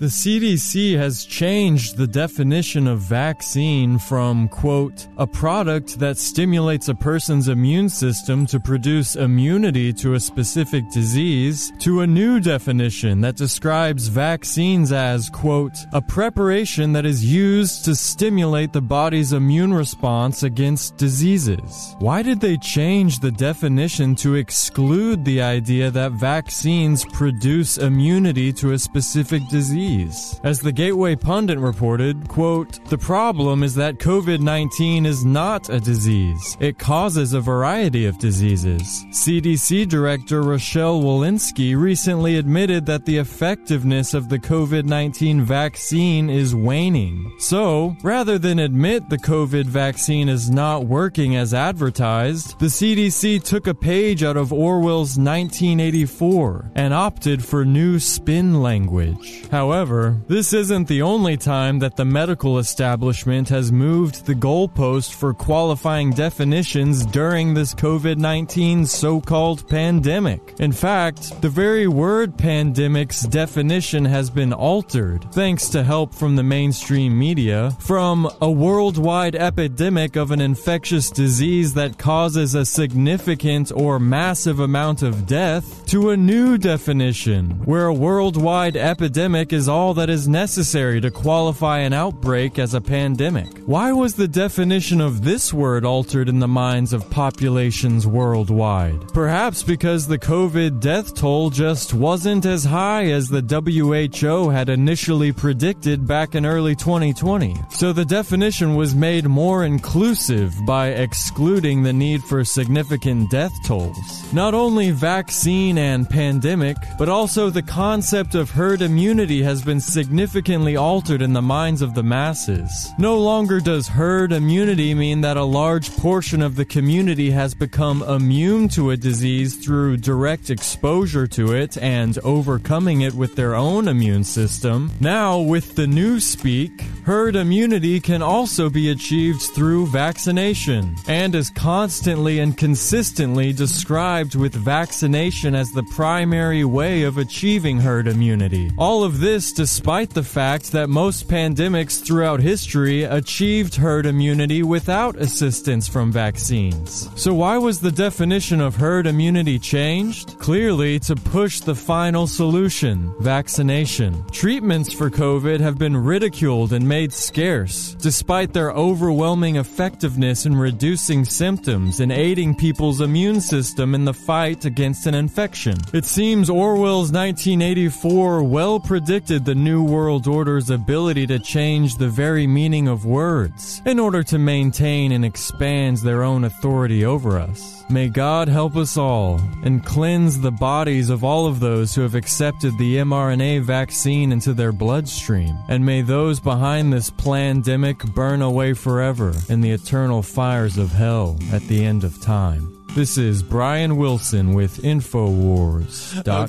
The 0.05 0.11
CDC 0.11 0.95
has 0.99 1.25
changed 1.25 1.97
the 1.97 2.05
definition 2.05 2.87
of 2.87 2.99
vaccine 2.99 3.97
from, 3.97 4.47
quote, 4.49 5.07
a 5.17 5.25
product 5.25 5.97
that 5.97 6.19
stimulates 6.19 6.89
a 6.89 6.93
person's 6.93 7.47
immune 7.47 7.89
system 7.89 8.45
to 8.45 8.59
produce 8.59 9.15
immunity 9.15 9.91
to 9.93 10.13
a 10.13 10.19
specific 10.19 10.83
disease, 10.91 11.73
to 11.79 12.01
a 12.01 12.05
new 12.05 12.39
definition 12.39 13.21
that 13.21 13.35
describes 13.35 14.07
vaccines 14.07 14.91
as, 14.91 15.27
quote, 15.31 15.75
a 15.91 16.03
preparation 16.03 16.93
that 16.93 17.07
is 17.07 17.25
used 17.25 17.83
to 17.85 17.95
stimulate 17.95 18.73
the 18.73 18.81
body's 18.81 19.33
immune 19.33 19.73
response 19.73 20.43
against 20.43 20.97
diseases. 20.97 21.95
Why 21.97 22.21
did 22.21 22.41
they 22.41 22.57
change 22.57 23.21
the 23.21 23.31
definition 23.31 24.13
to 24.17 24.35
exclude 24.35 25.25
the 25.25 25.41
idea 25.41 25.89
that 25.89 26.11
vaccines 26.11 27.05
produce 27.05 27.79
immunity 27.79 28.53
to 28.53 28.73
a 28.73 28.77
specific 28.77 29.41
disease? 29.49 29.94
As 30.43 30.59
the 30.59 30.71
Gateway 30.71 31.15
Pundit 31.15 31.57
reported, 31.57 32.27
quote, 32.27 32.83
the 32.89 32.97
problem 32.97 33.63
is 33.63 33.75
that 33.75 33.99
COVID-19 33.99 35.05
is 35.05 35.23
not 35.23 35.69
a 35.69 35.79
disease. 35.79 36.57
It 36.59 36.77
causes 36.77 37.33
a 37.33 37.39
variety 37.39 38.05
of 38.05 38.19
diseases. 38.19 39.05
CDC 39.11 39.87
Director 39.87 40.41
Rochelle 40.41 41.01
Walensky 41.01 41.79
recently 41.79 42.37
admitted 42.37 42.85
that 42.85 43.05
the 43.05 43.17
effectiveness 43.17 44.13
of 44.13 44.27
the 44.29 44.39
COVID-19 44.39 45.41
vaccine 45.41 46.29
is 46.29 46.53
waning. 46.53 47.33
So, 47.39 47.95
rather 48.03 48.37
than 48.37 48.59
admit 48.59 49.09
the 49.09 49.17
COVID 49.17 49.65
vaccine 49.65 50.27
is 50.27 50.49
not 50.49 50.85
working 50.85 51.35
as 51.35 51.53
advertised, 51.53 52.59
the 52.59 52.65
CDC 52.65 53.43
took 53.43 53.67
a 53.67 53.73
page 53.73 54.23
out 54.23 54.37
of 54.37 54.51
Orwell's 54.51 55.17
1984 55.17 56.71
and 56.75 56.93
opted 56.93 57.43
for 57.43 57.63
new 57.63 57.99
spin 57.99 58.61
language. 58.61 59.47
However, 59.49 59.74
this 59.75 60.53
isn't 60.53 60.87
the 60.87 61.01
only 61.01 61.35
time 61.35 61.79
that 61.79 61.97
the 61.97 62.05
medical 62.05 62.59
establishment 62.59 63.49
has 63.49 63.73
moved 63.73 64.25
the 64.25 64.33
goalpost 64.33 65.13
for 65.13 65.33
qualifying 65.33 66.11
definitions 66.11 67.05
during 67.05 67.53
this 67.53 67.73
COVID 67.73 68.15
19 68.15 68.85
so 68.85 69.19
called 69.19 69.67
pandemic. 69.67 70.53
In 70.59 70.71
fact, 70.71 71.41
the 71.41 71.49
very 71.49 71.87
word 71.87 72.37
pandemic's 72.37 73.23
definition 73.23 74.05
has 74.05 74.29
been 74.29 74.53
altered, 74.53 75.29
thanks 75.33 75.67
to 75.71 75.83
help 75.83 76.13
from 76.13 76.37
the 76.37 76.43
mainstream 76.43 77.19
media, 77.19 77.71
from 77.81 78.29
a 78.41 78.49
worldwide 78.49 79.35
epidemic 79.35 80.15
of 80.15 80.31
an 80.31 80.39
infectious 80.39 81.11
disease 81.11 81.73
that 81.73 81.97
causes 81.97 82.55
a 82.55 82.65
significant 82.65 83.73
or 83.73 83.99
massive 83.99 84.61
amount 84.61 85.01
of 85.01 85.27
death 85.27 85.85
to 85.87 86.11
a 86.11 86.17
new 86.17 86.57
definition, 86.57 87.49
where 87.65 87.87
a 87.87 87.93
worldwide 87.93 88.77
epidemic 88.77 89.51
is 89.51 89.64
all 89.67 89.93
that 89.95 90.09
is 90.09 90.27
necessary 90.27 91.01
to 91.01 91.11
qualify 91.11 91.79
an 91.79 91.93
outbreak 91.93 92.59
as 92.59 92.73
a 92.73 92.81
pandemic. 92.81 93.57
Why 93.65 93.91
was 93.91 94.15
the 94.15 94.27
definition 94.27 95.01
of 95.01 95.23
this 95.23 95.53
word 95.53 95.85
altered 95.85 96.29
in 96.29 96.39
the 96.39 96.47
minds 96.47 96.93
of 96.93 97.09
populations 97.09 98.05
worldwide? 98.05 99.13
Perhaps 99.13 99.63
because 99.63 100.07
the 100.07 100.19
COVID 100.19 100.79
death 100.79 101.15
toll 101.15 101.49
just 101.49 101.93
wasn't 101.93 102.45
as 102.45 102.63
high 102.63 103.05
as 103.05 103.27
the 103.27 103.41
WHO 103.41 104.49
had 104.49 104.69
initially 104.69 105.31
predicted 105.31 106.07
back 106.07 106.35
in 106.35 106.45
early 106.45 106.75
2020. 106.75 107.55
So 107.69 107.93
the 107.93 108.05
definition 108.05 108.75
was 108.75 108.95
made 108.95 109.25
more 109.25 109.65
inclusive 109.65 110.53
by 110.65 110.89
excluding 110.89 111.83
the 111.83 111.93
need 111.93 112.23
for 112.23 112.43
significant 112.43 113.31
death 113.31 113.53
tolls. 113.65 114.33
Not 114.33 114.53
only 114.53 114.91
vaccine 114.91 115.77
and 115.77 116.09
pandemic, 116.09 116.77
but 116.97 117.09
also 117.09 117.49
the 117.49 117.61
concept 117.61 118.35
of 118.35 118.51
herd 118.51 118.81
immunity 118.81 119.41
has 119.43 119.54
been 119.61 119.79
significantly 119.79 120.75
altered 120.75 121.21
in 121.21 121.33
the 121.33 121.41
minds 121.41 121.81
of 121.81 121.93
the 121.93 122.03
masses. 122.03 122.91
No 122.97 123.17
longer 123.19 123.59
does 123.59 123.87
herd 123.87 124.31
immunity 124.31 124.93
mean 124.93 125.21
that 125.21 125.37
a 125.37 125.43
large 125.43 125.95
portion 125.97 126.41
of 126.41 126.55
the 126.55 126.65
community 126.65 127.31
has 127.31 127.53
become 127.53 128.03
immune 128.03 128.67
to 128.69 128.91
a 128.91 128.97
disease 128.97 129.55
through 129.55 129.97
direct 129.97 130.49
exposure 130.49 131.27
to 131.27 131.53
it 131.53 131.77
and 131.77 132.17
overcoming 132.19 133.01
it 133.01 133.13
with 133.13 133.35
their 133.35 133.55
own 133.55 133.87
immune 133.87 134.23
system. 134.23 134.91
Now, 134.99 135.39
with 135.39 135.75
the 135.75 135.87
new 135.87 136.19
speak, 136.19 136.81
herd 137.05 137.35
immunity 137.35 137.99
can 137.99 138.21
also 138.21 138.69
be 138.69 138.89
achieved 138.89 139.41
through 139.41 139.87
vaccination 139.87 140.95
and 141.07 141.35
is 141.35 141.49
constantly 141.49 142.39
and 142.39 142.57
consistently 142.57 143.53
described 143.53 144.35
with 144.35 144.53
vaccination 144.53 145.53
as 145.55 145.71
the 145.71 145.83
primary 145.83 146.65
way 146.65 147.03
of 147.03 147.17
achieving 147.17 147.79
herd 147.79 148.07
immunity. 148.07 148.71
All 148.77 149.03
of 149.03 149.19
this 149.19 149.44
despite 149.51 150.11
the 150.11 150.23
fact 150.23 150.71
that 150.71 150.89
most 150.89 151.27
pandemics 151.27 152.05
throughout 152.05 152.39
history 152.39 153.03
achieved 153.03 153.75
herd 153.75 154.05
immunity 154.05 154.63
without 154.63 155.15
assistance 155.15 155.87
from 155.87 156.11
vaccines. 156.11 157.09
So, 157.15 157.33
why 157.33 157.57
was 157.57 157.79
the 157.79 157.91
definition 157.91 158.61
of 158.61 158.75
herd 158.75 159.07
immunity 159.07 159.59
changed? 159.59 160.39
Clearly, 160.39 160.99
to 160.99 161.15
push 161.15 161.59
the 161.59 161.75
final 161.75 162.27
solution 162.27 163.13
vaccination. 163.19 164.23
Treatments 164.31 164.93
for 164.93 165.09
COVID 165.09 165.59
have 165.59 165.77
been 165.77 165.97
ridiculed 165.97 166.71
and 166.73 166.87
made 166.87 167.11
scarce, 167.11 167.95
despite 167.99 168.53
their 168.53 168.71
overwhelming 168.71 169.57
effectiveness 169.57 170.45
in 170.45 170.55
reducing 170.55 171.25
symptoms 171.25 171.99
and 171.99 172.11
aiding 172.11 172.55
people's 172.55 173.01
immune 173.01 173.41
system 173.41 173.95
in 173.95 174.05
the 174.05 174.13
fight 174.13 174.65
against 174.65 175.07
an 175.07 175.15
infection. 175.15 175.77
It 175.93 176.05
seems 176.05 176.49
Orwell's 176.49 177.11
1984 177.11 178.43
well 178.43 178.79
predicted 178.79 179.34
the 179.43 179.55
New 179.55 179.83
World 179.83 180.27
Order's 180.27 180.69
ability 180.69 181.27
to 181.27 181.39
change 181.39 181.97
the 181.97 182.07
very 182.07 182.47
meaning 182.47 182.87
of 182.87 183.05
words 183.05 183.81
in 183.85 183.99
order 183.99 184.23
to 184.23 184.37
maintain 184.37 185.11
and 185.11 185.25
expand 185.25 185.97
their 185.97 186.23
own 186.23 186.45
authority 186.45 187.03
over 187.03 187.37
us. 187.37 187.83
May 187.89 188.09
God 188.09 188.47
help 188.47 188.75
us 188.75 188.97
all 188.97 189.39
and 189.63 189.85
cleanse 189.85 190.39
the 190.39 190.51
bodies 190.51 191.09
of 191.09 191.23
all 191.23 191.47
of 191.47 191.59
those 191.59 191.93
who 191.93 192.01
have 192.01 192.15
accepted 192.15 192.77
the 192.77 192.97
mRNA 192.97 193.63
vaccine 193.63 194.31
into 194.31 194.53
their 194.53 194.71
bloodstream. 194.71 195.57
And 195.67 195.85
may 195.85 196.01
those 196.01 196.39
behind 196.39 196.93
this 196.93 197.09
pandemic 197.09 197.99
burn 198.13 198.41
away 198.41 198.73
forever 198.73 199.33
in 199.49 199.61
the 199.61 199.71
eternal 199.71 200.21
fires 200.21 200.77
of 200.77 200.91
hell 200.91 201.37
at 201.51 201.63
the 201.63 201.83
end 201.83 202.03
of 202.03 202.21
time. 202.21 202.74
This 202.95 203.17
is 203.17 203.43
Brian 203.43 203.97
Wilson 203.97 204.53
with 204.53 204.77
Infowars.com. 204.77 206.45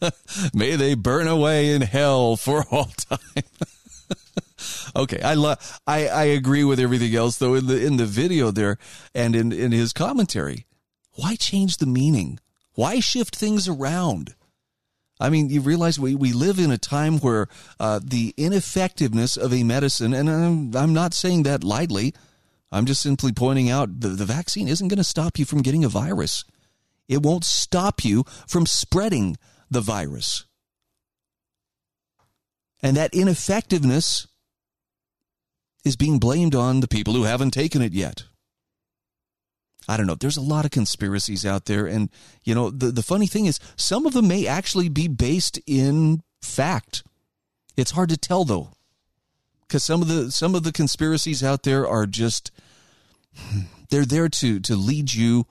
Okay. 0.00 0.10
May 0.54 0.74
they 0.74 0.94
burn 0.94 1.28
away 1.28 1.72
in 1.72 1.82
hell 1.82 2.34
for 2.34 2.64
all 2.72 2.86
time. 2.86 3.44
okay, 4.96 5.20
I 5.22 5.34
love. 5.34 5.80
I 5.86 6.08
I 6.08 6.24
agree 6.24 6.64
with 6.64 6.80
everything 6.80 7.14
else 7.14 7.38
though 7.38 7.54
in 7.54 7.68
the 7.68 7.86
in 7.86 7.96
the 7.96 8.06
video 8.06 8.50
there 8.50 8.76
and 9.14 9.36
in 9.36 9.52
in 9.52 9.70
his 9.70 9.92
commentary. 9.92 10.66
Why 11.12 11.36
change 11.36 11.76
the 11.76 11.86
meaning? 11.86 12.40
Why 12.74 12.98
shift 12.98 13.36
things 13.36 13.68
around? 13.68 14.34
I 15.20 15.30
mean, 15.30 15.48
you 15.48 15.60
realize 15.60 15.96
we, 16.00 16.16
we 16.16 16.32
live 16.32 16.58
in 16.58 16.72
a 16.72 16.76
time 16.76 17.20
where 17.20 17.46
uh, 17.78 18.00
the 18.02 18.34
ineffectiveness 18.36 19.36
of 19.36 19.52
a 19.54 19.62
medicine, 19.62 20.12
and 20.12 20.28
I'm, 20.28 20.76
I'm 20.76 20.92
not 20.92 21.14
saying 21.14 21.44
that 21.44 21.62
lightly, 21.62 22.14
I'm 22.72 22.86
just 22.86 23.02
simply 23.02 23.32
pointing 23.32 23.70
out 23.70 24.00
the, 24.00 24.08
the 24.08 24.24
vaccine 24.24 24.68
isn't 24.68 24.88
going 24.88 24.98
to 24.98 25.04
stop 25.04 25.38
you 25.38 25.44
from 25.44 25.62
getting 25.62 25.84
a 25.84 25.88
virus. 25.88 26.44
It 27.08 27.22
won't 27.22 27.44
stop 27.44 28.04
you 28.04 28.24
from 28.48 28.66
spreading 28.66 29.36
the 29.70 29.80
virus. 29.80 30.44
And 32.82 32.96
that 32.96 33.14
ineffectiveness 33.14 34.26
is 35.84 35.96
being 35.96 36.18
blamed 36.18 36.54
on 36.54 36.80
the 36.80 36.88
people 36.88 37.14
who 37.14 37.22
haven't 37.22 37.52
taken 37.52 37.80
it 37.80 37.92
yet. 37.92 38.24
I 39.88 39.96
don't 39.96 40.06
know. 40.06 40.16
There's 40.16 40.36
a 40.36 40.42
lot 40.42 40.64
of 40.64 40.72
conspiracies 40.72 41.46
out 41.46 41.66
there. 41.66 41.86
And, 41.86 42.10
you 42.42 42.54
know, 42.54 42.70
the, 42.70 42.90
the 42.90 43.04
funny 43.04 43.28
thing 43.28 43.46
is, 43.46 43.60
some 43.76 44.04
of 44.04 44.12
them 44.12 44.26
may 44.26 44.46
actually 44.46 44.88
be 44.88 45.06
based 45.06 45.60
in 45.66 46.22
fact. 46.42 47.04
It's 47.76 47.92
hard 47.92 48.08
to 48.08 48.16
tell, 48.16 48.44
though. 48.44 48.72
Because 49.66 49.84
some 49.84 50.02
of 50.02 50.08
the 50.08 50.30
some 50.30 50.54
of 50.54 50.62
the 50.62 50.72
conspiracies 50.72 51.42
out 51.42 51.62
there 51.64 51.86
are 51.86 52.06
just 52.06 52.50
they're 53.90 54.04
there 54.04 54.28
to 54.28 54.60
to 54.60 54.76
lead 54.76 55.12
you 55.12 55.46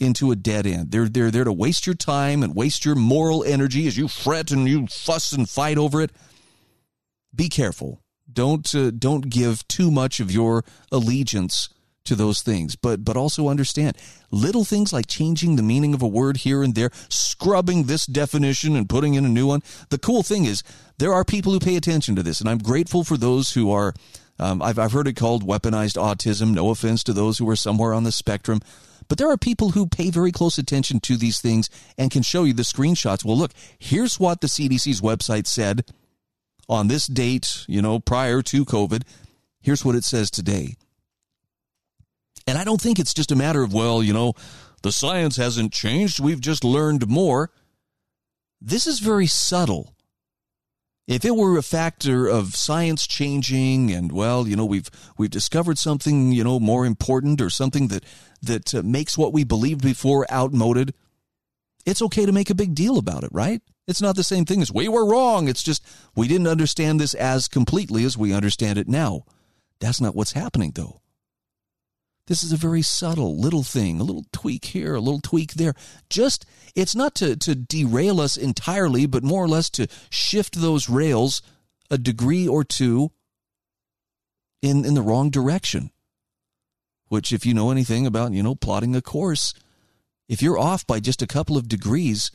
into 0.00 0.30
a 0.30 0.36
dead 0.36 0.66
end. 0.66 0.90
They're 0.90 1.08
they're 1.08 1.30
there 1.30 1.44
to 1.44 1.52
waste 1.52 1.86
your 1.86 1.94
time 1.94 2.42
and 2.42 2.54
waste 2.54 2.84
your 2.84 2.94
moral 2.94 3.42
energy 3.44 3.86
as 3.86 3.96
you 3.96 4.08
fret 4.08 4.50
and 4.50 4.68
you 4.68 4.86
fuss 4.86 5.32
and 5.32 5.48
fight 5.48 5.78
over 5.78 6.00
it. 6.00 6.12
Be 7.34 7.48
careful. 7.48 8.02
Don't 8.30 8.72
uh, 8.74 8.90
don't 8.90 9.28
give 9.28 9.66
too 9.68 9.90
much 9.90 10.20
of 10.20 10.30
your 10.30 10.64
allegiance 10.92 11.68
to 12.08 12.16
those 12.16 12.42
things. 12.42 12.76
But 12.76 13.04
but 13.04 13.16
also 13.16 13.48
understand 13.48 13.96
little 14.30 14.64
things 14.64 14.92
like 14.92 15.06
changing 15.06 15.56
the 15.56 15.62
meaning 15.62 15.94
of 15.94 16.02
a 16.02 16.08
word 16.08 16.38
here 16.38 16.62
and 16.62 16.74
there, 16.74 16.90
scrubbing 17.08 17.84
this 17.84 18.04
definition 18.06 18.76
and 18.76 18.88
putting 18.88 19.14
in 19.14 19.24
a 19.24 19.28
new 19.28 19.46
one. 19.46 19.62
The 19.90 19.98
cool 19.98 20.22
thing 20.22 20.44
is 20.44 20.62
there 20.98 21.14
are 21.14 21.24
people 21.24 21.52
who 21.52 21.60
pay 21.60 21.76
attention 21.76 22.16
to 22.16 22.22
this, 22.22 22.40
and 22.40 22.48
I'm 22.50 22.58
grateful 22.58 23.04
for 23.04 23.16
those 23.16 23.52
who 23.52 23.70
are. 23.70 23.94
Um, 24.40 24.62
I've 24.62 24.78
I've 24.78 24.92
heard 24.92 25.08
it 25.08 25.16
called 25.16 25.46
weaponized 25.46 25.96
autism. 25.96 26.52
No 26.54 26.70
offense 26.70 27.02
to 27.04 27.12
those 27.12 27.38
who 27.38 27.48
are 27.48 27.56
somewhere 27.56 27.92
on 27.92 28.04
the 28.04 28.12
spectrum, 28.12 28.60
But 29.08 29.18
there 29.18 29.30
are 29.30 29.36
people 29.36 29.70
who 29.70 29.86
pay 29.86 30.10
very 30.10 30.30
close 30.32 30.58
attention 30.58 31.00
to 31.00 31.16
these 31.16 31.40
things 31.40 31.68
and 31.96 32.10
can 32.10 32.22
show 32.22 32.44
you 32.44 32.52
the 32.52 32.62
screenshots. 32.62 33.24
Well, 33.24 33.36
look, 33.36 33.52
here's 33.78 34.20
what 34.20 34.40
the 34.40 34.46
CDC's 34.46 35.00
website 35.00 35.46
said 35.46 35.84
on 36.68 36.88
this 36.88 37.06
date, 37.06 37.64
you 37.66 37.82
know, 37.82 37.98
prior 37.98 38.42
to 38.42 38.64
COVID. 38.64 39.02
Here's 39.60 39.84
what 39.84 39.96
it 39.96 40.04
says 40.04 40.30
today. 40.30 40.76
And 42.48 42.56
I 42.56 42.64
don't 42.64 42.80
think 42.80 42.98
it's 42.98 43.12
just 43.12 43.30
a 43.30 43.36
matter 43.36 43.62
of, 43.62 43.74
well, 43.74 44.02
you 44.02 44.14
know, 44.14 44.32
the 44.80 44.90
science 44.90 45.36
hasn't 45.36 45.70
changed. 45.70 46.18
We've 46.18 46.40
just 46.40 46.64
learned 46.64 47.06
more. 47.06 47.50
This 48.58 48.86
is 48.86 49.00
very 49.00 49.26
subtle. 49.26 49.94
If 51.06 51.26
it 51.26 51.36
were 51.36 51.58
a 51.58 51.62
factor 51.62 52.26
of 52.26 52.56
science 52.56 53.06
changing 53.06 53.92
and 53.92 54.10
well, 54.10 54.48
you 54.48 54.56
know, 54.56 54.64
we've 54.64 54.90
we've 55.18 55.28
discovered 55.28 55.76
something, 55.76 56.32
you 56.32 56.42
know, 56.42 56.58
more 56.58 56.86
important 56.86 57.42
or 57.42 57.50
something 57.50 57.88
that 57.88 58.04
that 58.40 58.74
uh, 58.74 58.82
makes 58.82 59.18
what 59.18 59.34
we 59.34 59.44
believed 59.44 59.82
before 59.82 60.30
outmoded, 60.32 60.94
it's 61.84 62.00
okay 62.00 62.24
to 62.24 62.32
make 62.32 62.48
a 62.48 62.54
big 62.54 62.74
deal 62.74 62.96
about 62.96 63.24
it, 63.24 63.30
right? 63.30 63.60
It's 63.86 64.00
not 64.00 64.16
the 64.16 64.24
same 64.24 64.46
thing 64.46 64.62
as 64.62 64.72
we 64.72 64.88
were 64.88 65.04
wrong. 65.04 65.48
It's 65.48 65.62
just 65.62 65.84
we 66.16 66.26
didn't 66.26 66.46
understand 66.48 66.98
this 66.98 67.12
as 67.12 67.46
completely 67.46 68.04
as 68.04 68.16
we 68.16 68.32
understand 68.32 68.78
it 68.78 68.88
now. 68.88 69.24
That's 69.80 70.00
not 70.00 70.14
what's 70.14 70.32
happening 70.32 70.72
though. 70.74 71.02
This 72.28 72.42
is 72.42 72.52
a 72.52 72.58
very 72.58 72.82
subtle 72.82 73.38
little 73.38 73.62
thing, 73.62 73.98
a 73.98 74.04
little 74.04 74.26
tweak 74.32 74.66
here, 74.66 74.94
a 74.94 75.00
little 75.00 75.20
tweak 75.20 75.54
there. 75.54 75.72
Just, 76.10 76.44
it's 76.74 76.94
not 76.94 77.14
to, 77.16 77.36
to 77.36 77.54
derail 77.54 78.20
us 78.20 78.36
entirely, 78.36 79.06
but 79.06 79.24
more 79.24 79.42
or 79.42 79.48
less 79.48 79.70
to 79.70 79.88
shift 80.10 80.60
those 80.60 80.90
rails 80.90 81.40
a 81.90 81.96
degree 81.96 82.46
or 82.46 82.64
two 82.64 83.12
in, 84.60 84.84
in 84.84 84.92
the 84.92 85.00
wrong 85.00 85.30
direction. 85.30 85.90
Which, 87.06 87.32
if 87.32 87.46
you 87.46 87.54
know 87.54 87.70
anything 87.70 88.06
about, 88.06 88.32
you 88.32 88.42
know, 88.42 88.54
plotting 88.54 88.94
a 88.94 89.00
course, 89.00 89.54
if 90.28 90.42
you're 90.42 90.58
off 90.58 90.86
by 90.86 91.00
just 91.00 91.22
a 91.22 91.26
couple 91.26 91.56
of 91.56 91.66
degrees, 91.66 92.30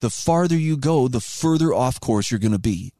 the 0.00 0.08
farther 0.08 0.56
you 0.56 0.78
go, 0.78 1.06
the 1.06 1.20
further 1.20 1.74
off 1.74 2.00
course 2.00 2.30
you're 2.30 2.40
going 2.40 2.52
to 2.52 2.58
be. 2.58 2.94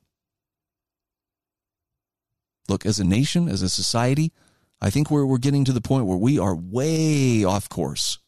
Look, 2.68 2.84
as 2.84 2.98
a 2.98 3.04
nation, 3.04 3.48
as 3.48 3.62
a 3.62 3.70
society, 3.70 4.30
I 4.84 4.90
think 4.90 5.10
we're, 5.10 5.24
we're 5.24 5.38
getting 5.38 5.64
to 5.64 5.72
the 5.72 5.80
point 5.80 6.04
where 6.04 6.18
we 6.18 6.38
are 6.38 6.54
way 6.54 7.42
off 7.42 7.70
course. 7.70 8.18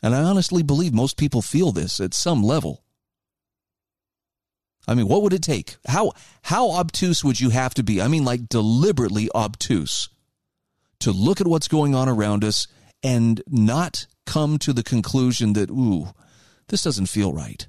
And 0.00 0.14
I 0.14 0.22
honestly 0.22 0.62
believe 0.62 0.94
most 0.94 1.16
people 1.16 1.42
feel 1.42 1.72
this 1.72 1.98
at 1.98 2.14
some 2.14 2.40
level. 2.40 2.84
I 4.86 4.94
mean, 4.94 5.08
what 5.08 5.22
would 5.22 5.32
it 5.32 5.42
take? 5.42 5.74
How 5.88 6.12
how 6.42 6.70
obtuse 6.70 7.24
would 7.24 7.40
you 7.40 7.50
have 7.50 7.74
to 7.74 7.82
be? 7.82 8.00
I 8.00 8.06
mean, 8.06 8.24
like 8.24 8.48
deliberately 8.48 9.28
obtuse 9.34 10.08
to 11.00 11.10
look 11.10 11.40
at 11.40 11.48
what's 11.48 11.66
going 11.66 11.96
on 11.96 12.08
around 12.08 12.44
us 12.44 12.68
and 13.02 13.42
not 13.48 14.06
come 14.24 14.58
to 14.58 14.72
the 14.72 14.84
conclusion 14.84 15.54
that, 15.54 15.68
ooh, 15.68 16.10
this 16.68 16.84
doesn't 16.84 17.06
feel 17.06 17.32
right. 17.32 17.66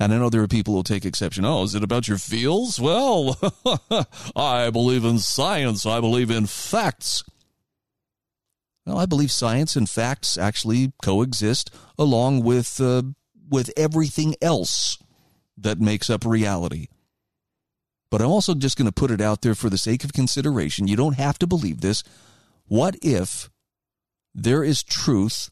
And 0.00 0.12
I 0.12 0.18
know 0.18 0.28
there 0.28 0.42
are 0.42 0.48
people 0.48 0.74
who 0.74 0.82
take 0.82 1.04
exception. 1.04 1.44
Oh, 1.44 1.62
is 1.62 1.74
it 1.74 1.84
about 1.84 2.08
your 2.08 2.18
feels? 2.18 2.80
Well, 2.80 3.38
I 4.36 4.70
believe 4.70 5.04
in 5.04 5.18
science. 5.18 5.86
I 5.86 6.00
believe 6.00 6.30
in 6.30 6.46
facts. 6.46 7.22
Well, 8.84 8.98
I 8.98 9.06
believe 9.06 9.30
science 9.30 9.76
and 9.76 9.88
facts 9.88 10.36
actually 10.36 10.92
coexist 11.02 11.70
along 11.96 12.42
with 12.42 12.80
uh, 12.80 13.02
with 13.48 13.70
everything 13.76 14.34
else 14.42 14.98
that 15.56 15.80
makes 15.80 16.10
up 16.10 16.24
reality. 16.24 16.88
But 18.10 18.20
I'm 18.20 18.30
also 18.30 18.54
just 18.54 18.76
going 18.76 18.86
to 18.86 18.92
put 18.92 19.10
it 19.10 19.20
out 19.20 19.42
there 19.42 19.54
for 19.54 19.70
the 19.70 19.78
sake 19.78 20.04
of 20.04 20.12
consideration. 20.12 20.88
You 20.88 20.96
don't 20.96 21.16
have 21.16 21.38
to 21.38 21.46
believe 21.46 21.80
this. 21.80 22.02
What 22.66 22.96
if 23.02 23.50
there 24.34 24.64
is 24.64 24.82
truth 24.82 25.50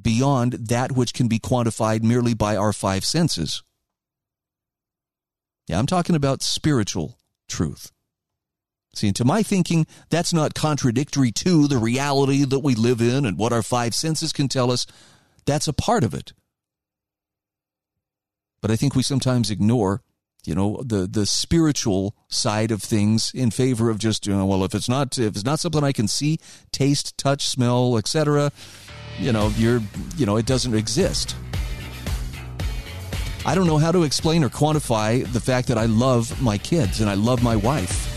beyond 0.00 0.54
that 0.54 0.92
which 0.92 1.14
can 1.14 1.28
be 1.28 1.38
quantified 1.38 2.02
merely 2.02 2.34
by 2.34 2.56
our 2.56 2.72
five 2.72 3.04
senses? 3.04 3.62
Yeah, 5.66 5.78
I'm 5.78 5.86
talking 5.86 6.14
about 6.14 6.42
spiritual 6.42 7.18
truth. 7.48 7.90
See, 8.94 9.08
and 9.08 9.16
to 9.16 9.24
my 9.24 9.42
thinking, 9.42 9.86
that's 10.10 10.32
not 10.32 10.54
contradictory 10.54 11.32
to 11.32 11.66
the 11.66 11.78
reality 11.78 12.44
that 12.44 12.60
we 12.60 12.74
live 12.74 13.00
in 13.00 13.24
and 13.24 13.36
what 13.36 13.52
our 13.52 13.62
five 13.62 13.94
senses 13.94 14.32
can 14.32 14.48
tell 14.48 14.70
us. 14.70 14.86
That's 15.46 15.66
a 15.66 15.72
part 15.72 16.04
of 16.04 16.14
it. 16.14 16.32
But 18.60 18.70
I 18.70 18.76
think 18.76 18.94
we 18.94 19.02
sometimes 19.02 19.50
ignore, 19.50 20.02
you 20.44 20.54
know, 20.54 20.80
the 20.84 21.06
the 21.06 21.26
spiritual 21.26 22.14
side 22.28 22.70
of 22.70 22.82
things 22.82 23.30
in 23.34 23.50
favor 23.50 23.90
of 23.90 23.98
just, 23.98 24.26
you 24.26 24.34
know, 24.34 24.46
well, 24.46 24.64
if 24.64 24.74
it's 24.74 24.88
not 24.88 25.18
if 25.18 25.34
it's 25.34 25.44
not 25.44 25.60
something 25.60 25.84
I 25.84 25.92
can 25.92 26.08
see, 26.08 26.38
taste, 26.72 27.18
touch, 27.18 27.46
smell, 27.46 27.98
etc., 27.98 28.52
you 29.18 29.32
know, 29.32 29.48
you're, 29.56 29.82
you 30.16 30.24
know, 30.24 30.36
it 30.36 30.46
doesn't 30.46 30.74
exist. 30.74 31.36
I 33.46 33.54
don't 33.54 33.66
know 33.66 33.76
how 33.76 33.92
to 33.92 34.04
explain 34.04 34.42
or 34.42 34.48
quantify 34.48 35.30
the 35.32 35.40
fact 35.40 35.68
that 35.68 35.76
I 35.76 35.84
love 35.84 36.40
my 36.40 36.56
kids 36.56 37.00
and 37.00 37.10
I 37.10 37.14
love 37.14 37.42
my 37.42 37.56
wife. 37.56 38.10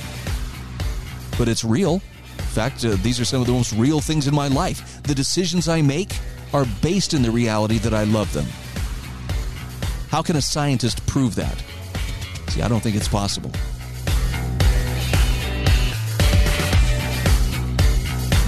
But 1.37 1.49
it's 1.49 1.65
real. 1.65 1.95
In 2.37 2.45
fact, 2.45 2.85
uh, 2.85 2.95
these 3.01 3.19
are 3.19 3.25
some 3.25 3.41
of 3.41 3.47
the 3.47 3.53
most 3.53 3.73
real 3.73 3.99
things 3.99 4.27
in 4.27 4.33
my 4.33 4.47
life. 4.47 5.03
The 5.03 5.13
decisions 5.13 5.67
I 5.67 5.81
make 5.81 6.17
are 6.53 6.65
based 6.81 7.13
in 7.13 7.21
the 7.21 7.29
reality 7.29 7.77
that 7.79 7.93
I 7.93 8.05
love 8.05 8.31
them. 8.31 8.45
How 10.09 10.21
can 10.21 10.37
a 10.37 10.41
scientist 10.41 11.05
prove 11.05 11.35
that? 11.35 11.61
See, 12.47 12.61
I 12.61 12.69
don't 12.69 12.81
think 12.81 12.95
it's 12.95 13.09
possible. 13.09 13.51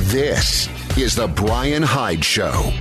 This 0.10 0.70
is 0.98 1.14
the 1.14 1.28
Brian 1.28 1.84
Hyde 1.84 2.24
Show. 2.24 2.72